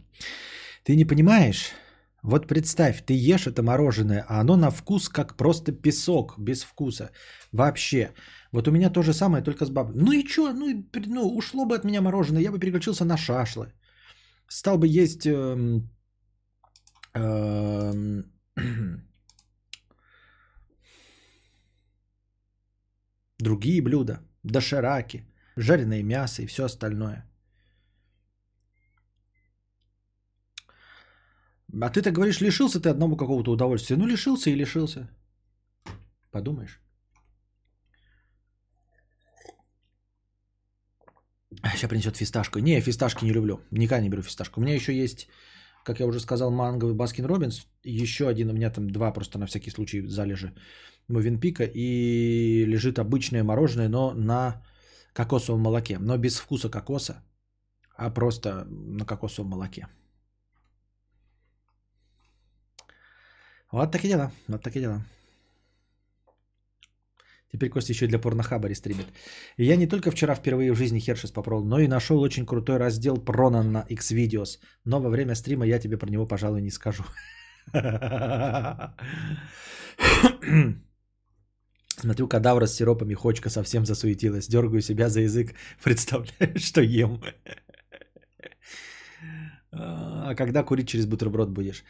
[0.84, 1.72] Ты не понимаешь?
[2.22, 7.10] Вот представь, ты ешь это мороженое, а оно на вкус как просто песок, без вкуса.
[7.52, 8.10] Вообще.
[8.52, 9.94] Вот у меня то же самое, только с бабой.
[9.94, 10.52] Ну и что?
[10.52, 13.72] Ну, ну ушло бы от меня мороженое, я бы переключился на шашлы.
[14.48, 15.24] Стал бы есть...
[15.26, 15.88] Эм,
[17.14, 18.24] эм,
[23.38, 25.24] другие блюда, дошираки,
[25.56, 27.24] жареное мясо и все остальное.
[31.82, 33.96] А ты так говоришь, лишился ты одного какого-то удовольствия.
[33.96, 35.08] Ну, лишился и лишился.
[36.30, 36.80] Подумаешь.
[41.74, 42.58] Сейчас принесет фисташку.
[42.58, 43.60] Не, фисташки не люблю.
[43.70, 44.60] Никогда не беру фисташку.
[44.60, 45.28] У меня еще есть,
[45.84, 47.66] как я уже сказал, манговый Baskin Robbins.
[47.84, 50.54] Еще один, у меня там два просто на всякий случай залежи.
[51.08, 51.64] Mövenpick а.
[51.64, 54.62] И лежит обычное мороженое, но на
[55.12, 55.98] кокосовом молоке.
[55.98, 57.22] Но без вкуса кокоса,
[57.96, 59.86] а просто на кокосовом молоке.
[63.72, 64.32] Вот такие дела.
[64.48, 65.04] Вот такие дела.
[67.52, 69.06] Теперь Костя еще и для порнохаба рестримит.
[69.56, 73.16] Я не только вчера впервые в жизни Хершес попробовал, но и нашел очень крутой раздел
[73.16, 74.58] Прона на X-Videos.
[74.84, 77.04] Но во время стрима я тебе про него, пожалуй, не скажу.
[82.00, 84.48] Смотрю, кадавра с сиропами, хочка совсем засуетилась.
[84.48, 85.54] Дергаю себя за язык,
[85.84, 87.20] представляю, что ем.
[89.72, 91.84] А когда курить через бутерброд будешь?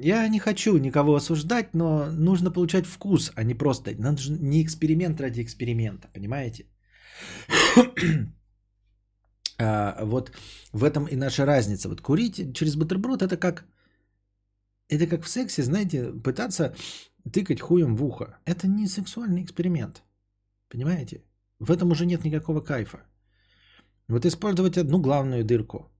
[0.00, 3.94] Я не хочу никого осуждать, но нужно получать вкус, а не просто...
[3.98, 6.64] Надо же не эксперимент ради эксперимента, понимаете?
[9.58, 10.32] а, вот
[10.72, 11.88] в этом и наша разница.
[11.88, 13.64] Вот курить через бутерброд это как...
[14.88, 16.74] Это как в сексе, знаете, пытаться
[17.30, 18.38] тыкать хуем в ухо.
[18.44, 20.02] Это не сексуальный эксперимент.
[20.68, 21.24] Понимаете?
[21.58, 22.98] В этом уже нет никакого кайфа.
[24.08, 25.90] Вот использовать одну главную дырку.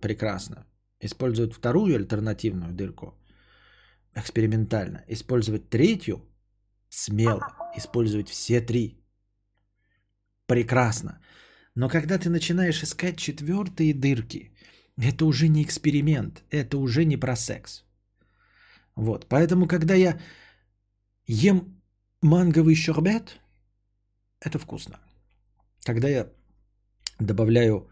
[0.00, 0.66] Прекрасно.
[1.00, 3.14] Использовать вторую альтернативную дырку
[4.14, 5.04] экспериментально.
[5.08, 6.22] Использовать третью
[6.88, 7.42] смело.
[7.76, 8.98] Использовать все три.
[10.46, 11.20] Прекрасно.
[11.74, 14.52] Но когда ты начинаешь искать четвертые дырки,
[14.96, 17.84] Это уже не эксперимент, это уже не про секс.
[18.94, 20.20] Вот, поэтому, когда я
[21.32, 21.82] ем
[22.20, 23.40] манговый щербет,
[24.40, 24.98] это вкусно.
[25.84, 26.28] Когда я
[27.18, 27.88] добавляю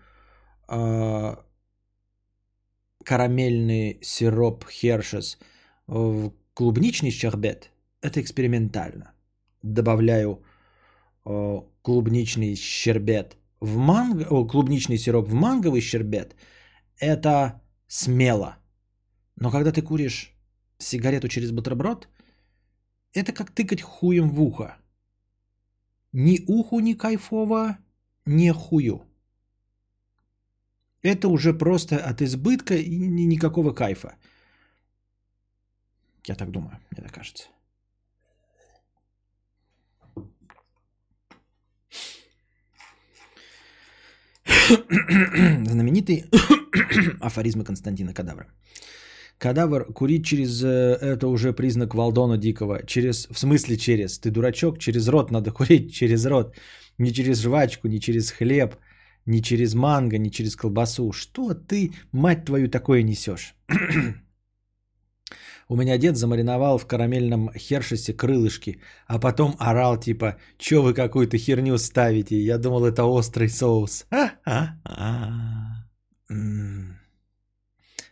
[0.69, 1.37] э,
[3.05, 5.39] карамельный сироп Хершес
[5.87, 7.71] в клубничный щербет,
[8.03, 9.13] это экспериментально.
[9.63, 10.43] Добавляю
[11.25, 16.37] э, клубничный щербет в манго, о, клубничный сироп в манговый щербет,
[16.99, 18.59] это смело.
[19.37, 20.35] Но когда ты куришь
[20.79, 22.09] сигарету через бутерброд,
[23.13, 24.77] это как тыкать хуем в ухо.
[26.13, 27.79] Ни уху не кайфово,
[28.27, 29.07] ни хую.
[31.03, 34.17] Это уже просто от избытка и ни- никакого кайфа.
[36.27, 37.49] Я так думаю, мне так кажется.
[45.71, 46.25] Знаменитый
[47.21, 48.47] афоризмы Константина Кадавра.
[49.41, 52.83] Кадавр курить через э, это уже признак Валдона Дикого.
[52.87, 54.19] Через, в смысле через?
[54.19, 56.57] Ты дурачок, через рот надо курить, через рот.
[56.99, 58.77] Не через жвачку, не через хлеб,
[59.27, 61.13] не через манго, не через колбасу.
[61.13, 63.55] Что ты, мать твою, такое несешь?
[65.69, 71.39] У меня дед замариновал в карамельном хершесе крылышки, а потом орал типа, чё вы какую-то
[71.39, 72.37] херню ставите?
[72.37, 74.07] Я думал, это острый соус.
[74.11, 75.87] А-а-а.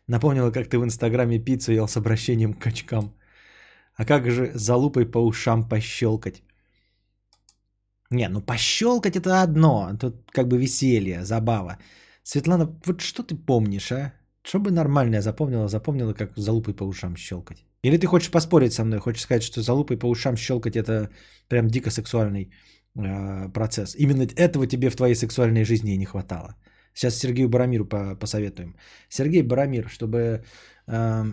[0.08, 3.14] Напомнила, как ты в Инстаграме пиццу ел с обращением к качкам.
[3.94, 6.42] А как же за лупой по ушам пощелкать?
[8.10, 9.90] Не, ну пощелкать это одно.
[10.00, 11.78] Тут как бы веселье, забава.
[12.22, 14.12] Светлана, вот что ты помнишь, а?
[14.42, 17.66] Что бы нормальное запомнила, запомнила, как за лупой по ушам щелкать.
[17.82, 21.10] Или ты хочешь поспорить со мной, хочешь сказать, что за лупой по ушам щелкать это
[21.48, 22.50] прям дико сексуальный
[22.96, 23.94] э, процесс.
[23.94, 26.56] Именно этого тебе в твоей сексуальной жизни и не хватало.
[26.98, 28.74] Сейчас Сергею Барамиру по- посоветуем.
[29.08, 30.18] Сергей Барамир, чтобы
[30.88, 31.24] э,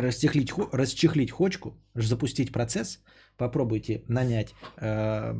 [0.00, 2.98] расчехлить, хо- расчехлить хочку, запустить процесс,
[3.36, 5.34] попробуйте нанять э,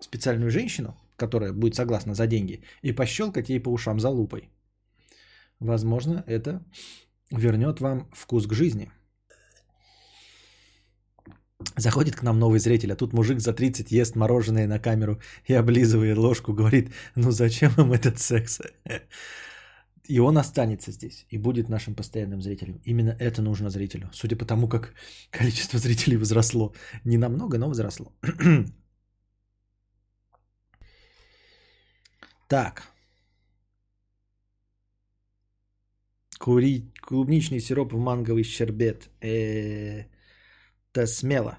[0.00, 4.50] специальную женщину, которая будет согласна за деньги, и пощелкать ей по ушам за лупой.
[5.60, 6.60] Возможно, это
[7.30, 8.90] вернет вам вкус к жизни.
[11.76, 15.54] Заходит к нам новый зритель, а тут мужик за 30 ест мороженое на камеру и
[15.54, 18.60] облизывает ложку, говорит, ну зачем им этот секс?
[20.10, 22.80] И он останется здесь и будет нашим постоянным зрителем.
[22.84, 24.10] Именно это нужно зрителю.
[24.12, 24.94] Судя по тому, как
[25.30, 26.74] количество зрителей возросло.
[27.04, 28.12] Не намного, но возросло.
[32.48, 32.82] Так.
[36.40, 39.08] Курить клубничный сироп в манговый щербет.
[39.20, 40.06] Э,
[40.92, 41.58] Это смело.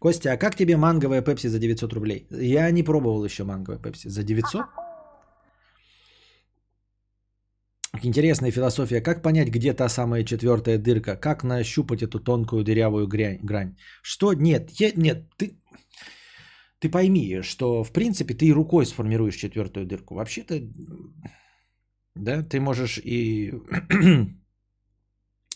[0.00, 2.26] Костя, а как тебе манговая пепси за 900 рублей?
[2.30, 4.08] Я не пробовал еще манговая пепси.
[4.08, 4.66] За 900?
[8.04, 9.00] Интересная философия.
[9.00, 11.16] Как понять, где та самая четвертая дырка?
[11.16, 13.76] Как нащупать эту тонкую дырявую грань?
[14.02, 14.32] Что?
[14.34, 15.58] Нет, я, нет, ты,
[16.78, 20.14] ты пойми, что в принципе ты рукой сформируешь четвертую дырку.
[20.14, 20.60] Вообще-то,
[22.14, 23.52] да, ты можешь и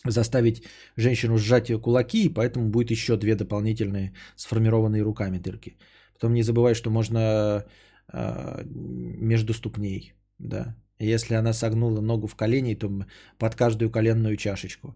[0.05, 0.63] заставить
[0.97, 5.77] женщину сжать ее кулаки, и поэтому будет еще две дополнительные сформированные руками дырки.
[6.13, 7.65] Потом не забывай, что можно
[8.13, 10.75] э, между ступней, да.
[10.99, 12.89] Если она согнула ногу в колени, то
[13.37, 14.95] под каждую коленную чашечку.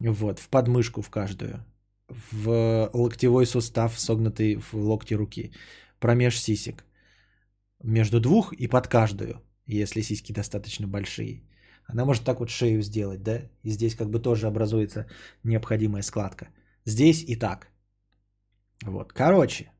[0.00, 1.64] Вот, в подмышку в каждую.
[2.08, 5.52] В локтевой сустав, согнутый в локте руки.
[5.98, 6.84] Промеж сисек.
[7.82, 11.42] Между двух и под каждую, если сиськи достаточно большие.
[11.88, 13.42] Она может так вот шею сделать, да?
[13.62, 15.06] И здесь как бы тоже образуется
[15.44, 16.48] необходимая складка.
[16.84, 17.68] Здесь и так.
[18.82, 19.12] Вот.
[19.12, 19.70] Короче,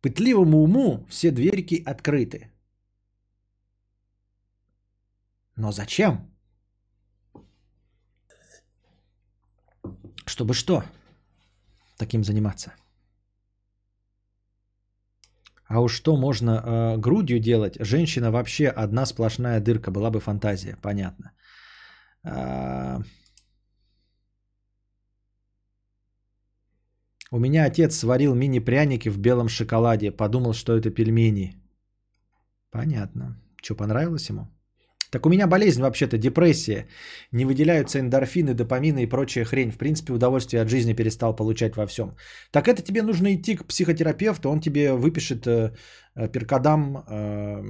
[0.00, 2.50] пытливому уму все дверьки открыты.
[5.56, 6.30] Но зачем?
[10.26, 10.82] Чтобы что?
[11.96, 12.72] Таким заниматься.
[15.68, 17.76] А уж что можно э, грудью делать?
[17.80, 21.32] Женщина вообще одна сплошная дырка, была бы фантазия, понятно.
[22.24, 23.00] А,
[27.30, 31.62] У меня отец сварил мини-пряники в белом шоколаде, подумал, что это пельмени.
[32.70, 33.36] Понятно.
[33.62, 34.48] Что, понравилось ему?
[35.10, 36.86] Так у меня болезнь вообще-то, депрессия.
[37.32, 39.70] Не выделяются эндорфины, допамины и прочая хрень.
[39.70, 42.16] В принципе, удовольствие от жизни перестал получать во всем.
[42.50, 45.72] Так это тебе нужно идти к психотерапевту, он тебе выпишет э,
[46.32, 47.62] перкодам, э,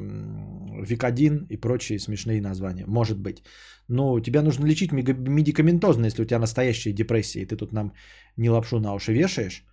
[0.84, 2.84] викодин и прочие смешные названия.
[2.86, 3.42] Может быть.
[3.88, 7.92] Но тебя нужно лечить медикаментозно, если у тебя настоящая депрессия, и ты тут нам
[8.36, 9.64] не лапшу на уши вешаешь,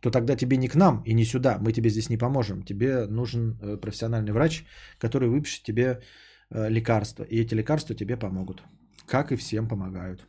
[0.00, 1.58] то тогда тебе не к нам и не сюда.
[1.60, 2.62] Мы тебе здесь не поможем.
[2.62, 4.64] Тебе нужен э, профессиональный врач,
[4.98, 6.00] который выпишет тебе
[6.50, 7.24] лекарства.
[7.24, 8.62] И эти лекарства тебе помогут.
[9.06, 10.26] Как и всем помогают.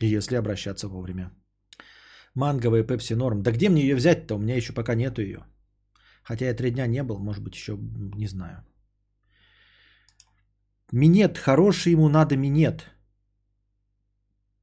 [0.00, 1.30] Если обращаться вовремя.
[2.34, 3.42] Манговая пепси норм.
[3.42, 4.34] Да где мне ее взять-то?
[4.34, 5.44] У меня еще пока нету ее.
[6.22, 7.78] Хотя я три дня не был, может быть, еще
[8.16, 8.64] не знаю.
[10.92, 12.90] Минет хороший, ему надо минет.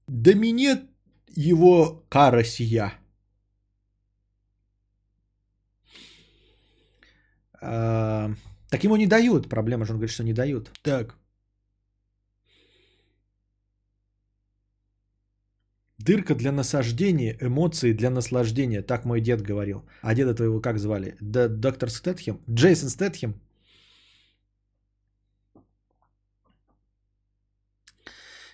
[0.07, 0.81] Да минет
[1.27, 2.93] его кара сия.
[7.61, 8.31] А,
[8.71, 9.49] так ему не дают.
[9.49, 10.71] Проблема же, он говорит, что не дают.
[10.81, 11.15] Так.
[15.97, 18.81] Дырка для насаждения, эмоции для наслаждения.
[18.81, 19.83] Так мой дед говорил.
[20.01, 21.15] А деда твоего как звали?
[21.21, 22.39] Да, доктор Стэтхем?
[22.49, 23.35] Джейсон Стэтхем?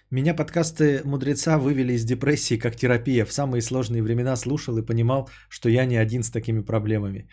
[0.10, 3.26] Меня подкасты мудреца вывели из депрессии как терапия.
[3.26, 7.30] В самые сложные времена слушал и понимал, что я не один с такими проблемами.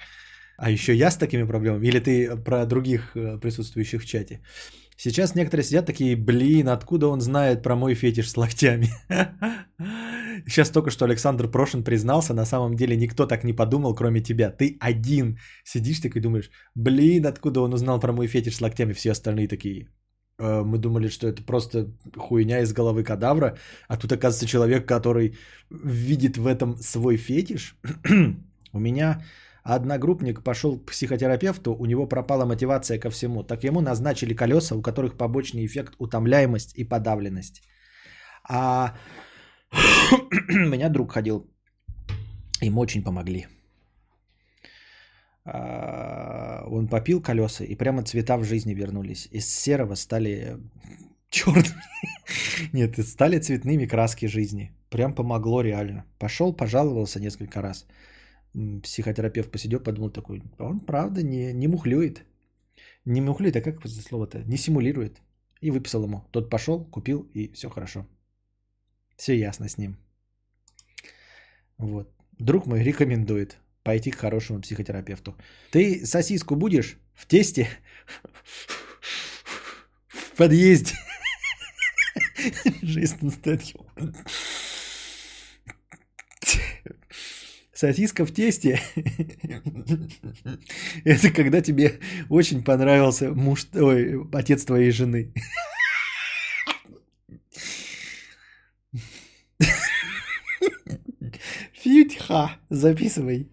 [0.56, 1.86] А еще я с такими проблемами?
[1.86, 4.40] Или ты про других э, присутствующих в чате?
[4.96, 8.88] Сейчас некоторые сидят такие, блин, откуда он знает про мой фетиш с локтями?
[10.46, 14.50] Сейчас только что Александр Прошин признался, на самом деле никто так не подумал, кроме тебя.
[14.50, 18.92] Ты один сидишь такой думаешь, блин, откуда он узнал про мой фетиш с локтями?
[18.92, 19.88] Все остальные такие,
[20.38, 23.56] «Э, мы думали, что это просто хуйня из головы кадавра,
[23.88, 25.36] а тут оказывается человек, который
[25.70, 27.76] видит в этом свой фетиш.
[28.72, 29.22] У меня
[29.64, 33.42] одногруппник пошел к психотерапевту, у него пропала мотивация ко всему.
[33.42, 37.62] Так ему назначили колеса, у которых побочный эффект утомляемость и подавленность.
[38.48, 38.94] А
[40.48, 41.46] меня друг ходил,
[42.60, 43.46] им очень помогли.
[45.46, 49.28] А, Он попил колеса, и прямо цвета в жизни вернулись.
[49.32, 50.58] Из серого стали
[51.30, 51.82] черными.
[52.72, 54.72] Нет, стали цветными краски жизни.
[54.90, 56.04] Прям помогло реально.
[56.18, 57.86] Пошел, пожаловался несколько раз.
[58.82, 62.24] Психотерапевт посидел, подумал такой, «А он правда не, не мухлюет.
[63.04, 64.44] Не мухлюет, а как это слово-то?
[64.44, 65.20] Не симулирует.
[65.60, 66.24] И выписал ему.
[66.30, 68.06] Тот пошел, купил, и все хорошо.
[69.16, 69.96] Все ясно с ним.
[71.78, 72.12] Вот.
[72.38, 75.36] Друг мой рекомендует пойти к хорошему психотерапевту.
[75.70, 77.68] Ты сосиску будешь в тесте?
[80.08, 80.94] В подъезде.
[82.82, 83.86] Джейсон Стэтхем.
[87.84, 88.80] Сосиска в тесте.
[91.04, 92.00] Это когда тебе
[92.30, 95.34] очень понравился муж, ой, отец твоей жены.
[101.74, 103.50] Фьютиха, записывай.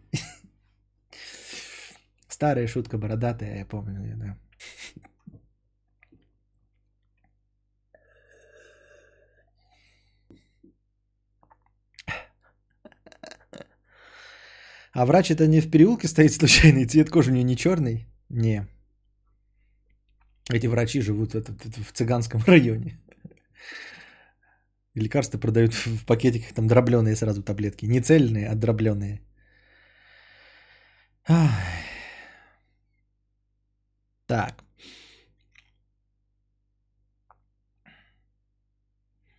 [2.30, 4.38] Старая шутка бородатая, я помню да.
[14.94, 18.08] А врач это не в переулке стоит случайный, цвет кожи у нее не черный?
[18.30, 18.68] Не.
[20.50, 23.00] Эти врачи живут в, цыганском районе.
[24.94, 27.86] И лекарства продают в пакетиках, там дробленые сразу таблетки.
[27.86, 29.22] Не цельные, а дробленые.
[34.28, 34.64] Так.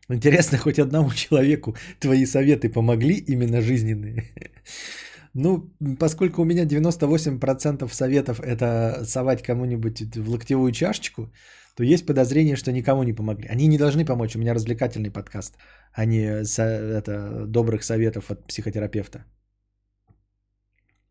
[0.08, 4.24] Интересно, хоть одному человеку твои советы помогли именно жизненные?
[5.34, 11.32] Ну, поскольку у меня 98% советов это совать кому-нибудь в локтевую чашечку,
[11.76, 13.48] то есть подозрение, что никому не помогли.
[13.48, 14.36] Они не должны помочь.
[14.36, 15.56] У меня развлекательный подкаст,
[15.92, 19.24] а не со- это, добрых советов от психотерапевта.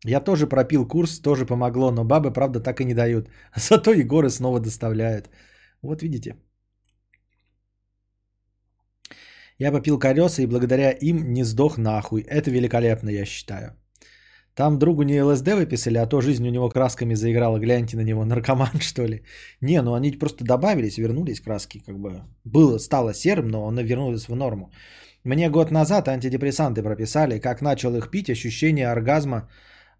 [0.04, 3.28] Я тоже пропил курс, тоже помогло, но бабы, правда, так и не дают.
[3.56, 5.30] Зато Егоры снова доставляют.
[5.82, 6.36] Вот видите.
[9.58, 12.22] Я попил колеса и благодаря им не сдох нахуй.
[12.22, 13.81] Это великолепно, я считаю.
[14.54, 17.58] Там другу не ЛСД выписали, а то жизнь у него красками заиграла.
[17.58, 19.22] Гляньте на него, наркоман что ли.
[19.60, 21.82] Не, ну они просто добавились, вернулись краски.
[21.86, 24.70] Как бы было, стало серым, но он вернулось в норму.
[25.24, 27.40] Мне год назад антидепрессанты прописали.
[27.40, 29.48] Как начал их пить, ощущение оргазма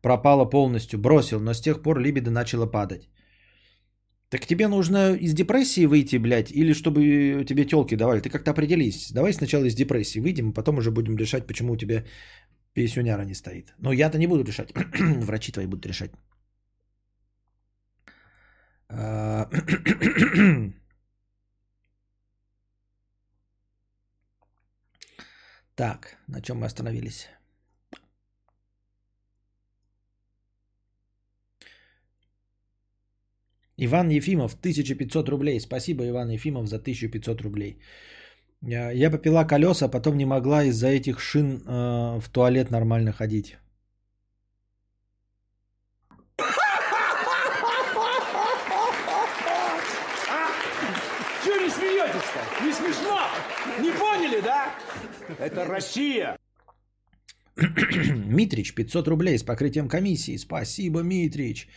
[0.02, 0.98] пропало полностью.
[0.98, 3.08] Бросил, но с тех пор либидо начало падать.
[4.32, 8.20] Так тебе нужно из депрессии выйти, блядь, или чтобы тебе телки давали?
[8.20, 9.12] Ты как-то определись.
[9.12, 12.04] Давай сначала из депрессии выйдем, а потом уже будем решать, почему у тебя
[12.74, 13.74] пенсионера не стоит.
[13.78, 14.72] Но я-то не буду решать.
[15.26, 16.10] Врачи твои будут решать.
[18.88, 19.48] А,
[25.74, 27.28] Так, на чем мы остановились?
[33.78, 35.60] Иван Ефимов, 1500 рублей.
[35.60, 37.78] Спасибо, Иван Ефимов, за 1500 рублей.
[38.62, 43.56] Я, попила колеса, потом не могла из-за этих шин э, в туалет нормально ходить.
[52.62, 53.18] Не смешно?
[53.80, 54.72] Не поняли, да?
[55.38, 56.38] Это Россия.
[57.56, 60.36] Митрич, 500 рублей с покрытием комиссии.
[60.36, 61.68] Спасибо, Митрич.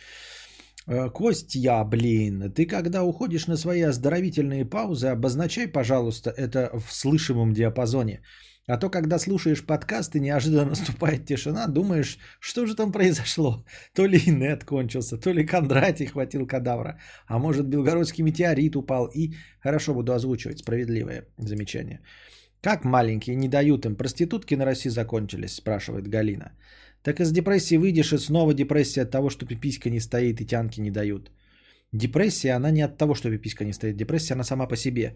[0.88, 7.52] Э, Костя, блин, ты когда уходишь на свои оздоровительные паузы, обозначай, пожалуйста, это в слышимом
[7.52, 8.20] диапазоне.
[8.68, 13.64] А то, когда слушаешь подкаст и неожиданно наступает тишина, думаешь, что же там произошло?
[13.94, 19.06] То ли инет кончился, то ли Кондратий хватил кадавра, а может белгородский метеорит упал.
[19.14, 22.00] И хорошо буду озвучивать справедливое замечание.
[22.60, 23.96] Как маленькие не дают им?
[23.96, 26.52] Проститутки на России закончились, спрашивает Галина.
[27.06, 30.80] Так из депрессии выйдешь, и снова депрессия от того, что пиписька не стоит и тянки
[30.80, 31.30] не дают.
[31.92, 33.96] Депрессия, она не от того, что пиписька не стоит.
[33.96, 35.14] Депрессия, она сама по себе.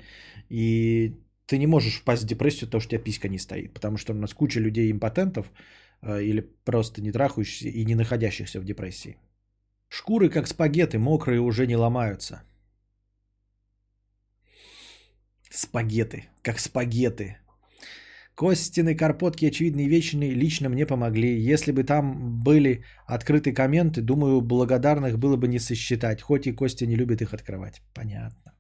[0.51, 3.75] И ты не можешь впасть в депрессию от того, что у тебя писька не стоит.
[3.75, 5.51] Потому что у нас куча людей импотентов
[6.03, 9.17] э, или просто не трахающихся и не находящихся в депрессии.
[9.89, 12.43] Шкуры, как спагеты, мокрые уже не ломаются.
[15.51, 17.39] Спагеты, как спагеты.
[18.41, 21.53] Костины, карпотки, очевидные вечные лично мне помогли.
[21.53, 26.23] Если бы там были открыты комменты, думаю, благодарных было бы не сосчитать.
[26.23, 27.83] Хоть и Костя не любит их открывать.
[27.95, 28.55] Понятно.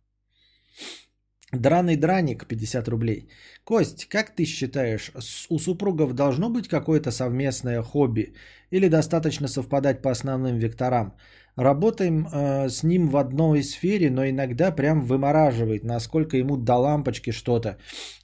[1.52, 3.30] Драный драник, 50 рублей.
[3.64, 5.12] Кость, как ты считаешь,
[5.48, 8.34] у супругов должно быть какое-то совместное хобби?
[8.70, 11.14] Или достаточно совпадать по основным векторам?
[11.56, 17.32] Работаем э, с ним в одной сфере, но иногда прям вымораживает, насколько ему до лампочки
[17.32, 17.78] что-то,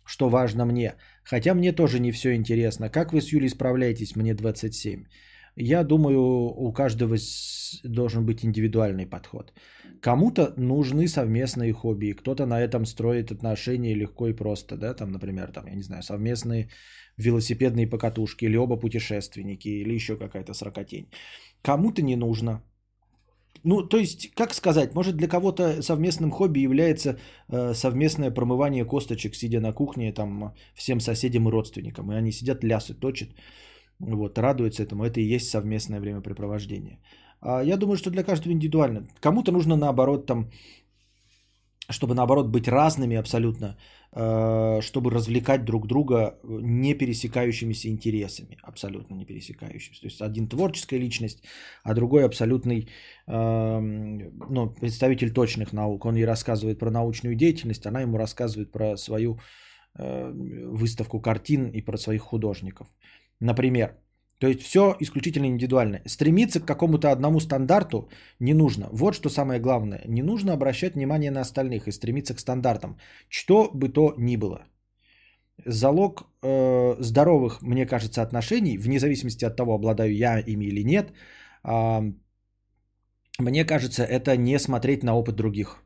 [0.05, 0.95] что важно мне.
[1.31, 2.89] Хотя мне тоже не все интересно.
[2.89, 4.17] Как вы с Юлей справляетесь?
[4.17, 5.05] Мне 27.
[5.57, 7.17] Я думаю, у каждого
[7.83, 9.53] должен быть индивидуальный подход.
[10.03, 15.51] Кому-то нужны совместные хобби, кто-то на этом строит отношения легко и просто, да, там, например,
[15.53, 16.69] там, я не знаю, совместные
[17.17, 21.11] велосипедные покатушки, или оба путешественники, или еще какая-то сракотень.
[21.63, 22.63] Кому-то не нужно.
[23.65, 27.19] Ну, то есть, как сказать, может для кого-то совместным хобби является
[27.49, 32.13] э, совместное промывание косточек, сидя на кухне, там, всем соседям и родственникам.
[32.13, 33.31] И они сидят, лясы точат,
[33.99, 35.05] вот, радуются этому.
[35.05, 36.99] Это и есть совместное времяпрепровождение.
[37.41, 39.07] А я думаю, что для каждого индивидуально.
[39.21, 40.51] Кому-то нужно наоборот там,
[41.91, 43.77] чтобы наоборот быть разными абсолютно,
[44.13, 50.01] э, чтобы развлекать друг друга не пересекающимися интересами, абсолютно не пересекающимися.
[50.01, 51.45] То есть один творческая личность,
[51.85, 52.89] а другой абсолютный
[53.27, 56.05] эм, ну, представитель точных наук.
[56.05, 59.39] Он ей рассказывает про научную деятельность, она ему рассказывает про свою
[59.99, 60.33] э,
[60.77, 62.89] выставку картин и про своих художников.
[63.41, 63.97] Например,
[64.39, 66.01] то есть все исключительно индивидуально.
[66.07, 68.09] Стремиться к какому-то одному стандарту
[68.41, 68.89] не нужно.
[68.93, 70.03] Вот что самое главное.
[70.07, 72.99] Не нужно обращать внимание на остальных и стремиться к стандартам.
[73.29, 74.67] Что бы то ни было.
[75.65, 81.13] Залог э, здоровых, мне кажется, отношений, вне зависимости от того, обладаю я ими или нет,
[81.63, 82.03] а,
[83.39, 85.83] мне кажется, это не смотреть на опыт других.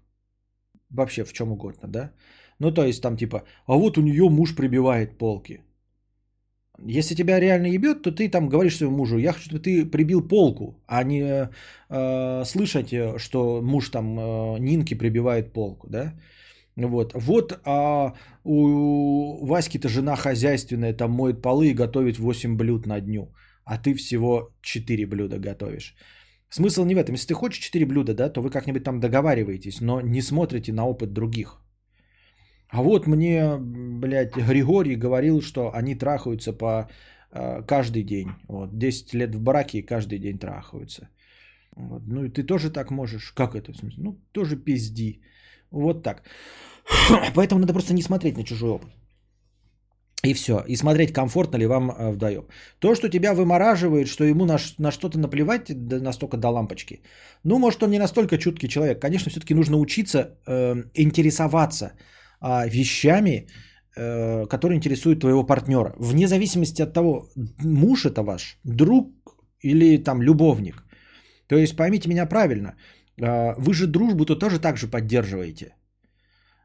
[0.90, 2.12] Вообще в чем угодно, да?
[2.59, 5.60] Ну, то есть там типа, а вот у нее муж прибивает полки.
[6.86, 10.28] Если тебя реально ебет, то ты там говоришь своему мужу, я хочу, чтобы ты прибил
[10.28, 11.51] полку, а не
[11.89, 16.15] э, слышать, э, что муж там э, Нинки прибивает полку, да?
[16.77, 23.01] Вот, вот а у Васьки-то жена хозяйственная, там моет полы и готовит 8 блюд на
[23.01, 23.35] дню,
[23.65, 25.94] а ты всего 4 блюда готовишь.
[26.48, 27.15] Смысл не в этом.
[27.15, 30.86] Если ты хочешь 4 блюда, да, то вы как-нибудь там договариваетесь, но не смотрите на
[30.86, 31.61] опыт других.
[32.70, 36.88] А вот мне, блядь, Григорий говорил, что они трахаются по
[37.32, 38.28] э, каждый день.
[38.48, 41.09] Вот, 10 лет в браке и каждый день трахаются.
[41.76, 42.02] Вот.
[42.06, 43.32] Ну и ты тоже так можешь.
[43.32, 44.02] Как это в смысле?
[44.02, 45.20] Ну, тоже пизди.
[45.70, 46.22] Вот так.
[47.34, 48.90] Поэтому надо просто не смотреть на чужой опыт.
[50.22, 50.62] И все.
[50.68, 52.44] И смотреть, комфортно ли вам э, вдвоем.
[52.78, 57.02] То, что тебя вымораживает, что ему на, на что-то наплевать да настолько до лампочки.
[57.44, 59.01] Ну, может, он не настолько чуткий человек.
[59.01, 61.92] Конечно, все-таки нужно учиться э, интересоваться
[62.40, 63.46] а, вещами,
[63.96, 65.94] э, которые интересуют твоего партнера.
[65.98, 69.10] Вне зависимости от того, муж это ваш, друг
[69.60, 70.84] или там любовник.
[71.48, 72.74] То есть поймите меня правильно.
[73.22, 75.74] а, Вы же дружбу-то тоже так же поддерживаете.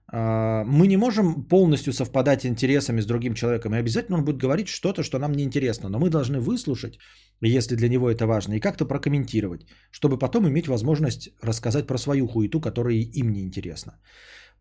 [0.08, 3.74] А, Мы не можем полностью совпадать интересами с другим человеком.
[3.74, 5.90] И обязательно он будет говорить что-то, что нам не интересно.
[5.90, 7.00] Но мы должны выслушать,
[7.42, 12.28] если для него это важно, и как-то прокомментировать, чтобы потом иметь возможность рассказать про свою
[12.28, 14.00] хуету, которая им не интересна.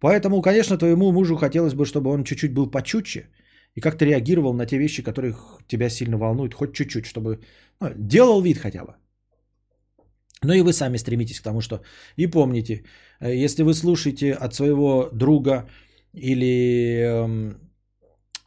[0.01, 3.29] Поэтому, конечно, твоему мужу хотелось бы, чтобы он чуть-чуть был почутче
[3.75, 5.35] и как-то реагировал на те вещи, которые
[5.67, 7.41] тебя сильно волнуют, хоть чуть-чуть, чтобы
[7.81, 8.95] ну, делал вид хотя бы.
[10.45, 11.83] Но и вы сами стремитесь к тому, что...
[12.17, 12.85] И помните,
[13.21, 15.69] э, если вы слушаете от своего друга
[16.13, 17.55] или эм,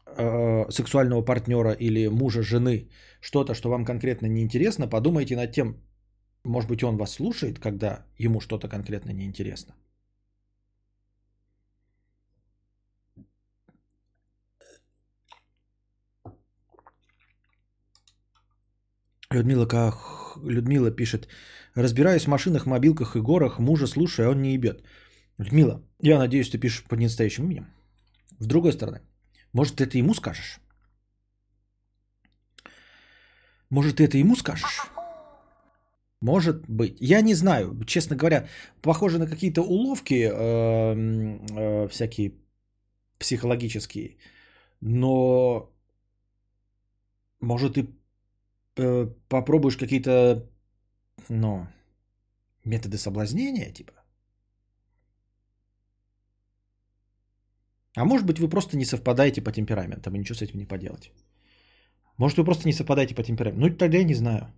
[0.05, 5.75] э, сексуального партнера или мужа, жены что-то, что вам конкретно неинтересно, подумайте над тем,
[6.45, 9.73] может быть, он вас слушает, когда ему что-то конкретно неинтересно.
[19.31, 20.37] Людмила, как...
[20.43, 21.27] Людмила пишет,
[21.75, 24.83] разбираюсь в машинах, мобилках и горах, мужа слушаю, а он не ебет.
[25.39, 27.65] Людмила, я надеюсь, ты пишешь под настоящим именем.
[28.39, 29.01] С другой стороны,
[29.53, 30.59] может, ты это ему скажешь?
[33.69, 34.87] Может, ты это ему скажешь?
[36.21, 36.97] Может быть.
[36.99, 38.47] Я не знаю, честно говоря,
[38.81, 42.33] похоже на какие-то уловки э, э, всякие
[43.19, 44.17] психологические.
[44.81, 45.71] Но
[47.39, 47.87] может э,
[49.29, 50.49] попробуешь какие-то
[51.29, 51.67] ну,
[52.65, 53.93] методы соблазнения, типа.
[57.95, 61.11] А может быть, вы просто не совпадаете по темпераментам и ничего с этим не поделать.
[62.17, 63.61] Может, вы просто не совпадаете по темпераменту.
[63.61, 64.53] Ну, тогда я не знаю.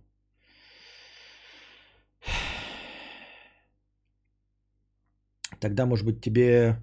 [5.60, 6.82] Тогда, может быть, тебе...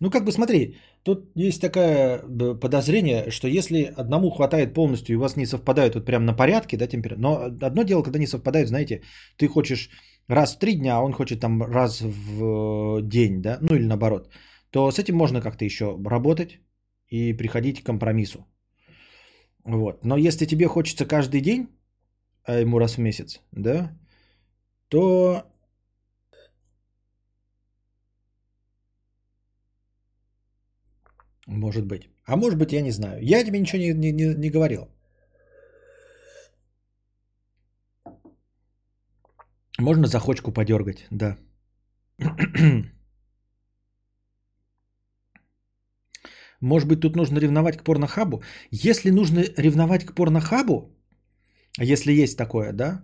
[0.00, 5.16] Ну, как бы смотри, тут есть такое э, подозрение, что если одному хватает полностью, и
[5.16, 7.20] у вас не совпадают вот прям на порядке, да, температура.
[7.20, 9.02] Но одно дело, когда не совпадают, знаете,
[9.36, 9.90] ты хочешь
[10.28, 14.28] раз в три дня, а он хочет там раз в день, да, ну или наоборот,
[14.70, 16.60] то с этим можно как-то еще работать
[17.08, 18.46] и приходить к компромиссу.
[19.64, 20.04] Вот.
[20.04, 21.68] Но если тебе хочется каждый день,
[22.44, 23.90] а ему раз в месяц, да,
[24.88, 25.42] то
[31.46, 32.08] может быть.
[32.26, 33.22] А может быть, я не знаю.
[33.22, 34.88] Я тебе ничего не, не, не, говорил.
[39.78, 41.36] Можно захочку подергать, да.
[46.60, 48.42] Может быть, тут нужно ревновать к порнохабу?
[48.70, 50.96] Если нужно ревновать к порнохабу,
[51.78, 53.02] если есть такое, да,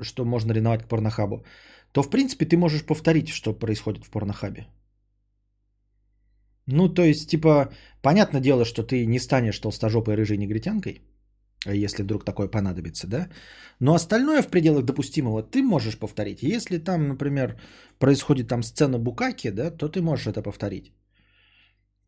[0.00, 1.44] что можно ревновать к порнохабу,
[1.92, 4.66] то, в принципе, ты можешь повторить, что происходит в порнохабе.
[6.66, 7.72] Ну, то есть, типа,
[8.02, 11.02] понятное дело, что ты не станешь толстожопой рыжей негритянкой,
[11.66, 13.28] если вдруг такое понадобится, да?
[13.80, 16.42] Но остальное в пределах допустимого ты можешь повторить.
[16.42, 17.60] Если там, например,
[17.98, 20.92] происходит там сцена букаки, да, то ты можешь это повторить.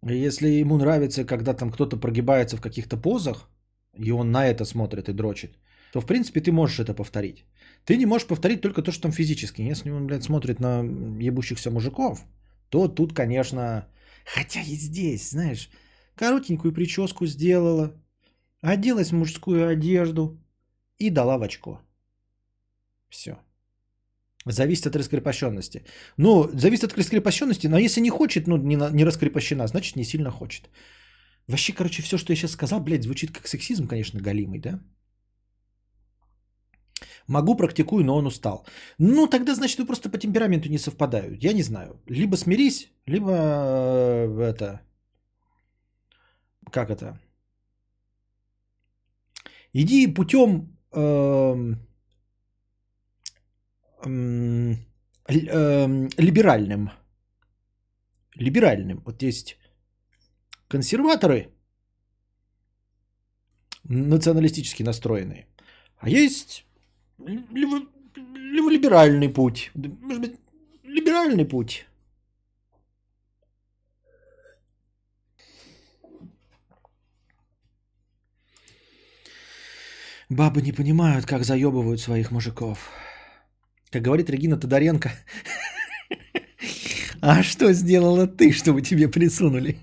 [0.03, 3.49] Если ему нравится, когда там кто-то прогибается в каких-то позах,
[3.97, 5.59] и он на это смотрит и дрочит,
[5.93, 7.45] то, в принципе, ты можешь это повторить.
[7.85, 9.63] Ты не можешь повторить только то, что там физически.
[9.63, 10.83] Если он, блядь, смотрит на
[11.21, 12.25] ебущихся мужиков,
[12.69, 13.89] то тут, конечно...
[14.25, 15.71] Хотя и здесь, знаешь,
[16.15, 17.93] коротенькую прическу сделала,
[18.61, 20.39] оделась в мужскую одежду
[20.99, 21.81] и дала в очко.
[23.09, 23.39] Все.
[24.47, 25.85] Зависит от раскрепощенности.
[26.17, 30.31] Ну, зависит от раскрепощенности, но если не хочет, ну, не, не раскрепощена, значит, не сильно
[30.31, 30.69] хочет.
[31.47, 34.81] Вообще, короче, все, что я сейчас сказал, блядь, звучит как сексизм, конечно, галимый, да?
[37.27, 38.67] Могу, практикую, но он устал.
[38.99, 41.43] Ну, тогда, значит, вы просто по темпераменту не совпадают.
[41.43, 42.03] Я не знаю.
[42.07, 44.81] Либо смирись, либо э, это...
[46.71, 47.19] Как это?
[49.73, 51.75] Иди путем э,
[54.07, 54.75] э,
[56.19, 56.91] либеральным.
[58.35, 59.03] Либеральным.
[59.07, 59.57] Вот есть
[60.69, 61.55] консерваторы,
[63.85, 65.47] националистически настроенные.
[65.99, 66.67] А есть
[67.19, 67.87] либо,
[68.17, 69.71] либо либеральный путь.
[69.75, 70.37] Может быть,
[70.83, 71.87] либеральный путь.
[80.29, 82.91] Бабы не понимают, как заебывают своих мужиков.
[83.91, 85.13] Как говорит Регина Тодоренко.
[87.21, 89.79] А что сделала ты, чтобы тебе присунули?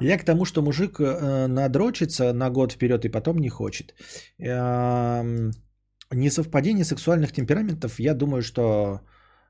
[0.00, 3.94] Я к тому, что мужик э, надрочится на год вперед и потом не хочет.
[4.38, 5.52] Эм,
[6.12, 9.00] несовпадение сексуальных темпераментов, я думаю, что,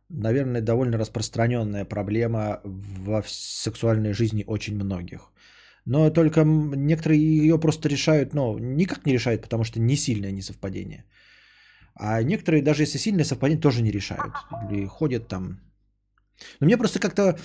[0.09, 5.33] наверное, довольно распространенная проблема в сексуальной жизни очень многих.
[5.85, 11.05] Но только некоторые ее просто решают, ну, никак не решают, потому что не сильное несовпадение.
[11.95, 14.35] А некоторые, даже если сильное совпадение, тоже не решают.
[14.71, 15.61] Или ходят там.
[16.61, 17.39] Но мне просто как-то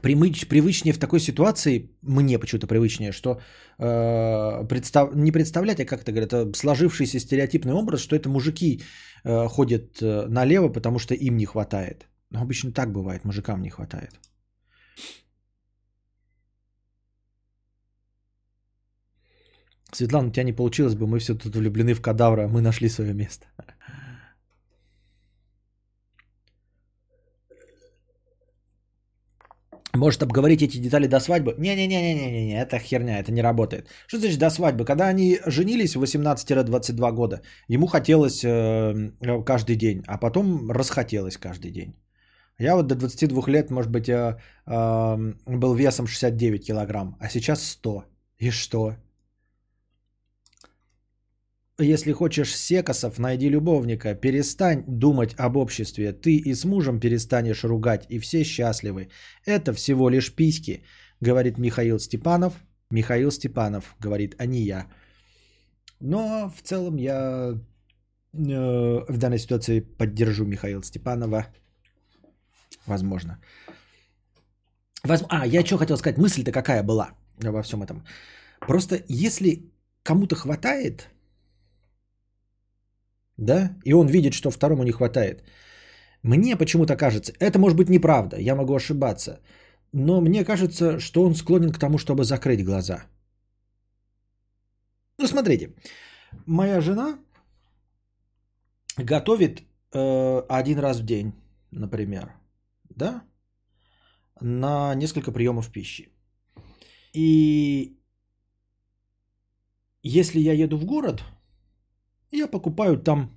[0.00, 3.40] привыч, привычнее в такой ситуации, мне почему-то привычнее, что
[3.78, 8.82] э, представ, не представлять, а как-то говорят, а сложившийся стереотипный образ, что это мужики
[9.24, 12.06] э, ходят э, налево, потому что им не хватает.
[12.30, 14.20] Но обычно так бывает, мужикам не хватает.
[19.92, 23.12] Светлана, у тебя не получилось бы, мы все тут влюблены в кадавра, мы нашли свое
[23.12, 23.46] место.
[29.94, 31.54] Может обговорить эти детали до свадьбы?
[31.58, 33.88] Не-не-не-не-не, это херня, это не работает.
[34.06, 34.86] Что значит до свадьбы?
[34.86, 39.10] Когда они женились в 18-22 года, ему хотелось э,
[39.44, 41.94] каждый день, а потом расхотелось каждый день.
[42.58, 47.62] Я вот до 22 лет, может быть, э, э, был весом 69 килограмм, а сейчас
[47.62, 48.04] 100.
[48.38, 48.96] И что?
[51.78, 54.14] Если хочешь секосов, найди любовника.
[54.14, 56.12] Перестань думать об обществе.
[56.12, 59.08] Ты и с мужем перестанешь ругать, и все счастливы.
[59.46, 60.84] Это всего лишь письки,
[61.20, 62.52] говорит Михаил Степанов.
[62.90, 64.86] Михаил Степанов говорит, а не я.
[66.00, 67.58] Но в целом я
[68.32, 71.46] э, в данной ситуации поддержу Михаила Степанова.
[72.86, 73.38] Возможно.
[75.06, 78.04] Возм- А, я что хотел сказать, мысль-то какая была во всем этом.
[78.60, 79.72] Просто если
[80.02, 81.08] кому-то хватает,
[83.44, 85.42] да, и он видит, что второму не хватает,
[86.22, 89.40] мне почему-то кажется, это может быть неправда, я могу ошибаться,
[89.92, 93.04] но мне кажется, что он склонен к тому, чтобы закрыть глаза.
[95.18, 95.74] Ну, смотрите,
[96.46, 97.18] моя жена
[98.96, 99.62] готовит
[99.92, 101.32] э, один раз в день,
[101.70, 102.32] например,
[102.90, 103.22] да,
[104.40, 106.08] на несколько приемов пищи.
[107.12, 107.98] И
[110.02, 111.22] если я еду в город,
[112.32, 113.30] я покупаю там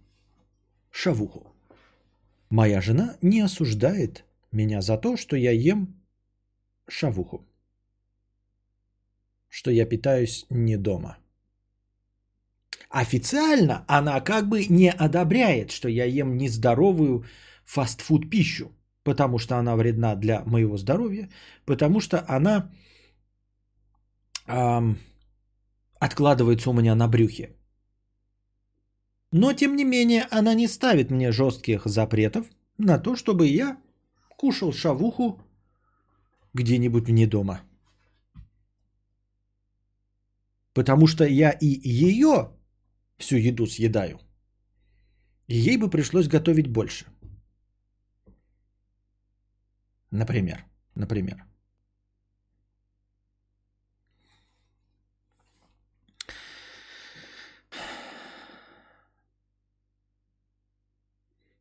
[0.92, 1.54] шавуху.
[2.50, 5.88] Моя жена не осуждает меня за то, что я ем
[6.88, 7.46] шавуху.
[9.50, 11.18] Что я питаюсь не дома.
[12.90, 17.26] Официально она как бы не одобряет, что я ем нездоровую
[17.66, 18.72] фастфуд пищу,
[19.04, 21.30] потому что она вредна для моего здоровья,
[21.66, 22.72] потому что она
[24.48, 24.98] эм,
[26.00, 27.56] откладывается у меня на брюхе.
[29.38, 32.46] Но, тем не менее, она не ставит мне жестких запретов
[32.78, 33.78] на то, чтобы я
[34.38, 35.42] кушал шавуху
[36.54, 37.60] где-нибудь вне дома.
[40.74, 42.50] Потому что я и ее
[43.18, 44.20] всю еду съедаю.
[45.50, 47.06] Ей бы пришлось готовить больше.
[50.12, 50.64] Например.
[50.96, 51.44] Например.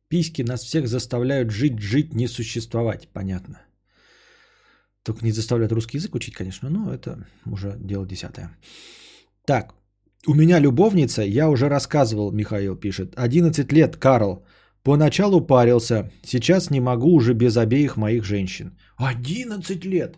[0.07, 3.07] Письки нас всех заставляют жить, жить, не существовать.
[3.13, 3.61] Понятно.
[5.03, 8.49] Только не заставляют русский язык учить, конечно, но это уже дело десятое.
[9.45, 9.73] Так,
[10.27, 13.13] у меня любовница, я уже рассказывал, Михаил пишет.
[13.15, 14.45] 11 лет, Карл.
[14.83, 18.77] Поначалу парился, сейчас не могу уже без обеих моих женщин.
[18.97, 20.17] 11 лет!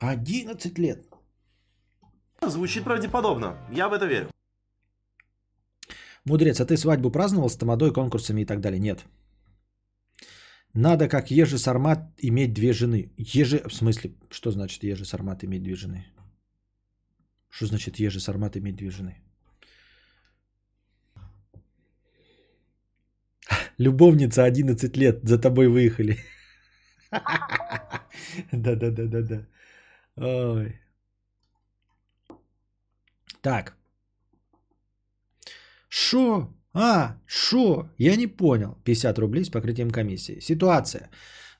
[0.00, 1.06] 11 лет!
[2.42, 3.56] Звучит правдеподобно.
[3.72, 4.28] Я в это верю.
[6.26, 8.80] Мудрец, а ты свадьбу праздновал с тамадой, конкурсами и так далее?
[8.80, 9.04] Нет.
[10.74, 13.12] Надо, как Ежи Сармат, иметь две жены.
[13.16, 13.62] Ежи...
[13.68, 16.06] В смысле, что значит Ежи Сармат иметь две жены?
[17.50, 19.22] Что значит Ежи Сармат иметь две жены?
[23.78, 26.16] Любовница 11 лет, за тобой выехали.
[28.52, 29.46] Да-да-да-да-да.
[30.16, 30.80] Ой.
[33.42, 33.76] Так.
[35.96, 36.48] Шо?
[36.72, 37.88] А, шо?
[37.98, 38.76] Я не понял.
[38.84, 40.40] 50 рублей с покрытием комиссии.
[40.40, 41.08] Ситуация.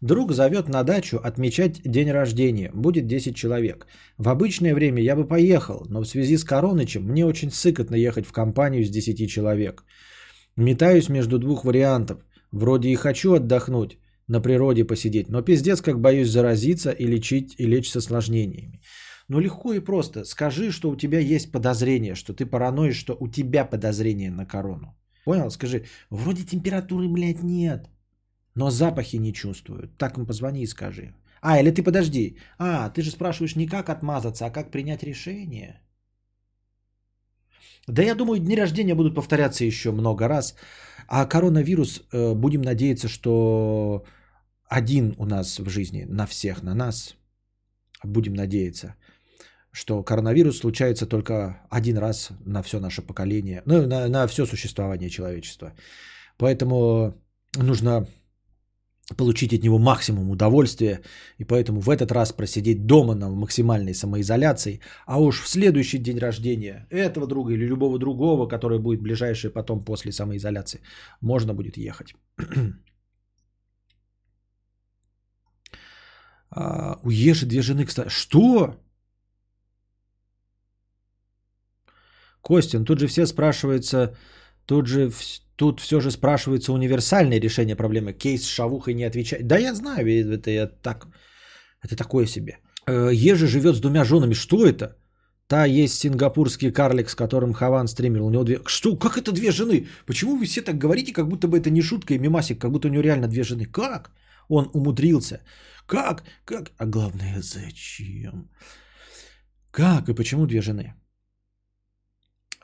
[0.01, 2.73] Друг зовет на дачу отмечать день рождения.
[2.75, 3.87] Будет 10 человек.
[4.19, 8.27] В обычное время я бы поехал, но в связи с Коронычем мне очень сыкотно ехать
[8.27, 9.85] в компанию с 10 человек.
[10.57, 12.19] Метаюсь между двух вариантов.
[12.51, 17.67] Вроде и хочу отдохнуть, на природе посидеть, но пиздец как боюсь заразиться и лечить и
[17.67, 18.81] лечь с осложнениями.
[19.29, 20.25] Ну легко и просто.
[20.25, 24.95] Скажи, что у тебя есть подозрение, что ты параноишь, что у тебя подозрение на корону.
[25.25, 25.51] Понял?
[25.51, 27.89] Скажи, вроде температуры, блядь, нет,
[28.55, 29.97] но запахи не чувствуют.
[29.99, 31.15] Так им позвони и скажи.
[31.41, 32.39] А, или ты подожди.
[32.59, 35.81] А, ты же спрашиваешь не как отмазаться, а как принять решение.
[37.87, 40.55] Да я думаю, дни рождения будут повторяться еще много раз.
[41.07, 44.05] А коронавирус, э, будем надеяться, что
[44.69, 47.15] один у нас в жизни, на всех, на нас.
[48.03, 48.95] Будем надеяться,
[49.75, 55.11] что коронавирус случается только один раз на все наше поколение, ну, на, на все существование
[55.11, 55.73] человечества.
[56.39, 57.15] Поэтому
[57.57, 58.07] нужно
[59.17, 61.01] получить от него максимум удовольствия,
[61.39, 66.19] и поэтому в этот раз просидеть дома на максимальной самоизоляции, а уж в следующий день
[66.19, 70.81] рождения этого друга или любого другого, который будет ближайший потом после самоизоляции,
[71.21, 72.15] можно будет ехать.
[76.57, 78.09] А, у Еши две жены, кстати.
[78.11, 78.77] Что?
[82.45, 84.15] Костин, тут же все спрашивается,
[84.67, 85.11] тут же
[85.57, 88.13] тут все же спрашивается универсальное решение проблемы.
[88.13, 89.47] Кейс с шавухой не отвечает.
[89.47, 91.07] Да я знаю, это я так,
[91.83, 92.59] это такое себе.
[92.87, 94.35] Э, Ежи живет с двумя женами.
[94.35, 94.97] Что это?
[95.47, 98.27] Та есть сингапурский карлик, с которым Хаван стримил.
[98.27, 98.61] У него две...
[98.67, 98.97] Что?
[98.97, 99.87] Как это две жены?
[100.07, 102.89] Почему вы все так говорите, как будто бы это не шутка и мимасик, как будто
[102.89, 103.65] у него реально две жены?
[103.67, 104.11] Как?
[104.49, 105.41] Он умудрился.
[105.87, 106.25] Как?
[106.45, 106.73] Как?
[106.79, 108.51] А главное, зачем?
[109.71, 110.95] Как и почему две жены?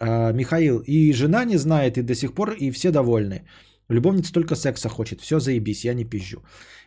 [0.01, 3.43] А, Михаил, и жена не знает, и до сих пор, и все довольны.
[3.91, 5.21] Любовница только секса хочет.
[5.21, 6.43] Все заебись, я не пизжу.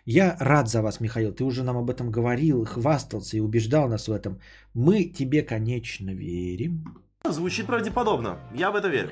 [0.05, 1.31] Я рад за вас, Михаил.
[1.31, 4.39] Ты уже нам об этом говорил, хвастался и убеждал нас в этом.
[4.73, 6.83] Мы тебе, конечно, верим.
[7.29, 8.37] Звучит правдеподобно.
[8.55, 9.09] Я в это верю.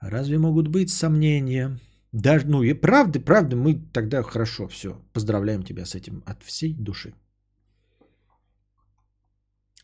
[0.00, 1.78] Разве могут быть сомнения?
[2.12, 4.90] Даже, ну и правда, правда, мы тогда хорошо, все.
[5.12, 7.14] Поздравляем тебя с этим от всей души.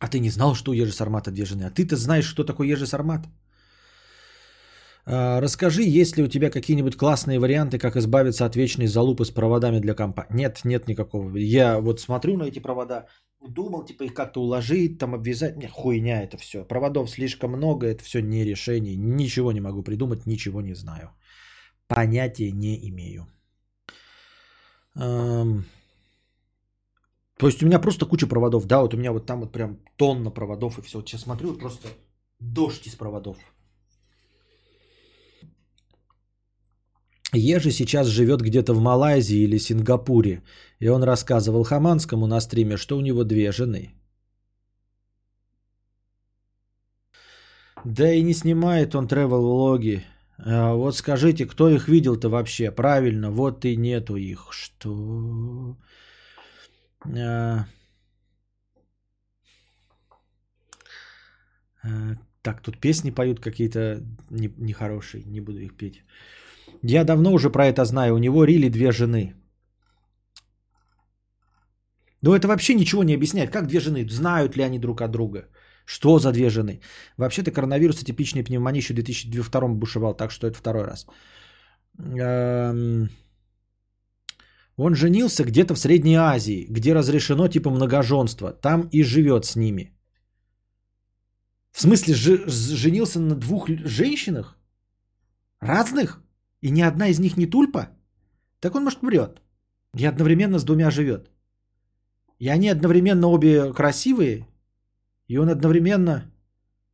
[0.01, 1.65] А ты не знал, что у Ежи Сармата две жены?
[1.65, 3.27] А ты-то знаешь, что такое Ежи Сармат?
[5.07, 9.31] А, расскажи, есть ли у тебя какие-нибудь классные варианты, как избавиться от вечной залупы с
[9.31, 10.27] проводами для компа?
[10.31, 11.37] Нет, нет никакого.
[11.37, 13.07] Я вот смотрю на эти провода,
[13.41, 15.57] думал, типа их как-то уложить, там обвязать.
[15.57, 16.65] Нет, хуйня это все.
[16.65, 18.97] Проводов слишком много, это все не решение.
[18.97, 21.11] Ничего не могу придумать, ничего не знаю.
[21.89, 23.27] Понятия не имею.
[24.97, 25.65] Эм,
[27.39, 29.79] То есть у меня просто куча проводов, да, вот у меня вот там вот прям
[29.97, 30.99] тонна проводов и все.
[30.99, 31.89] Вот сейчас смотрю, вот просто
[32.41, 33.37] дождь из проводов.
[37.35, 40.43] Ежи сейчас живет где-то в Малайзии или Сингапуре,
[40.81, 43.95] и он рассказывал Хаманскому на стриме, что у него две жены.
[47.85, 50.05] Да и не снимает он тревел-влоги.
[50.39, 52.71] А, Вот скажите, кто их видел-то вообще?
[52.71, 54.49] Правильно, вот и нету их.
[54.53, 55.77] Что?
[57.05, 57.65] А.
[61.83, 66.03] А, Так, тут песни поют какие-то не- нехорошие, не буду их петь.
[66.87, 68.15] Я давно уже про это знаю.
[68.15, 69.35] У него Рили две жены.
[72.23, 73.51] Но это вообще ничего не объясняет.
[73.51, 74.07] Как две жены?
[74.09, 75.49] Знают ли они друг от друга?
[75.87, 76.81] Что за две жены?
[77.17, 81.07] Вообще-то коронавирус и типичная пневмония еще в 2002 бушевал, так что это второй раз.
[81.99, 83.09] Эм,
[84.77, 88.53] Он женился где-то в Средней Азии, где разрешено типа многоженство.
[88.53, 89.91] Там и живет с ними.
[91.73, 94.57] В смысле, женился на двух женщинах?
[95.61, 96.24] Разных?
[96.65, 97.89] И ни одна из них не тульпа?
[98.61, 99.43] Так он, может, врет.
[99.99, 101.31] И одновременно с двумя живет.
[102.39, 104.47] И они одновременно обе красивые.
[105.29, 106.33] И он одновременно...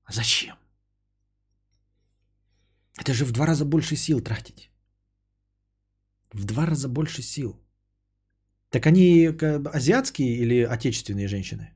[0.05, 0.56] А зачем?
[2.98, 4.70] Это же в два раза больше сил тратить.
[6.32, 7.55] В два раза больше сил.
[8.70, 9.28] Так они
[9.72, 11.72] азиатские или отечественные женщины?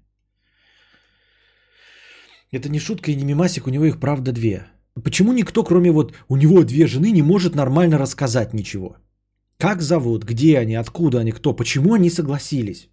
[2.51, 4.74] Это не шутка и не мимасик, у него их правда две.
[5.03, 8.97] Почему никто, кроме вот у него две жены, не может нормально рассказать ничего?
[9.59, 12.89] Как зовут, где они, откуда они, кто, почему они согласились?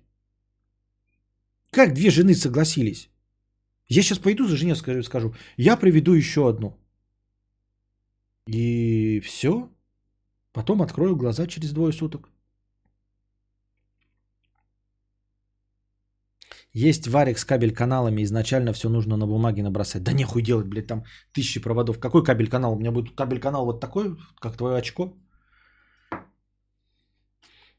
[1.69, 3.09] Как две жены согласились?
[3.87, 6.77] Я сейчас пойду за жене скажу, скажу, я приведу еще одну.
[8.47, 9.69] И все.
[10.53, 12.29] Потом открою глаза через двое суток.
[16.73, 20.03] Есть варик с кабель каналами, изначально все нужно на бумаге набросать.
[20.03, 21.03] Да нехуй делать, блядь, там
[21.33, 21.99] тысячи проводов.
[21.99, 22.73] Какой кабель канал?
[22.73, 25.13] У меня будет кабель канал вот такой, как твое очко.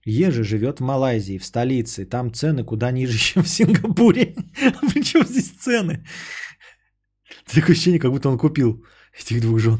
[0.04, 2.04] Ежи живет в Малайзии, в столице.
[2.04, 4.34] Там цены куда ниже, чем в Сингапуре.
[4.92, 6.04] Причем здесь цены?
[7.46, 8.84] Такое ощущение, как будто он купил
[9.18, 9.78] этих двух жен.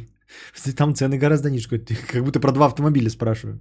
[0.77, 1.69] Там цены гораздо ниже.
[1.69, 3.61] Как будто про два автомобиля спрашиваем.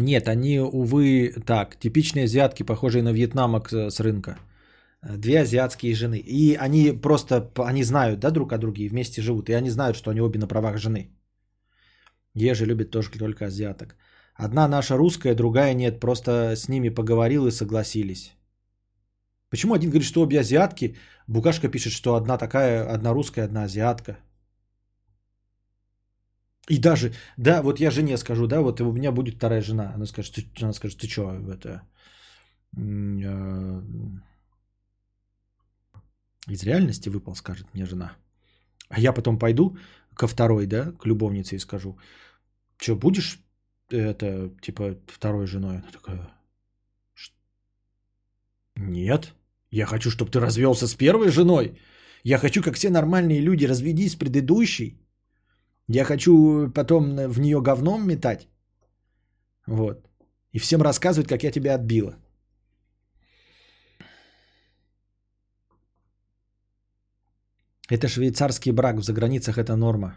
[0.00, 4.38] Нет, они, увы, так, типичные азиатки, похожие на вьетнамок с рынка.
[5.02, 6.18] Две азиатские жены.
[6.18, 9.48] И они просто, они знают, да, друг о друге, и вместе живут.
[9.48, 11.10] И они знают, что они обе на правах жены.
[12.34, 13.96] Ежи любит тоже только азиаток.
[14.34, 16.00] Одна наша русская, другая нет.
[16.00, 18.32] Просто с ними поговорил и согласились.
[19.50, 20.96] Почему один говорит, что обе азиатки?
[21.26, 24.18] Букашка пишет, что одна такая, одна русская, одна азиатка.
[26.70, 29.92] И даже, да, вот я жене скажу, да, вот у меня будет вторая жена.
[29.94, 31.82] Она скажет, ты, она скажет, ты что, это...
[36.48, 38.12] Из реальности выпал, скажет мне жена.
[38.88, 39.76] А я потом пойду
[40.14, 41.98] ко второй, да, к любовнице и скажу,
[42.76, 43.40] что будешь
[43.88, 45.78] это, типа, второй женой?
[45.78, 46.30] Она такая,
[48.76, 49.34] нет,
[49.72, 51.80] я хочу, чтобы ты развелся с первой женой.
[52.22, 55.00] Я хочу, как все нормальные люди, разведись с предыдущей.
[55.92, 58.48] Я хочу потом в нее говном метать.
[59.66, 60.08] Вот.
[60.52, 62.16] И всем рассказывать, как я тебя отбила.
[67.90, 70.16] Это швейцарский брак в заграницах, это норма.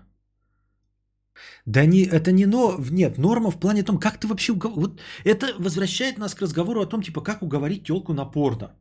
[1.65, 4.73] Да не, это не но, нет, норма в плане том, как ты вообще, угов...
[4.75, 8.75] вот это возвращает нас к разговору о том, типа, как уговорить телку на порно.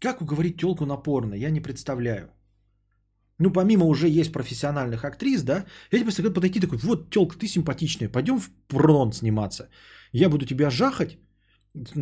[0.00, 2.28] Как уговорить телку на порно, я не представляю.
[3.38, 7.46] Ну, помимо уже есть профессиональных актрис, да, я тебе советую подойти такой, вот, телка, ты
[7.46, 9.68] симпатичная, пойдем в порно сниматься.
[10.12, 11.18] Я буду тебя жахать,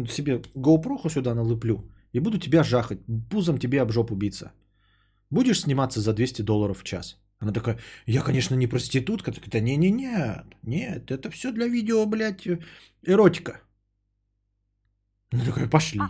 [0.08, 3.00] себе GoPro сюда налыплю, и буду тебя жахать,
[3.30, 4.52] пузом тебе об жопу биться.
[5.30, 7.18] Будешь сниматься за 200 долларов в час?
[7.38, 9.32] Она такая, я, конечно, не проститутка.
[9.32, 12.46] Так это не-не-не, нет, это все для видео, блядь,
[13.02, 13.60] эротика.
[15.32, 16.00] Она такая, пошли.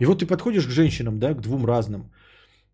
[0.00, 2.10] И вот ты подходишь к женщинам, да, к двум разным.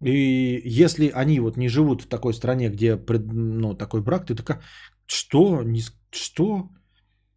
[0.02, 4.60] И если они вот не живут в такой стране, где ну, такой брак, ты такая,
[5.06, 5.62] что?
[5.62, 6.70] Не что?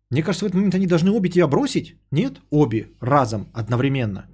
[0.10, 1.96] Мне кажется, в этот момент они должны обе тебя бросить.
[2.12, 2.40] Нет?
[2.52, 2.88] Обе.
[3.02, 3.50] Разом.
[3.54, 4.28] Одновременно.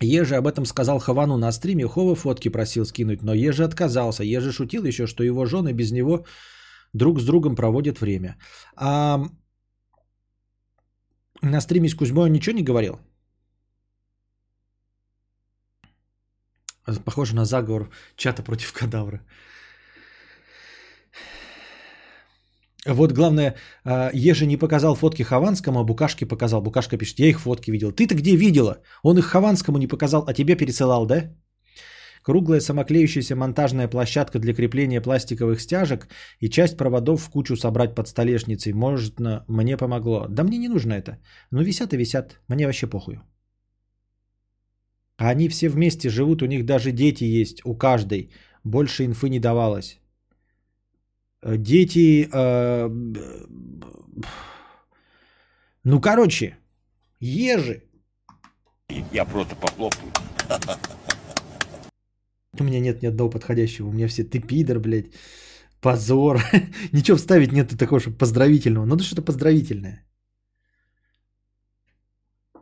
[0.00, 4.24] Ежи об этом сказал Хавану на стриме, Хова фотки просил скинуть, но Ежи отказался.
[4.24, 6.24] Ежи шутил еще, что его жены без него
[6.92, 8.36] друг с другом проводят время.
[8.76, 9.20] А
[11.42, 13.00] на стриме с Кузьмой он ничего не говорил?
[17.04, 19.20] Похоже на заговор чата против кадавра.
[22.86, 23.54] Вот главное,
[23.84, 26.62] а, Ежи не показал фотки Хованскому, а Букашке показал.
[26.62, 27.92] Букашка пишет, я их фотки видел.
[27.92, 28.78] Ты-то где видела?
[29.04, 31.30] Он их Хованскому не показал, а тебе пересылал, да?
[32.24, 36.08] Круглая самоклеющаяся монтажная площадка для крепления пластиковых стяжек
[36.40, 38.72] и часть проводов в кучу собрать под столешницей.
[38.72, 40.26] Может, мне помогло.
[40.28, 41.18] Да мне не нужно это.
[41.50, 42.40] Ну, висят и висят.
[42.48, 43.20] Мне вообще похуй.
[45.16, 48.30] А они все вместе живут, у них даже дети есть, у каждой.
[48.64, 49.98] Больше инфы не давалось.
[51.42, 52.28] Э, Дети...
[52.32, 52.88] э,
[55.84, 56.56] Ну, короче,
[57.20, 57.82] ежи.
[59.12, 60.12] Я просто похлопаю.
[62.60, 63.88] У меня нет ни одного подходящего.
[63.88, 65.06] У меня все ты пидор, блядь.
[65.80, 66.40] Позор.
[66.92, 68.86] Ничего вставить нету такого, чтобы поздравительного.
[68.86, 70.04] Надо что-то поздравительное.
[72.54, 72.60] А, о-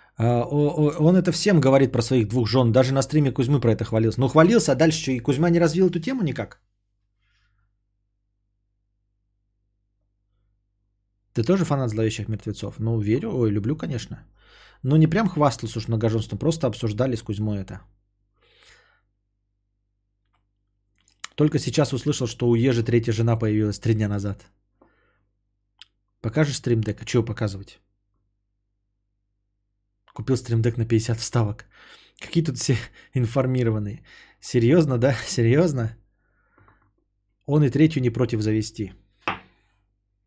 [0.17, 2.71] Он это всем говорит про своих двух жен.
[2.71, 4.19] Даже на стриме Кузьмы про это хвалился.
[4.19, 5.11] Ну, хвалился, а дальше что?
[5.11, 6.61] И Кузьма не развил эту тему никак?
[11.33, 12.79] Ты тоже фанат зловещих мертвецов?
[12.79, 13.31] Ну, верю.
[13.31, 14.23] Ой, люблю, конечно.
[14.83, 17.81] Но не прям хвастался уж многоженством, просто обсуждали с Кузьмой это.
[21.35, 24.45] Только сейчас услышал, что у Ежи третья жена появилась три дня назад.
[26.21, 27.01] Покажешь стримдек?
[27.01, 27.79] А что показывать?
[30.13, 31.65] Купил стримдек на 50 вставок.
[32.19, 32.75] Какие тут все
[33.13, 34.03] информированные.
[34.41, 35.15] Серьезно, да?
[35.27, 35.97] Серьезно?
[37.45, 38.93] Он и третью не против завести.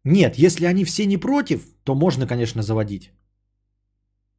[0.04, 3.12] Нет, если они все не против, то можно, конечно, заводить.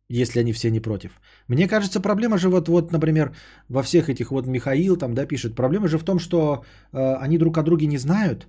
[0.10, 1.20] Если они все не против.
[1.48, 3.36] Мне кажется, проблема же вот, вот, например,
[3.70, 5.56] во всех этих вот Михаил там, да, пишет.
[5.56, 6.64] Проблема же в том, что
[6.94, 8.48] э, они друг о друге не знают.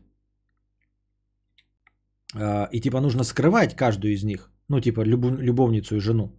[2.34, 4.50] Э, и типа нужно скрывать каждую из них.
[4.68, 6.30] Ну, типа любовницу и жену.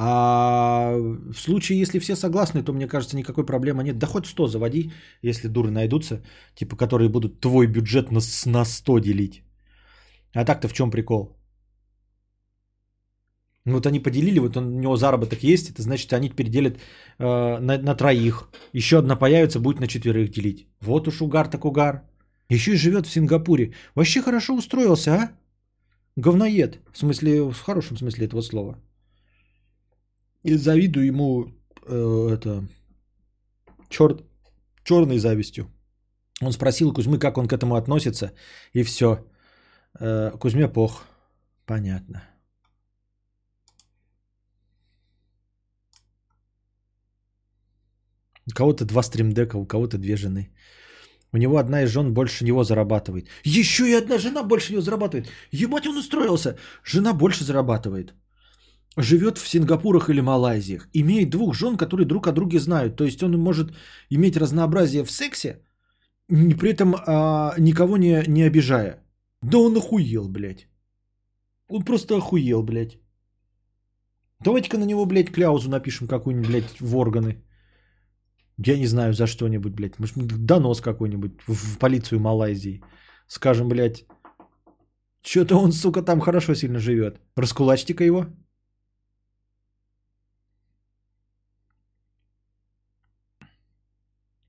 [0.00, 0.92] А
[1.32, 3.98] в случае, если все согласны, то, мне кажется, никакой проблемы нет.
[3.98, 4.92] Да хоть 100 заводи,
[5.22, 6.22] если дуры найдутся,
[6.54, 9.42] типа, которые будут твой бюджет на, на 100 делить.
[10.34, 11.36] А так-то в чем прикол?
[13.64, 16.78] Ну, Вот они поделили, вот он, у него заработок есть, это значит, они теперь делят
[17.18, 18.48] э, на, на троих.
[18.72, 20.68] Еще одна появится, будет на четверых делить.
[20.80, 22.02] Вот уж угар так угар.
[22.48, 23.74] Еще и живет в Сингапуре.
[23.96, 25.30] Вообще хорошо устроился, а?
[26.16, 26.78] Говноед.
[26.92, 28.78] В смысле, в хорошем смысле этого слова.
[30.44, 31.46] И завидую ему
[31.86, 32.68] э, это
[33.88, 34.22] черт,
[34.84, 35.66] черной завистью.
[36.42, 38.32] Он спросил Кузьмы, как он к этому относится,
[38.72, 39.26] и все.
[40.00, 41.04] Э, Кузьме пох.
[41.66, 42.22] Понятно.
[48.46, 50.50] У кого-то два стримдека, у кого-то две жены.
[51.32, 53.28] У него одна из жен больше него зарабатывает.
[53.44, 55.28] Еще и одна жена больше него зарабатывает.
[55.52, 56.56] Ебать, он устроился.
[56.84, 58.14] Жена больше зарабатывает.
[58.96, 60.88] Живет в Сингапурах или Малайзиях.
[60.92, 62.96] Имеет двух жен, которые друг о друге знают.
[62.96, 63.72] То есть он может
[64.10, 65.62] иметь разнообразие в сексе,
[66.28, 69.02] при этом а, никого не, не обижая.
[69.42, 70.68] Да он охуел, блядь.
[71.68, 72.98] Он просто охуел, блядь.
[74.44, 77.42] Давайте-ка на него, блядь, кляузу напишем какую-нибудь, блядь, в органы.
[78.66, 79.98] Я не знаю, за что-нибудь, блядь.
[79.98, 82.82] Может, донос какой-нибудь в полицию Малайзии.
[83.26, 84.04] Скажем, блядь,
[85.22, 87.20] что-то он, сука, там хорошо сильно живет.
[87.36, 88.26] Раскулачьте-ка его.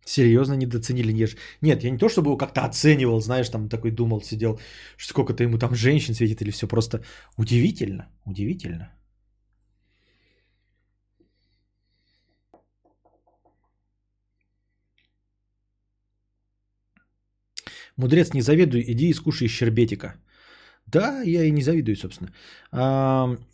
[0.10, 1.38] Серьезно недооценили Неж.
[1.62, 4.60] Нет, я не то, чтобы его как-то оценивал, знаешь, там такой думал, сидел,
[4.98, 6.68] сколько-то ему там женщин светит или все.
[6.68, 7.04] Просто
[7.38, 8.90] удивительно, удивительно.
[17.98, 20.16] Мудрец, не завидуй, иди и скушай щербетика.
[20.88, 22.32] Да, я и не завидую, собственно.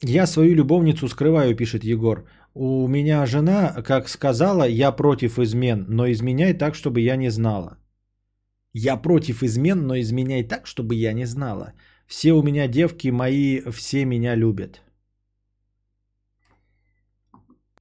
[0.02, 2.26] Я свою любовницу скрываю, пишет Егор.
[2.58, 7.78] У меня жена, как сказала, я против измен, но изменяй так, чтобы я не знала.
[8.72, 11.74] Я против измен, но изменяй так, чтобы я не знала.
[12.08, 14.82] Все у меня девки мои, все меня любят.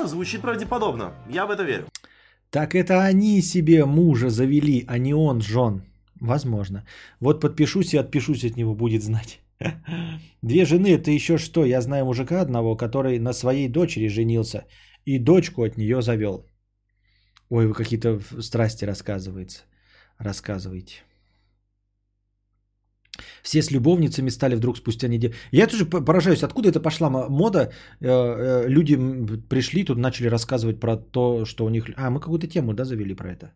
[0.05, 1.13] Звучит правдеподобно.
[1.31, 1.87] Я в это верю.
[2.51, 5.83] Так это они себе мужа завели, а не он жен.
[6.21, 6.85] Возможно.
[7.21, 9.44] Вот подпишусь и отпишусь от него, будет знать.
[10.43, 11.65] Две жены это еще что?
[11.65, 14.67] Я знаю мужика одного, который на своей дочери женился
[15.05, 16.47] и дочку от нее завел.
[17.51, 19.63] Ой, вы какие-то страсти рассказываете.
[20.19, 21.03] Рассказывайте.
[23.43, 25.35] Все с любовницами стали вдруг спустя неделю.
[25.53, 27.71] Я тоже по- поражаюсь, откуда это пошла мо- мода.
[28.01, 28.97] Э, э, Люди
[29.49, 31.85] пришли, тут начали рассказывать про то, что у них...
[31.97, 33.53] А, мы какую-то тему, да, завели про это?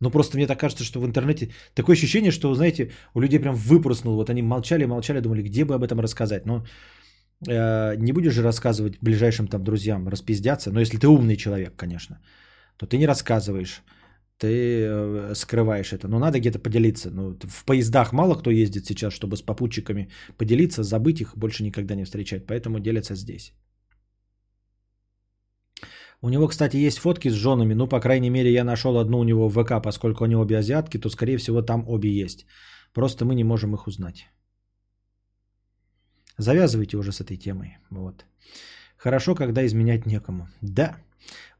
[0.00, 3.54] Ну, просто мне так кажется, что в интернете такое ощущение, что, знаете, у людей прям
[3.54, 4.16] выпрыснул.
[4.16, 6.46] Вот они молчали, молчали, думали, где бы об этом рассказать.
[6.46, 6.64] Но
[7.46, 10.72] э, не будешь же рассказывать ближайшим там друзьям, распиздяться.
[10.72, 12.18] Но если ты умный человек, конечно,
[12.78, 13.82] то ты не рассказываешь.
[14.38, 16.08] Ты э, скрываешь это.
[16.08, 17.10] Но надо где-то поделиться.
[17.10, 20.08] Ну, в поездах мало кто ездит сейчас, чтобы с попутчиками
[20.38, 22.46] поделиться, забыть их, больше никогда не встречать.
[22.46, 23.52] Поэтому делятся здесь.
[26.22, 27.74] У него, кстати, есть фотки с женами.
[27.74, 30.98] Ну, по крайней мере, я нашел одну у него в ВК, поскольку они обе азиатки,
[30.98, 32.46] то, скорее всего, там обе есть.
[32.92, 34.26] Просто мы не можем их узнать.
[36.38, 37.78] Завязывайте уже с этой темой.
[37.90, 38.24] Вот.
[38.96, 40.48] Хорошо, когда изменять некому.
[40.60, 40.96] Да.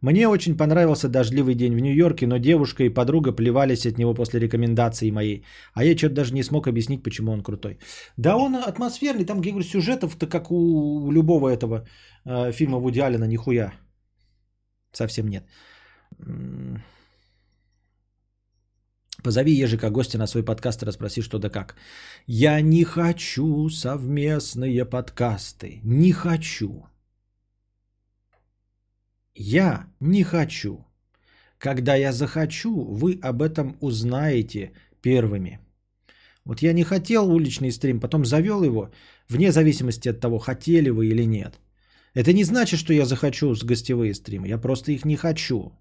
[0.01, 4.41] Мне очень понравился дождливый день в Нью-Йорке, но девушка и подруга плевались от него после
[4.41, 5.45] рекомендации моей.
[5.75, 7.79] А я что-то даже не смог объяснить, почему он крутой.
[8.17, 11.87] Да он атмосферный, там, я говорю, сюжетов-то как у любого этого
[12.25, 13.73] э, фильма Вуди Аллена, нихуя.
[14.93, 15.45] Совсем нет.
[19.23, 21.77] Позови ежика гостя на свой подкаст и расспроси, что да как.
[22.27, 25.81] Я не хочу совместные подкасты.
[25.85, 26.87] Не хочу.
[29.35, 30.85] Я не хочу.
[31.59, 34.73] Когда я захочу, вы об этом узнаете
[35.03, 35.59] первыми.
[36.45, 38.91] Вот я не хотел уличный стрим, потом завел его,
[39.29, 41.61] вне зависимости от того, хотели вы или нет.
[42.15, 45.73] Это не значит, что я захочу с гостевые стримы, я просто их не хочу.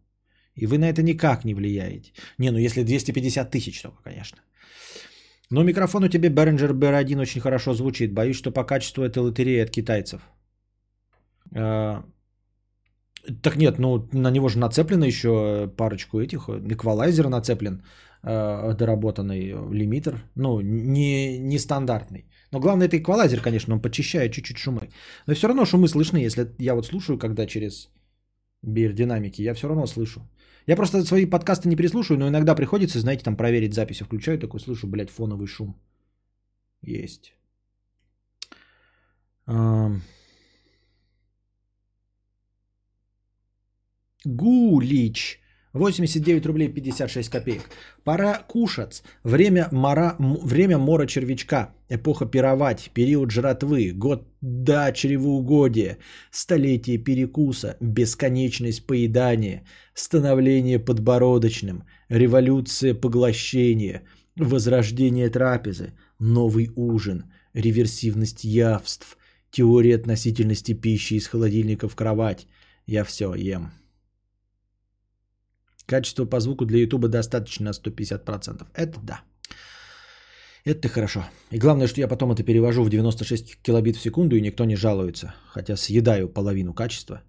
[0.56, 2.12] И вы на это никак не влияете.
[2.38, 4.38] Не, ну если 250 тысяч только, конечно.
[5.52, 8.14] Но микрофон у тебя Behringer BR1 очень хорошо звучит.
[8.14, 10.22] Боюсь, что по качеству это лотерея от китайцев.
[11.56, 12.04] А,
[13.44, 16.50] Так нет, ну на него же нацеплено еще парочку этих.
[16.50, 17.84] Эквалайзер нацеплен,
[18.24, 20.24] э, доработанный лимитер.
[20.36, 22.26] Ну, не, не стандартный.
[22.52, 24.90] Но главное это эквалайзер, конечно, он подчищает чуть-чуть шумы.
[25.28, 27.90] Но все равно шумы слышны, если я вот слушаю, когда через
[28.64, 30.22] динамики, я все равно слышу.
[30.68, 34.02] Я просто свои подкасты не переслушаю, но иногда приходится, знаете, там проверить запись.
[34.02, 35.76] Включаю такой, слышу, блядь, фоновый шум.
[36.82, 37.34] Есть.
[39.46, 40.02] Ам.
[44.26, 45.40] Гулич.
[45.74, 47.70] 89 рублей 56 копеек.
[48.04, 49.04] Пора кушать.
[49.24, 51.76] Время, мора, время мора червячка.
[51.90, 52.90] Эпоха пировать.
[52.94, 53.92] Период жратвы.
[53.92, 55.98] Год до чревоугодия.
[56.32, 57.78] Столетие перекуса.
[57.80, 59.64] Бесконечность поедания.
[59.94, 61.84] Становление подбородочным.
[62.10, 64.02] Революция поглощения.
[64.36, 65.94] Возрождение трапезы.
[66.18, 67.26] Новый ужин.
[67.54, 69.18] Реверсивность явств.
[69.52, 72.48] Теория относительности пищи из холодильника в кровать.
[72.88, 73.79] Я все ем.
[75.90, 78.68] Качество по звуку для Ютуба достаточно на 150%.
[78.76, 79.22] Это да.
[80.66, 81.24] Это хорошо.
[81.52, 84.76] И главное, что я потом это перевожу в 96 килобит в секунду, и никто не
[84.76, 85.34] жалуется.
[85.48, 87.22] Хотя съедаю половину качества.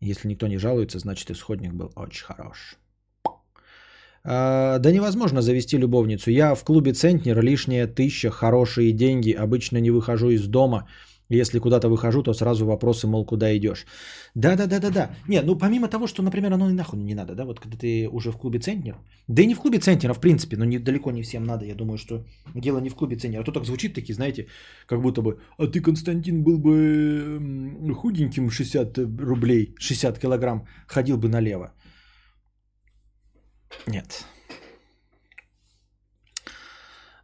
[0.00, 2.78] Если никто не жалуется, значит исходник был очень хорош.
[4.24, 6.30] А, да невозможно завести любовницу.
[6.30, 9.32] Я в клубе Центнер лишняя тысяча, хорошие деньги.
[9.32, 10.88] Обычно не выхожу из дома.
[11.28, 13.86] Если куда-то выхожу, то сразу вопросы, мол, куда идешь.
[14.34, 15.10] Да-да-да-да-да.
[15.28, 18.08] Не, ну помимо того, что, например, оно и нахуй не надо, да, вот когда ты
[18.08, 18.96] уже в клубе Центнер.
[19.28, 21.64] Да и не в клубе Центнера, в принципе, но не, далеко не всем надо.
[21.64, 22.24] Я думаю, что
[22.54, 23.42] дело не в клубе Центнера.
[23.42, 24.46] А то так звучит такие, знаете,
[24.86, 31.28] как будто бы, а ты, Константин, был бы худеньким 60 рублей, 60 килограмм, ходил бы
[31.28, 31.72] налево.
[33.86, 34.24] Нет.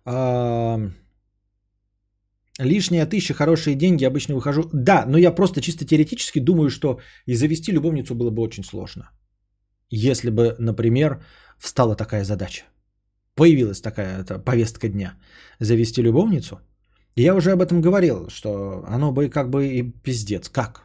[0.04, 0.78] А,
[2.58, 4.68] Лишняя тысяча, хорошие деньги, обычно выхожу.
[4.72, 9.10] Да, но я просто чисто теоретически думаю, что и завести любовницу было бы очень сложно.
[9.90, 11.24] Если бы, например,
[11.58, 12.64] встала такая задача.
[13.34, 15.14] Появилась такая это, повестка дня.
[15.60, 16.60] Завести любовницу.
[17.16, 20.48] Я уже об этом говорил, что оно бы как бы и пиздец.
[20.48, 20.84] Как?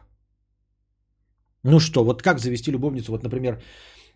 [1.64, 3.12] Ну что, вот как завести любовницу?
[3.12, 3.60] Вот, например,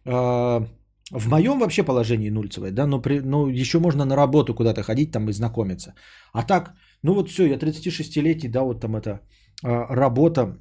[0.04, 0.66] э,
[1.10, 5.12] в моем вообще положении нульцевое, да, но, при, ну, еще можно на работу куда-то ходить
[5.12, 5.94] там и знакомиться.
[6.32, 10.58] А так, ну вот все, я 36-летний, да, вот там это э, работа,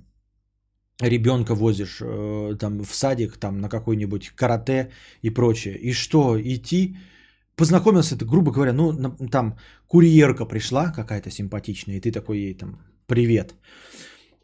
[1.01, 4.91] ребенка возишь э, там в садик, там на какой-нибудь карате
[5.22, 5.77] и прочее.
[5.77, 6.97] И что, идти,
[7.55, 8.93] познакомился ты, грубо говоря, ну
[9.31, 9.57] там
[9.88, 13.55] курьерка пришла какая-то симпатичная, и ты такой ей там, привет.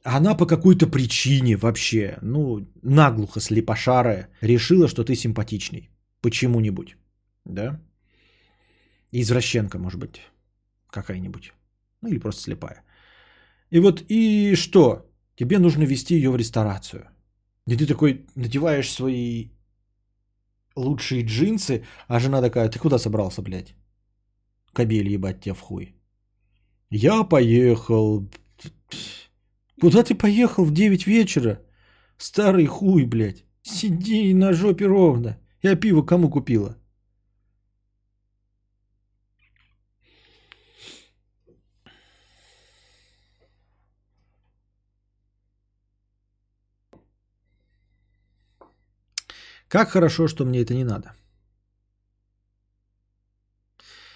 [0.04, 5.90] она по какой-то причине вообще, ну, наглухо слепошарая, решила, что ты симпатичный.
[6.22, 6.96] Почему-нибудь.
[7.46, 7.80] Да?
[9.12, 10.22] Извращенка, может быть,
[10.90, 11.54] какая-нибудь.
[12.02, 12.84] Ну, или просто слепая.
[13.70, 15.10] И вот, и что?
[15.36, 17.10] Тебе нужно вести ее в ресторацию.
[17.68, 19.50] И ты такой надеваешь свои
[20.76, 23.76] лучшие джинсы, а жена такая, ты куда собрался, блядь?
[24.74, 25.96] Кобель ебать тебя в хуй.
[26.90, 28.30] Я поехал.
[29.82, 31.60] Куда ты поехал в 9 вечера?
[32.18, 33.44] Старый хуй, блядь.
[33.62, 35.38] Сиди на жопе ровно.
[35.62, 36.78] Я пиво кому купила?
[49.68, 51.14] Как хорошо, что мне это не надо.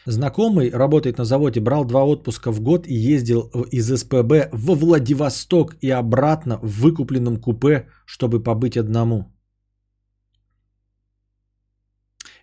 [0.06, 5.76] Знакомый работает на заводе, брал два отпуска в год и ездил из СПБ во Владивосток
[5.82, 9.26] и обратно в выкупленном купе, чтобы побыть одному.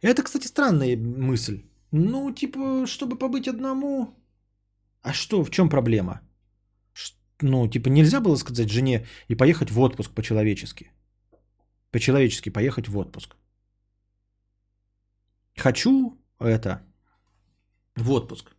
[0.02, 1.64] Это, кстати, странная мысль.
[1.90, 4.14] Ну, типа, чтобы побыть одному.
[5.02, 6.20] А что, в чем проблема?
[7.40, 10.92] Ну, типа, нельзя было сказать жене и поехать в отпуск по-человечески.
[11.90, 13.36] По-человечески поехать в отпуск.
[15.56, 16.82] Хочу это
[17.96, 18.50] в отпуск.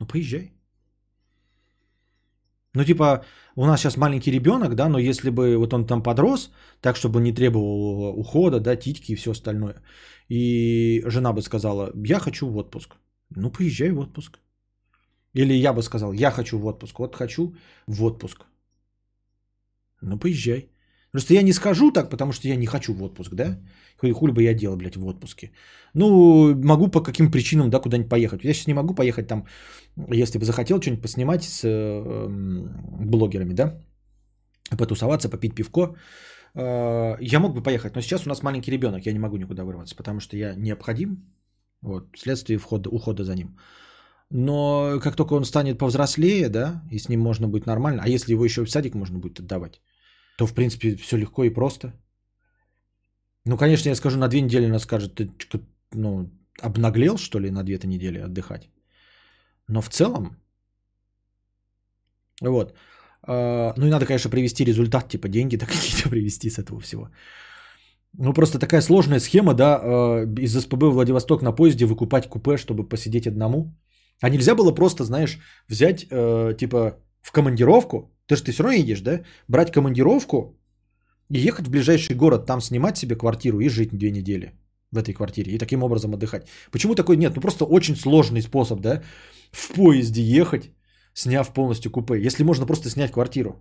[0.00, 0.52] Ну, поезжай.
[2.74, 3.24] Ну, типа,
[3.54, 6.50] у нас сейчас маленький ребенок, да, но если бы вот он там подрос,
[6.80, 9.82] так, чтобы не требовал ухода, да, титьки и все остальное,
[10.28, 12.96] и жена бы сказала, я хочу в отпуск.
[13.30, 14.38] Ну, поезжай в отпуск.
[15.32, 16.98] Или я бы сказал, я хочу в отпуск.
[16.98, 17.54] Вот хочу
[17.86, 18.44] в отпуск.
[20.02, 20.70] Ну, поезжай.
[21.16, 23.58] Просто я не скажу так, потому что я не хочу в отпуск, да?
[24.00, 25.50] Хуй, хули бы я делал, блядь, в отпуске.
[25.94, 28.44] Ну, могу по каким причинам, да, куда-нибудь поехать.
[28.44, 29.46] Я сейчас не могу поехать там,
[30.12, 32.28] если бы захотел что-нибудь поснимать с э,
[33.00, 33.80] блогерами, да?
[34.76, 35.96] Потусоваться, попить пивко.
[36.54, 39.64] Э, я мог бы поехать, но сейчас у нас маленький ребенок, я не могу никуда
[39.64, 41.16] вырваться, потому что я необходим,
[41.82, 43.56] вот, вследствие входа, ухода за ним.
[44.30, 48.34] Но как только он станет повзрослее, да, и с ним можно будет нормально, а если
[48.34, 49.80] его еще в садик можно будет отдавать,
[50.36, 51.92] то, в принципе, все легко и просто.
[53.44, 55.30] Ну, конечно, я скажу, на две недели она скажет, ты
[55.92, 56.30] ну,
[56.62, 58.68] обнаглел, что ли, на две-то недели отдыхать.
[59.68, 60.36] Но в целом,
[62.42, 62.74] вот.
[63.22, 67.08] А, ну и надо, конечно, привести результат, типа деньги да какие-то привести с этого всего.
[68.18, 72.56] Ну, просто такая сложная схема, да, а, из СПБ в Владивосток на поезде выкупать купе,
[72.56, 73.74] чтобы посидеть одному.
[74.22, 75.38] А нельзя было просто, знаешь,
[75.68, 76.96] взять, э, типа,
[77.26, 79.20] в командировку, ты же ты все равно едешь, да?
[79.48, 80.56] Брать командировку
[81.28, 84.52] и ехать в ближайший город, там снимать себе квартиру и жить две недели
[84.92, 86.46] в этой квартире и таким образом отдыхать.
[86.70, 87.34] Почему такой нет?
[87.34, 89.02] Ну просто очень сложный способ, да?
[89.50, 90.70] В поезде ехать,
[91.14, 92.14] сняв полностью купе.
[92.26, 93.56] Если можно просто снять квартиру.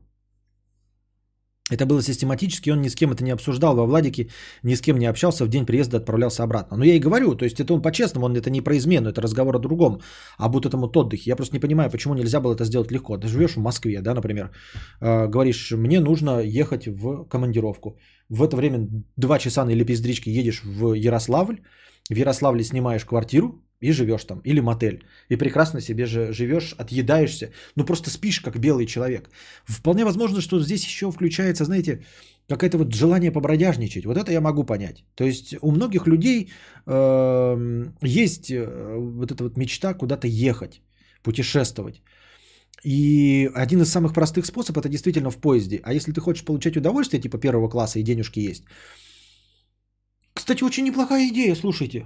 [1.72, 4.28] Это было систематически, он ни с кем это не обсуждал во Владике,
[4.64, 6.78] ни с кем не общался, в день приезда отправлялся обратно.
[6.78, 9.22] Но я и говорю, то есть это он по-честному, он это не про измену, это
[9.22, 10.00] разговор о другом,
[10.38, 11.32] об вот этом вот отдыхе.
[11.32, 13.18] Я просто не понимаю, почему нельзя было это сделать легко.
[13.18, 14.52] Ты живешь в Москве, да, например,
[15.02, 17.98] э, говоришь, мне нужно ехать в командировку.
[18.30, 18.88] В это время
[19.18, 21.62] два часа на лепездричке едешь в Ярославль,
[22.12, 27.52] в Ярославле снимаешь квартиру, и живешь там, или мотель, и прекрасно себе же живешь, отъедаешься,
[27.76, 29.30] ну просто спишь как белый человек.
[29.66, 32.02] Вполне возможно, что здесь еще включается, знаете,
[32.49, 34.06] какое-то вот желание побродяжничать.
[34.06, 35.03] Вот это я могу понять.
[35.16, 36.49] То есть у многих людей
[36.88, 40.82] э, есть вот эта вот мечта куда-то ехать,
[41.24, 42.02] путешествовать.
[42.86, 45.80] И один из самых простых способов это действительно в поезде.
[45.84, 48.64] А если ты хочешь получать удовольствие типа первого класса и денежки есть.
[50.34, 52.06] Кстати, очень неплохая идея, слушайте.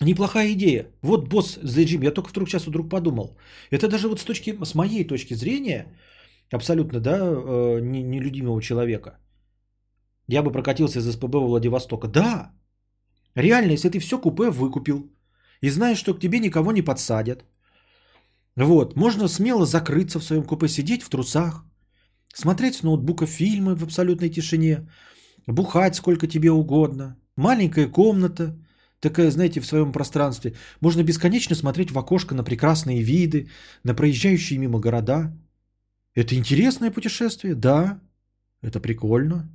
[0.00, 0.86] Неплохая идея.
[1.02, 2.04] Вот босс The Gym.
[2.04, 3.36] Я только вдруг сейчас вдруг подумал.
[3.70, 5.86] Это даже вот с, точки, с моей точки зрения,
[6.52, 9.18] абсолютно, да, э, нелюдимого человека.
[10.28, 12.06] Я бы прокатился из СПБ во Владивостока.
[12.06, 12.52] Да,
[13.34, 15.10] реально, если ты все купе выкупил,
[15.60, 17.44] и знаешь, что к тебе никого не подсадят,
[18.56, 21.64] вот, можно смело закрыться в своем купе, сидеть в трусах,
[22.34, 24.88] смотреть с ноутбука фильмы в абсолютной тишине,
[25.46, 28.56] бухать сколько тебе угодно, маленькая комната–
[29.00, 30.54] такая, знаете, в своем пространстве.
[30.80, 33.48] Можно бесконечно смотреть в окошко на прекрасные виды,
[33.84, 35.36] на проезжающие мимо города.
[36.14, 38.00] Это интересное путешествие, да.
[38.60, 39.48] Это прикольно.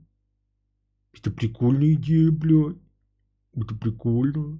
[1.13, 2.77] Это прикольная идея, блядь.
[3.55, 4.59] Это прикольно.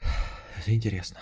[0.00, 1.18] Это интересно.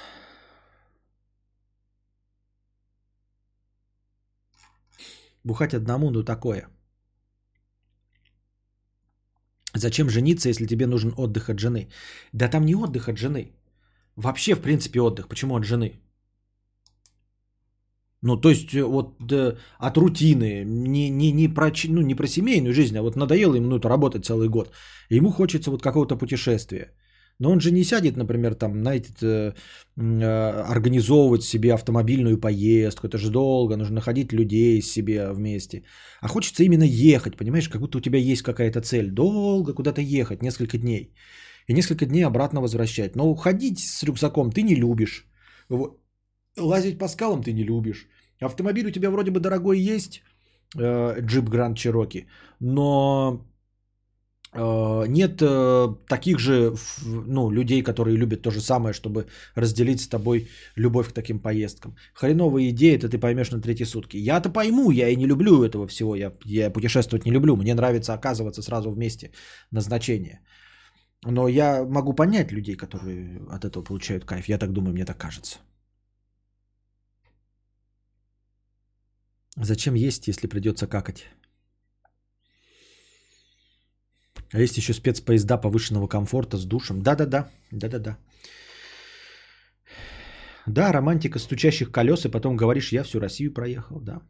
[5.42, 6.68] Бухать одному, ну такое–
[9.74, 11.88] Зачем жениться, если тебе нужен отдых от жены?
[12.32, 13.52] Да там не отдых от жены.
[14.16, 15.28] Вообще, в принципе, отдых.
[15.28, 16.00] Почему от жены?
[18.22, 22.26] Ну, то есть, э, вот да, от рутины, не, не, не, про, ну, не про
[22.26, 24.72] семейную жизнь, а вот надоело ему ну, это работать целый год.
[25.10, 26.92] Ему хочется вот какого-то путешествия.
[27.40, 29.52] Но он же не сядет, например, там, знаете, э,
[29.96, 33.06] организовывать себе автомобильную поездку.
[33.06, 35.82] Это же долго, нужно находить людей себе вместе.
[36.20, 39.10] А хочется именно ехать, понимаешь, как будто у тебя есть какая-то цель.
[39.10, 41.14] Долго куда-то ехать, несколько дней.
[41.66, 43.16] И несколько дней обратно возвращать.
[43.16, 45.26] Но ходить с рюкзаком ты не любишь.
[46.58, 48.06] Лазить по скалам ты не любишь.
[48.42, 50.22] Автомобиль у тебя вроде бы дорогой есть,
[50.78, 52.26] э, джип Гранд Чироки,
[52.60, 53.49] но
[54.52, 56.74] нет э, таких же
[57.04, 61.96] ну, людей, которые любят то же самое, чтобы разделить с тобой любовь к таким поездкам.
[62.14, 64.16] Хреновая идея, это ты поймешь на третьи сутки.
[64.16, 68.12] Я-то пойму, я и не люблю этого всего, я, я путешествовать не люблю, мне нравится
[68.12, 69.30] оказываться сразу вместе
[69.70, 70.40] назначение.
[71.24, 74.48] Но я могу понять людей, которые от этого получают кайф.
[74.48, 75.58] Я так думаю, мне так кажется.
[79.56, 81.26] Зачем есть, если придется какать?
[84.52, 87.02] А есть еще спецпоезда повышенного комфорта с душем.
[87.02, 88.16] Да-да-да, да-да-да.
[90.66, 94.20] Да, романтика стучащих колес, и потом говоришь, я всю Россию проехал, да.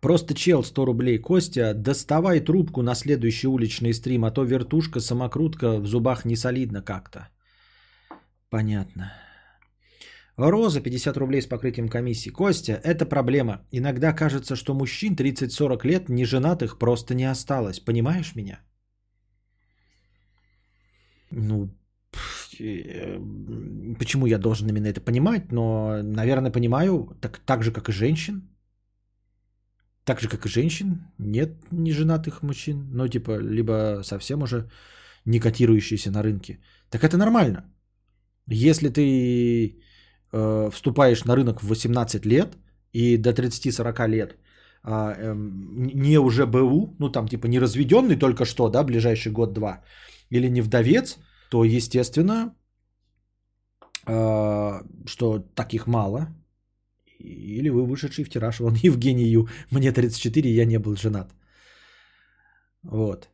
[0.00, 1.18] Просто чел 100 рублей.
[1.18, 6.82] Костя, доставай трубку на следующий уличный стрим, а то вертушка, самокрутка в зубах не солидно
[6.82, 7.28] как-то.
[8.50, 9.12] Понятно.
[10.36, 12.30] Роза 50 рублей с покрытием комиссии.
[12.30, 13.58] Костя, это проблема.
[13.70, 17.80] Иногда кажется, что мужчин 30-40 лет неженатых просто не осталось.
[17.80, 18.60] Понимаешь меня?
[21.30, 21.68] Ну,
[22.60, 23.18] э,
[23.98, 25.52] почему я должен именно это понимать?
[25.52, 28.42] Но, наверное, понимаю, так, так же, как и женщин.
[30.04, 32.88] Так же, как и женщин, нет неженатых мужчин.
[32.92, 34.68] Ну, типа, либо совсем уже
[35.24, 36.58] не котирующиеся на рынке.
[36.90, 37.72] Так это нормально.
[38.46, 39.83] Если ты
[40.34, 42.56] э, вступаешь на рынок в 18 лет
[42.92, 44.36] и до 30-40 лет
[44.82, 49.82] а, эм, не уже БУ, ну там типа не разведенный только что, да, ближайший год-два,
[50.30, 51.18] или не вдовец,
[51.50, 52.54] то естественно,
[54.06, 56.28] э, что таких мало,
[57.18, 61.32] или вы вышедший в тираж, вон Евгений Ю, мне 34, я не был женат.
[62.82, 63.30] Вот.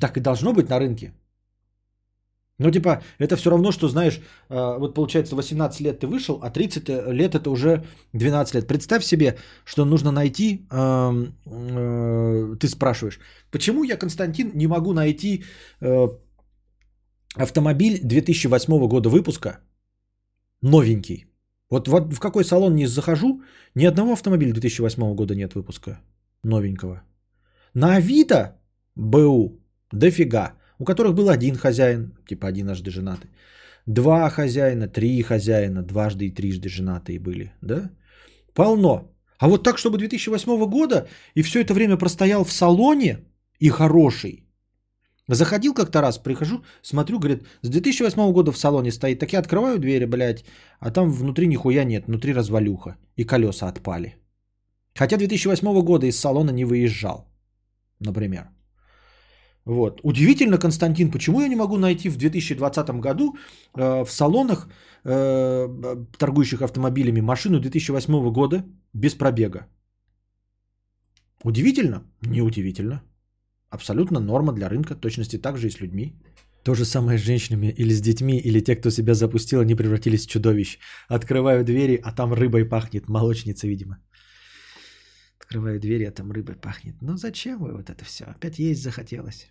[0.00, 1.12] Так и должно быть на рынке.
[2.60, 4.20] Ну, типа, это все равно, что, знаешь,
[4.50, 8.66] э, вот получается 18 лет ты вышел, а 30 лет это уже 12 лет.
[8.66, 13.18] Представь себе, что нужно найти, эм, э, ты спрашиваешь,
[13.50, 15.44] почему я, Константин, не могу найти
[15.80, 16.08] э,
[17.34, 19.60] автомобиль 2008 года выпуска,
[20.62, 21.26] новенький.
[21.70, 23.42] Вот в какой салон не захожу,
[23.74, 25.98] ни одного автомобиля 2008 года нет выпуска
[26.42, 27.02] новенького.
[27.74, 28.58] На Авито
[28.96, 29.60] БУ
[29.92, 33.30] дофига, у которых был один хозяин, типа одиножды женатый,
[33.86, 37.90] два хозяина, три хозяина, дважды и трижды женатые были, да?
[38.54, 39.12] Полно.
[39.38, 43.18] А вот так, чтобы 2008 года и все это время простоял в салоне
[43.60, 44.46] и хороший.
[45.28, 49.18] Заходил как-то раз, прихожу, смотрю, говорит, с 2008 года в салоне стоит.
[49.18, 50.44] Так я открываю двери, блядь,
[50.80, 52.96] а там внутри нихуя нет, внутри развалюха.
[53.16, 54.16] И колеса отпали.
[54.94, 57.28] Хотя 2008 года из салона не выезжал,
[58.00, 58.48] например.
[59.64, 60.00] Вот.
[60.02, 63.36] Удивительно, Константин, почему я не могу найти в 2020 году
[63.76, 64.68] э, в салонах,
[65.04, 65.68] э,
[66.18, 68.64] торгующих автомобилями, машину 2008 года
[68.94, 69.66] без пробега?
[71.44, 72.02] Удивительно?
[72.22, 73.02] Неудивительно.
[73.70, 76.12] Абсолютно норма для рынка, точности так же и с людьми.
[76.62, 80.26] То же самое с женщинами или с детьми, или те, кто себя запустил, они превратились
[80.26, 80.78] в чудовищ.
[81.08, 83.98] Открываю двери, а там рыбой пахнет, молочница, видимо.
[85.40, 86.94] Открываю двери, а там рыбой пахнет.
[87.02, 88.24] Ну зачем вы вот это все?
[88.24, 89.50] Опять есть захотелось.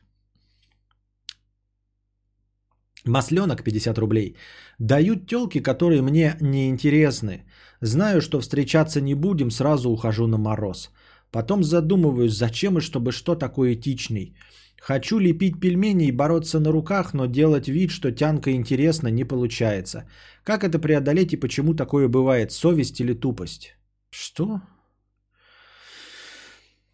[3.06, 4.36] Масленок 50 рублей.
[4.80, 7.46] Дают телки, которые мне не интересны.
[7.82, 10.92] Знаю, что встречаться не будем, сразу ухожу на мороз.
[11.32, 14.36] Потом задумываюсь, зачем и чтобы что такой этичный.
[14.82, 20.10] Хочу лепить пельмени и бороться на руках, но делать вид, что тянка интересна, не получается.
[20.44, 22.52] Как это преодолеть и почему такое бывает?
[22.52, 23.76] Совесть или тупость?
[24.12, 24.62] Что?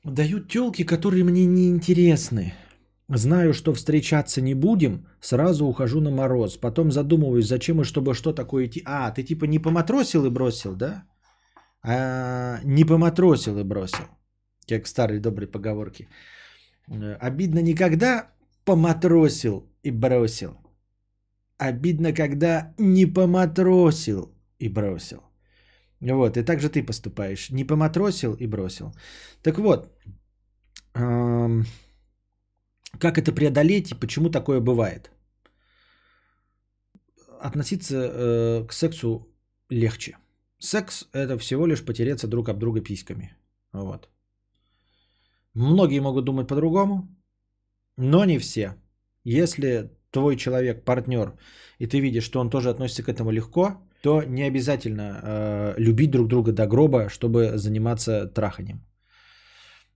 [0.05, 2.53] Дают телки, которые мне не интересны.
[3.09, 6.57] Знаю, что встречаться не будем, сразу ухожу на мороз.
[6.57, 8.83] Потом задумываюсь, зачем и чтобы что такое идти.
[8.85, 11.05] А, ты типа не поматросил и бросил, да?
[11.81, 14.05] А, не поматросил и бросил.
[14.67, 16.07] Как в старой доброй поговорке.
[17.19, 18.29] Обидно никогда
[18.63, 20.55] поматросил и бросил.
[21.57, 25.24] Обидно, когда не поматросил и бросил.
[26.01, 27.49] Вот, и так же ты поступаешь.
[27.51, 28.93] Не поматросил и бросил.
[29.41, 29.89] Так вот,
[30.93, 31.65] эм,
[32.99, 35.11] как это преодолеть и почему такое бывает?
[37.39, 39.27] Относиться э, к сексу
[39.69, 40.17] легче.
[40.59, 43.35] Секс– это всего лишь потереться друг об друга письками.
[43.73, 44.09] Вот.
[45.53, 47.07] Многие могут думать по-другому,
[47.97, 48.75] но не все.
[49.23, 51.37] Если твой человек, партнер,
[51.79, 56.11] и ты видишь, что он тоже относится к этому легко, то не обязательно э, любить
[56.11, 58.79] друг друга до гроба, чтобы заниматься траханием.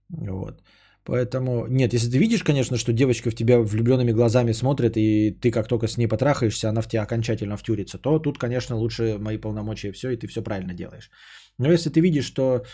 [0.08, 0.62] Вот.
[1.04, 5.52] Поэтому, нет, если ты видишь, конечно, что девочка в тебя влюбленными глазами смотрит, и ты
[5.52, 9.38] как только с ней потрахаешься, она в тебя окончательно втюрится, то тут, конечно, лучше мои
[9.38, 11.10] полномочия все, и ты все правильно делаешь.
[11.58, 12.64] Но если ты видишь, что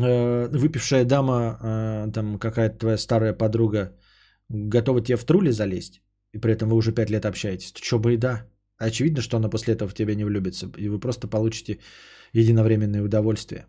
[0.00, 3.96] э, выпившая дама, э, там какая-то твоя старая подруга,
[4.50, 6.02] готова тебе в труле залезть,
[6.34, 8.46] и при этом вы уже пять лет общаетесь, то что бы и да.
[8.78, 11.78] Очевидно, что она после этого в тебя не влюбится, и вы просто получите
[12.32, 13.66] единовременное удовольствие.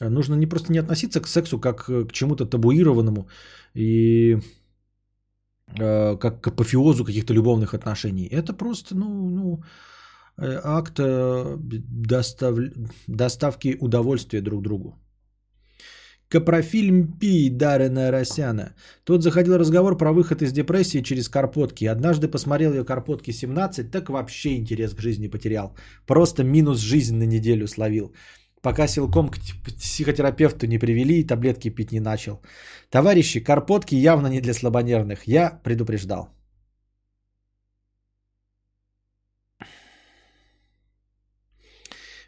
[0.00, 3.28] Нужно не просто не относиться к сексу как к чему-то табуированному
[3.74, 4.38] и
[5.78, 8.26] э, как к апофеозу каких-то любовных отношений.
[8.26, 9.62] Это просто, ну, ну
[10.38, 12.56] э, акт э, достав...
[13.06, 15.01] доставки удовольствия друг другу.
[16.32, 18.74] Капрофильм Пи Дарена Росяна.
[19.04, 21.84] Тут заходил разговор про выход из депрессии через карпотки.
[21.84, 25.74] Однажды посмотрел ее карпотки 17, так вообще интерес к жизни потерял.
[26.06, 28.14] Просто минус жизнь на неделю словил.
[28.62, 29.36] Пока силком к
[29.78, 32.40] психотерапевту не привели и таблетки пить не начал.
[32.88, 35.26] Товарищи, карпотки явно не для слабонервных.
[35.26, 36.30] Я предупреждал.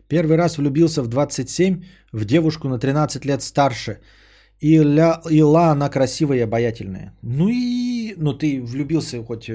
[0.08, 1.82] Первый раз влюбился в 27
[2.12, 4.00] в девушку на 13 лет старше.
[4.60, 7.12] И, ля, и ла она красивая и обаятельная.
[7.22, 8.14] Ну и...
[8.16, 9.48] Ну ты влюбился хоть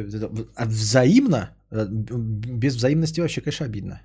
[0.65, 1.55] взаимно?
[1.71, 4.01] Без взаимности вообще, конечно, обидно.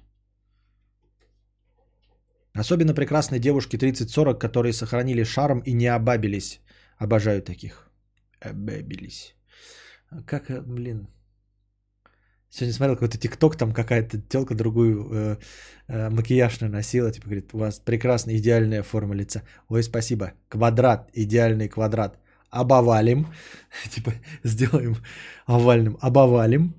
[2.58, 6.60] Особенно прекрасные девушки 30-40, которые сохранили шарм и не обабились.
[6.98, 7.90] Обожаю таких.
[8.40, 9.34] Обабились.
[10.26, 11.08] Как, э, блин,
[12.54, 15.36] Сегодня смотрел какой-то TikTok, там какая-то телка другую э,
[15.88, 19.42] э, макияж наносила, типа говорит, у вас прекрасная идеальная форма лица.
[19.68, 20.34] Ой, спасибо.
[20.48, 22.16] Квадрат, идеальный квадрат.
[22.50, 23.26] Обовалим.
[23.90, 24.12] типа
[24.44, 24.96] сделаем
[25.46, 25.98] овальным.
[26.00, 26.74] Обовалим.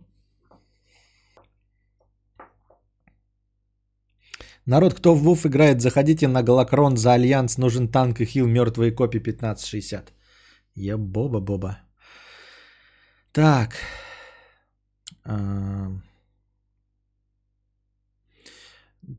[4.66, 7.58] Народ, кто в ВУФ играет, заходите на Галакрон за Альянс.
[7.58, 10.14] Нужен танк и хил мертвые копи 1560.
[10.76, 11.80] Я боба-боба.
[13.34, 13.76] Так.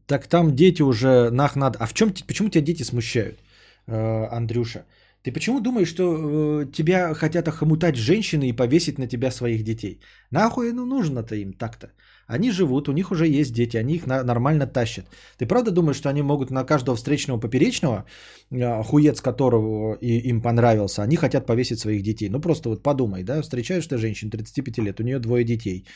[0.07, 1.79] Так там дети уже нах надо.
[1.79, 3.39] А в чем, почему тебя дети смущают,
[3.87, 4.85] э, Андрюша?
[5.23, 10.01] Ты почему думаешь, что э, тебя хотят охомутать женщины и повесить на тебя своих детей?
[10.31, 11.89] Нахуй ну нужно-то им так-то?
[12.27, 15.07] Они живут, у них уже есть дети, они их на- нормально тащат.
[15.39, 18.05] Ты правда думаешь, что они могут на каждого встречного поперечного,
[18.51, 22.29] э, хуец которого и, им понравился, они хотят повесить своих детей?
[22.29, 25.87] Ну просто вот подумай, да, встречаешь ты женщину 35 лет, у нее двое детей,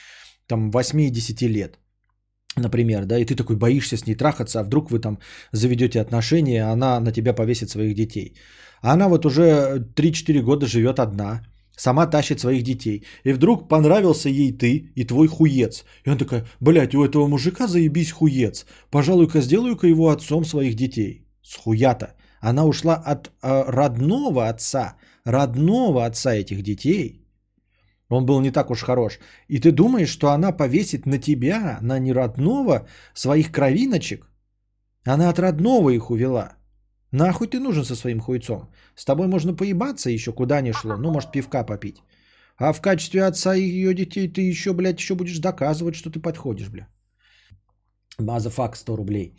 [0.47, 1.79] там 8 и 10 лет
[2.57, 5.19] например, да, и ты такой боишься с ней трахаться, а вдруг вы там
[5.53, 8.35] заведете отношения, она на тебя повесит своих детей.
[8.83, 11.43] А она вот уже 3-4 года живет одна,
[11.81, 13.05] сама тащит своих детей.
[13.25, 15.85] И вдруг понравился ей ты и твой хуец.
[16.05, 18.67] И он такой, блядь, у этого мужика заебись хуец.
[18.91, 21.27] Пожалуй-ка сделаю-ка его отцом своих детей.
[21.43, 22.15] С хуята.
[22.43, 27.27] Она ушла от э, родного отца, родного отца этих детей.
[28.11, 29.19] Он был не так уж хорош.
[29.49, 34.27] И ты думаешь, что она повесит на тебя, на неродного, своих кровиночек?
[35.05, 36.60] Она от родного их увела.
[37.13, 38.71] Нахуй ты нужен со своим хуйцом?
[38.95, 40.97] С тобой можно поебаться еще куда ни шло.
[40.97, 41.97] Ну, может, пивка попить.
[42.59, 46.21] А в качестве отца и ее детей ты еще, блядь, еще будешь доказывать, что ты
[46.21, 46.89] подходишь, бля.
[48.19, 49.35] Motherfuck 100 рублей.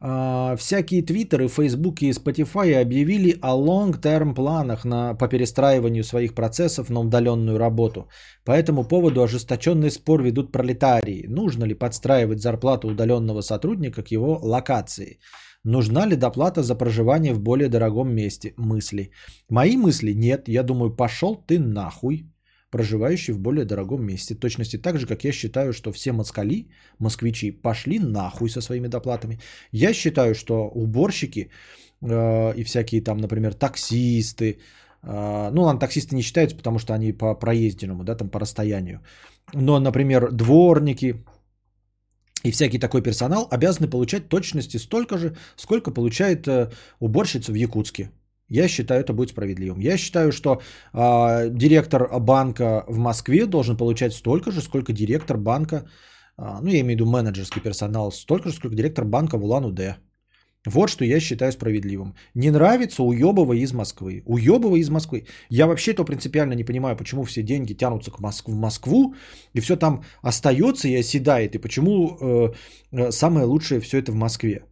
[0.00, 6.90] А, всякие твиттеры, фейсбуки и Spotify объявили о long-term планах на, по перестраиванию своих процессов
[6.90, 8.08] на удаленную работу.
[8.44, 11.26] По этому поводу ожесточенный спор ведут пролетарии.
[11.28, 15.20] Нужно ли подстраивать зарплату удаленного сотрудника к его локации?
[15.64, 18.52] Нужна ли доплата за проживание в более дорогом месте?
[18.56, 19.10] Мысли.
[19.48, 20.48] Мои мысли нет.
[20.48, 22.26] Я думаю, пошел ты нахуй,
[22.70, 24.34] проживающий в более дорогом месте.
[24.34, 26.68] Точности так же, как я считаю, что все москали,
[26.98, 29.38] москвичи, пошли нахуй со своими доплатами.
[29.72, 31.50] Я считаю, что уборщики
[32.00, 34.58] э, и всякие там, например, таксисты,
[35.02, 39.00] э, ну, ладно, таксисты не считаются, потому что они по проезденному, да, там по расстоянию.
[39.54, 41.24] Но, например, дворники,
[42.44, 48.10] и всякий такой персонал обязаны получать точности столько же, сколько получает э, уборщица в Якутске.
[48.48, 49.80] Я считаю, это будет справедливым.
[49.80, 50.60] Я считаю, что
[50.92, 55.76] э, директор банка в Москве должен получать столько же, сколько директор банка,
[56.38, 59.96] э, ну я имею в виду менеджерский персонал, столько же, сколько директор банка в Улан-Удэ.
[60.66, 62.14] Вот что я считаю справедливым.
[62.34, 64.22] Не нравится уебова из Москвы.
[64.26, 65.26] Уебова из Москвы.
[65.50, 69.14] Я вообще то принципиально не понимаю, почему все деньги тянутся к Моск- в Москву,
[69.54, 72.52] и все там остается и оседает, и почему э,
[72.92, 74.62] э, самое лучшее все это в Москве.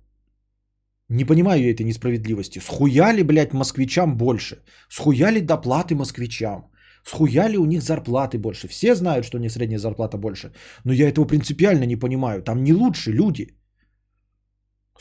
[1.09, 2.60] Не понимаю я этой несправедливости.
[2.60, 4.62] Схуяли, блядь, москвичам больше?
[4.89, 6.70] Схуяли доплаты москвичам?
[7.05, 8.69] Схуяли у них зарплаты больше?
[8.69, 10.52] Все знают, что у них средняя зарплата больше.
[10.85, 12.43] Но я этого принципиально не понимаю.
[12.43, 13.59] Там не лучше люди.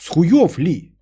[0.00, 0.96] Схуев ли?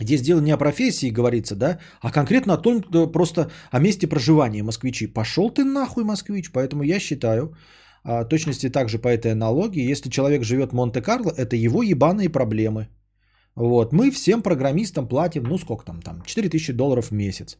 [0.00, 2.82] Здесь дело не о профессии, говорится, да, а конкретно о том,
[3.12, 5.08] просто о месте проживания москвичи.
[5.08, 6.52] Пошел ты нахуй, москвич.
[6.52, 7.56] Поэтому я считаю,
[8.04, 12.88] а, точности также по этой аналогии, если человек живет в Монте-Карло, это его ебаные проблемы.
[13.56, 13.92] Вот.
[13.92, 17.58] Мы всем программистам платим, ну сколько там, там 4000 долларов в месяц.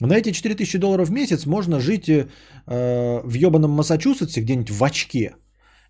[0.00, 2.26] На эти 4000 долларов в месяц можно жить э,
[2.66, 5.34] в ебаном Массачусетсе, где-нибудь в очке,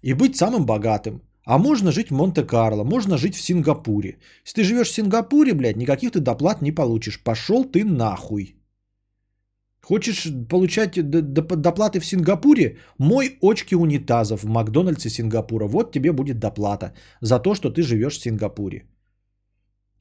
[0.02, 1.22] и быть самым богатым.
[1.50, 4.18] А можно жить в Монте-Карло, можно жить в Сингапуре.
[4.44, 7.18] Если ты живешь в Сингапуре, блядь, никаких ты доплат не получишь.
[7.24, 8.54] Пошел ты нахуй.
[9.82, 10.92] Хочешь получать
[11.62, 12.76] доплаты в Сингапуре?
[12.98, 15.66] Мой очки унитазов в Макдональдсе Сингапура.
[15.66, 18.84] Вот тебе будет доплата за то, что ты живешь в Сингапуре.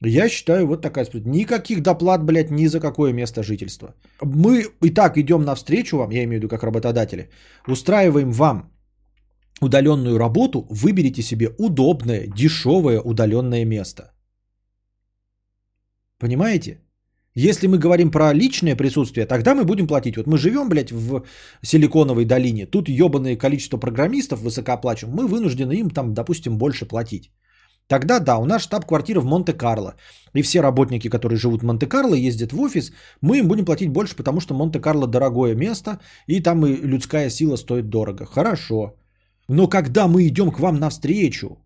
[0.04, 1.06] Я считаю, вот такая.
[1.24, 3.94] Никаких доплат, блядь, ни за какое место жительства.
[4.22, 7.28] Мы и так идем навстречу вам, я имею в виду как работодатели,
[7.66, 8.70] устраиваем вам
[9.60, 14.12] удаленную работу, выберите себе удобное, дешевое удаленное место.
[16.18, 16.80] Понимаете?
[17.34, 20.16] Если мы говорим про личное присутствие, тогда мы будем платить.
[20.16, 21.22] Вот мы живем, блядь, в
[21.62, 27.30] Силиконовой долине, тут ебаное количество программистов высокооплачиваем, мы вынуждены им там, допустим, больше платить.
[27.86, 29.94] Тогда да, у нас штаб-квартира в Монте-Карло.
[30.34, 34.16] И все работники, которые живут в Монте-Карло, ездят в офис, мы им будем платить больше,
[34.16, 38.26] потому что Монте-Карло дорогое место, и там и людская сила стоит дорого.
[38.26, 38.99] Хорошо.
[39.52, 41.58] Но когда мы идем к вам навстречу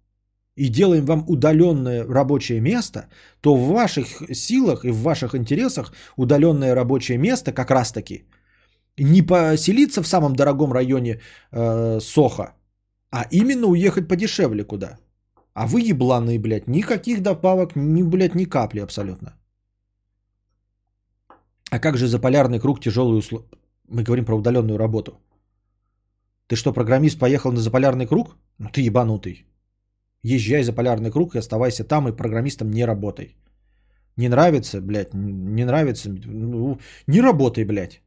[0.57, 3.09] и делаем вам удаленное рабочее место,
[3.41, 8.25] то в ваших силах и в ваших интересах удаленное рабочее место как раз-таки
[8.97, 11.21] не поселиться в самом дорогом районе
[11.53, 12.55] э, Соха,
[13.11, 14.97] а именно уехать подешевле куда.
[15.53, 19.35] А вы ебланы, блядь, никаких добавок, ни, блядь, ни капли абсолютно.
[21.71, 23.45] А как же за полярный круг тяжелые условия?
[23.89, 25.19] Мы говорим про удаленную работу.
[26.47, 28.37] Ты что, программист поехал на заполярный круг?
[28.59, 29.47] Ну ты ебанутый.
[30.23, 33.37] Езжай за полярный круг и оставайся там, и программистом не работай.
[34.17, 38.01] Не нравится, блядь, не нравится, ну, не работай, блядь.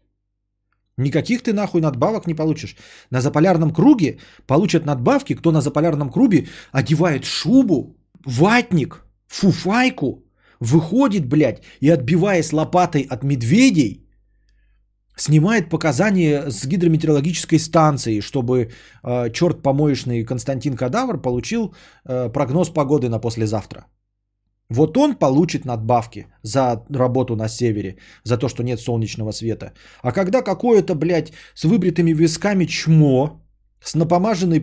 [0.98, 2.76] Никаких ты нахуй надбавок не получишь.
[3.12, 4.18] На заполярном круге
[4.48, 10.24] получат надбавки, кто на заполярном круге одевает шубу, ватник, фуфайку,
[10.60, 14.07] выходит, блядь, и отбиваясь лопатой от медведей,
[15.18, 18.70] снимает показания с гидрометеорологической станции, чтобы
[19.04, 21.74] э, черт помоечный Константин Кадавр получил
[22.06, 23.86] э, прогноз погоды на послезавтра.
[24.70, 29.74] Вот он получит надбавки за работу на севере, за то, что нет солнечного света.
[30.02, 33.42] А когда какое-то, блядь, с выбритыми висками чмо,
[33.82, 34.60] с напомаженной,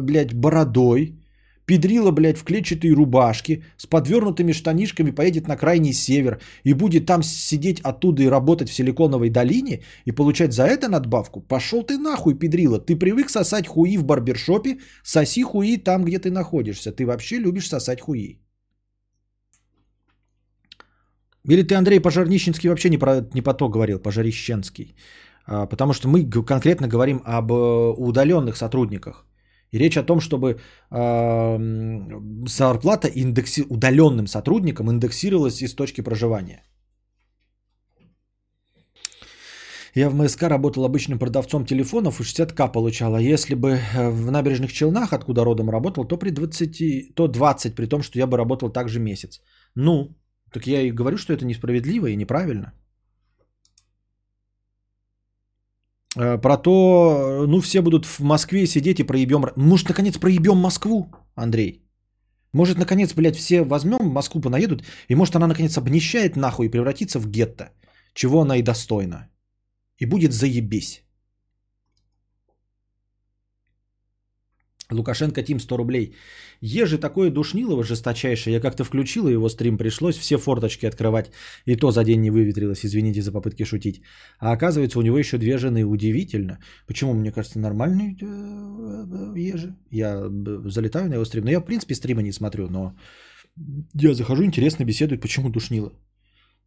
[0.00, 1.23] блядь, бородой,
[1.66, 7.22] педрила, блядь, в клетчатой рубашке, с подвернутыми штанишками поедет на крайний север и будет там
[7.22, 12.34] сидеть оттуда и работать в Силиконовой долине и получать за это надбавку, пошел ты нахуй,
[12.38, 12.78] педрила.
[12.78, 16.92] Ты привык сосать хуи в барбершопе, соси хуи там, где ты находишься.
[16.92, 18.40] Ты вообще любишь сосать хуи.
[21.48, 24.96] Или ты, Андрей Пожарнищенский, вообще не про, не по то говорил, Пожарищенский.
[25.46, 29.26] А, потому что мы конкретно говорим об э, удаленных сотрудниках.
[29.74, 30.46] И речь о том, чтобы
[30.90, 31.58] э,
[32.46, 33.64] зарплата индекси...
[33.68, 36.62] удаленным сотрудникам индексировалась из точки проживания.
[39.96, 43.14] Я в МСК работал обычным продавцом телефонов и 60к получал.
[43.14, 47.74] А если бы э, в набережных Челнах, откуда родом работал, то при 20, то 20,
[47.74, 49.40] при том, что я бы работал также месяц.
[49.74, 50.16] Ну,
[50.52, 52.66] так я и говорю, что это несправедливо и неправильно.
[52.66, 52.74] Э,
[56.14, 59.46] про то, ну все будут в Москве сидеть и проебем...
[59.56, 61.84] Может, наконец проебем Москву, Андрей?
[62.52, 67.18] Может, наконец, блядь, все возьмем, Москву понаедут, и может она, наконец, обнищает нахуй и превратится
[67.18, 67.70] в гетто,
[68.14, 69.28] чего она и достойна.
[69.98, 71.03] И будет заебись.
[74.90, 76.14] Лукашенко Тим 100 рублей.
[76.60, 78.54] Ежи такое душнилово жесточайшее.
[78.54, 81.30] Я как-то включила его стрим, пришлось все форточки открывать.
[81.66, 84.02] И то за день не выветрилось, извините за попытки шутить.
[84.38, 85.84] А оказывается, у него еще две жены.
[85.84, 86.58] Удивительно.
[86.86, 89.74] Почему, мне кажется, нормальные э, э, ежи.
[89.90, 91.44] Я э, залетаю на его стрим.
[91.44, 92.94] Но я, в принципе, стримы не смотрю, но
[93.94, 95.92] я захожу, интересно беседует, почему душнило.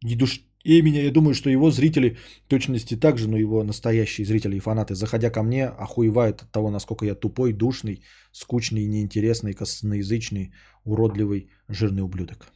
[0.02, 0.40] Не душ...
[0.64, 2.16] И меня, я думаю, что его зрители,
[2.48, 6.70] точности так же, но его настоящие зрители и фанаты, заходя ко мне, охуевают от того,
[6.70, 8.02] насколько я тупой, душный,
[8.32, 10.52] скучный, неинтересный, косноязычный,
[10.84, 12.52] уродливый, жирный ублюдок.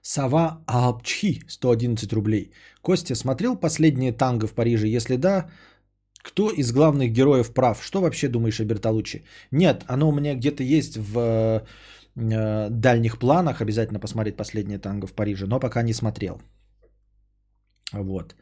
[0.00, 2.52] Сова Алпчхи, 111 рублей.
[2.80, 4.86] Костя, смотрел последнее танго в Париже?
[4.86, 5.50] Если да,
[6.22, 7.82] Кто из главных героев прав?
[7.82, 9.24] Что вообще думаешь о Бертолуччи?
[9.50, 11.62] Нет, оно у меня где-то есть в
[12.18, 13.60] э, дальних планах.
[13.60, 16.40] Обязательно посмотреть «Последнее танго в Париже», но пока не смотрел.
[17.92, 18.34] Вот.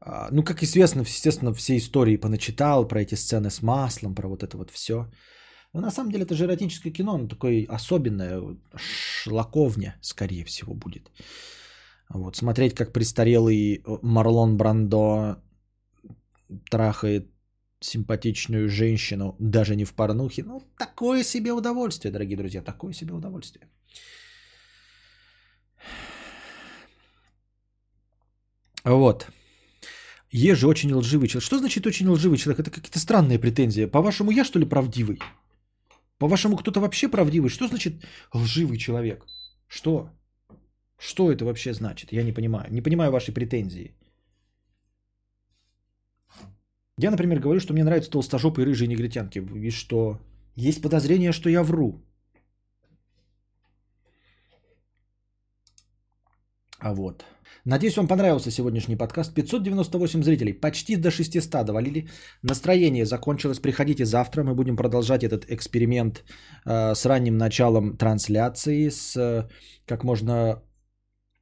[0.00, 4.42] А, Ну, как известно, естественно, все истории поначитал про эти сцены с маслом, про вот
[4.42, 5.06] это вот все.
[5.72, 8.40] Но на самом деле это же эротическое кино, оно такое особенное,
[8.76, 11.10] шлаковня, скорее всего, будет.
[12.08, 15.42] Вот, смотреть, как престарелый Марлон Брандо
[16.70, 17.35] трахает
[17.80, 23.68] симпатичную женщину, даже не в порнухе, ну, такое себе удовольствие, дорогие друзья, такое себе удовольствие.
[28.84, 29.26] Вот.
[30.30, 31.44] Ежи очень лживый человек.
[31.44, 32.60] Что значит очень лживый человек?
[32.60, 33.86] Это какие-то странные претензии.
[33.86, 35.18] По-вашему, я что ли правдивый?
[36.18, 37.50] По-вашему, кто-то вообще правдивый?
[37.50, 37.92] Что значит
[38.32, 39.26] лживый человек?
[39.68, 40.10] Что?
[40.98, 42.12] Что это вообще значит?
[42.12, 42.66] Я не понимаю.
[42.70, 43.94] Не понимаю ваши претензии.
[46.98, 49.38] Я, например, говорю, что мне нравятся толстожопые рыжие негритянки.
[49.38, 50.18] И что?
[50.56, 52.00] Есть подозрение, что я вру.
[56.78, 57.24] А вот.
[57.64, 59.34] Надеюсь, вам понравился сегодняшний подкаст.
[59.34, 62.08] 598 зрителей, почти до 600 довалили.
[62.42, 63.60] Настроение закончилось.
[63.60, 64.42] Приходите завтра.
[64.42, 66.24] Мы будем продолжать этот эксперимент
[66.64, 69.48] э, с ранним началом трансляции, с э,
[69.86, 70.62] как можно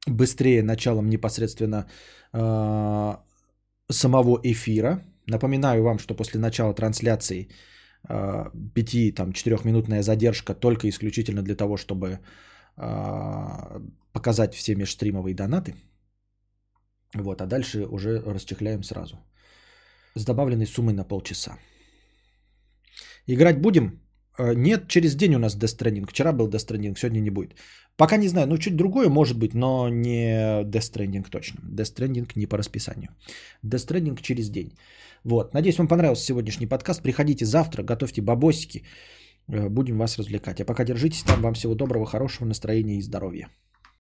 [0.07, 1.85] быстрее началом непосредственно
[2.33, 3.15] э,
[3.91, 5.01] самого эфира.
[5.27, 7.47] Напоминаю вам, что после начала трансляции
[8.09, 8.45] э,
[8.75, 12.19] 5-4-минутная задержка только исключительно для того, чтобы
[12.77, 13.79] э,
[14.13, 15.75] показать все межстримовые донаты.
[17.15, 19.17] Вот, а дальше уже расчехляем сразу.
[20.15, 21.57] С добавленной суммой на полчаса.
[23.27, 23.99] Играть будем?
[24.37, 26.05] Э, Нет, через день у нас Death.
[26.07, 27.55] Вчера был Death сегодня не будет.
[27.97, 31.59] Пока не знаю, ну чуть другое может быть, но не Death точно.
[31.63, 33.09] Death не по расписанию.
[33.63, 34.71] Death через день.
[35.25, 37.01] Вот, надеюсь, вам понравился сегодняшний подкаст.
[37.01, 38.83] Приходите завтра, готовьте бабосики.
[39.49, 40.61] Э, Будем вас развлекать.
[40.61, 41.41] А пока держитесь там.
[41.41, 43.49] Вам всего доброго, хорошего настроения и здоровья.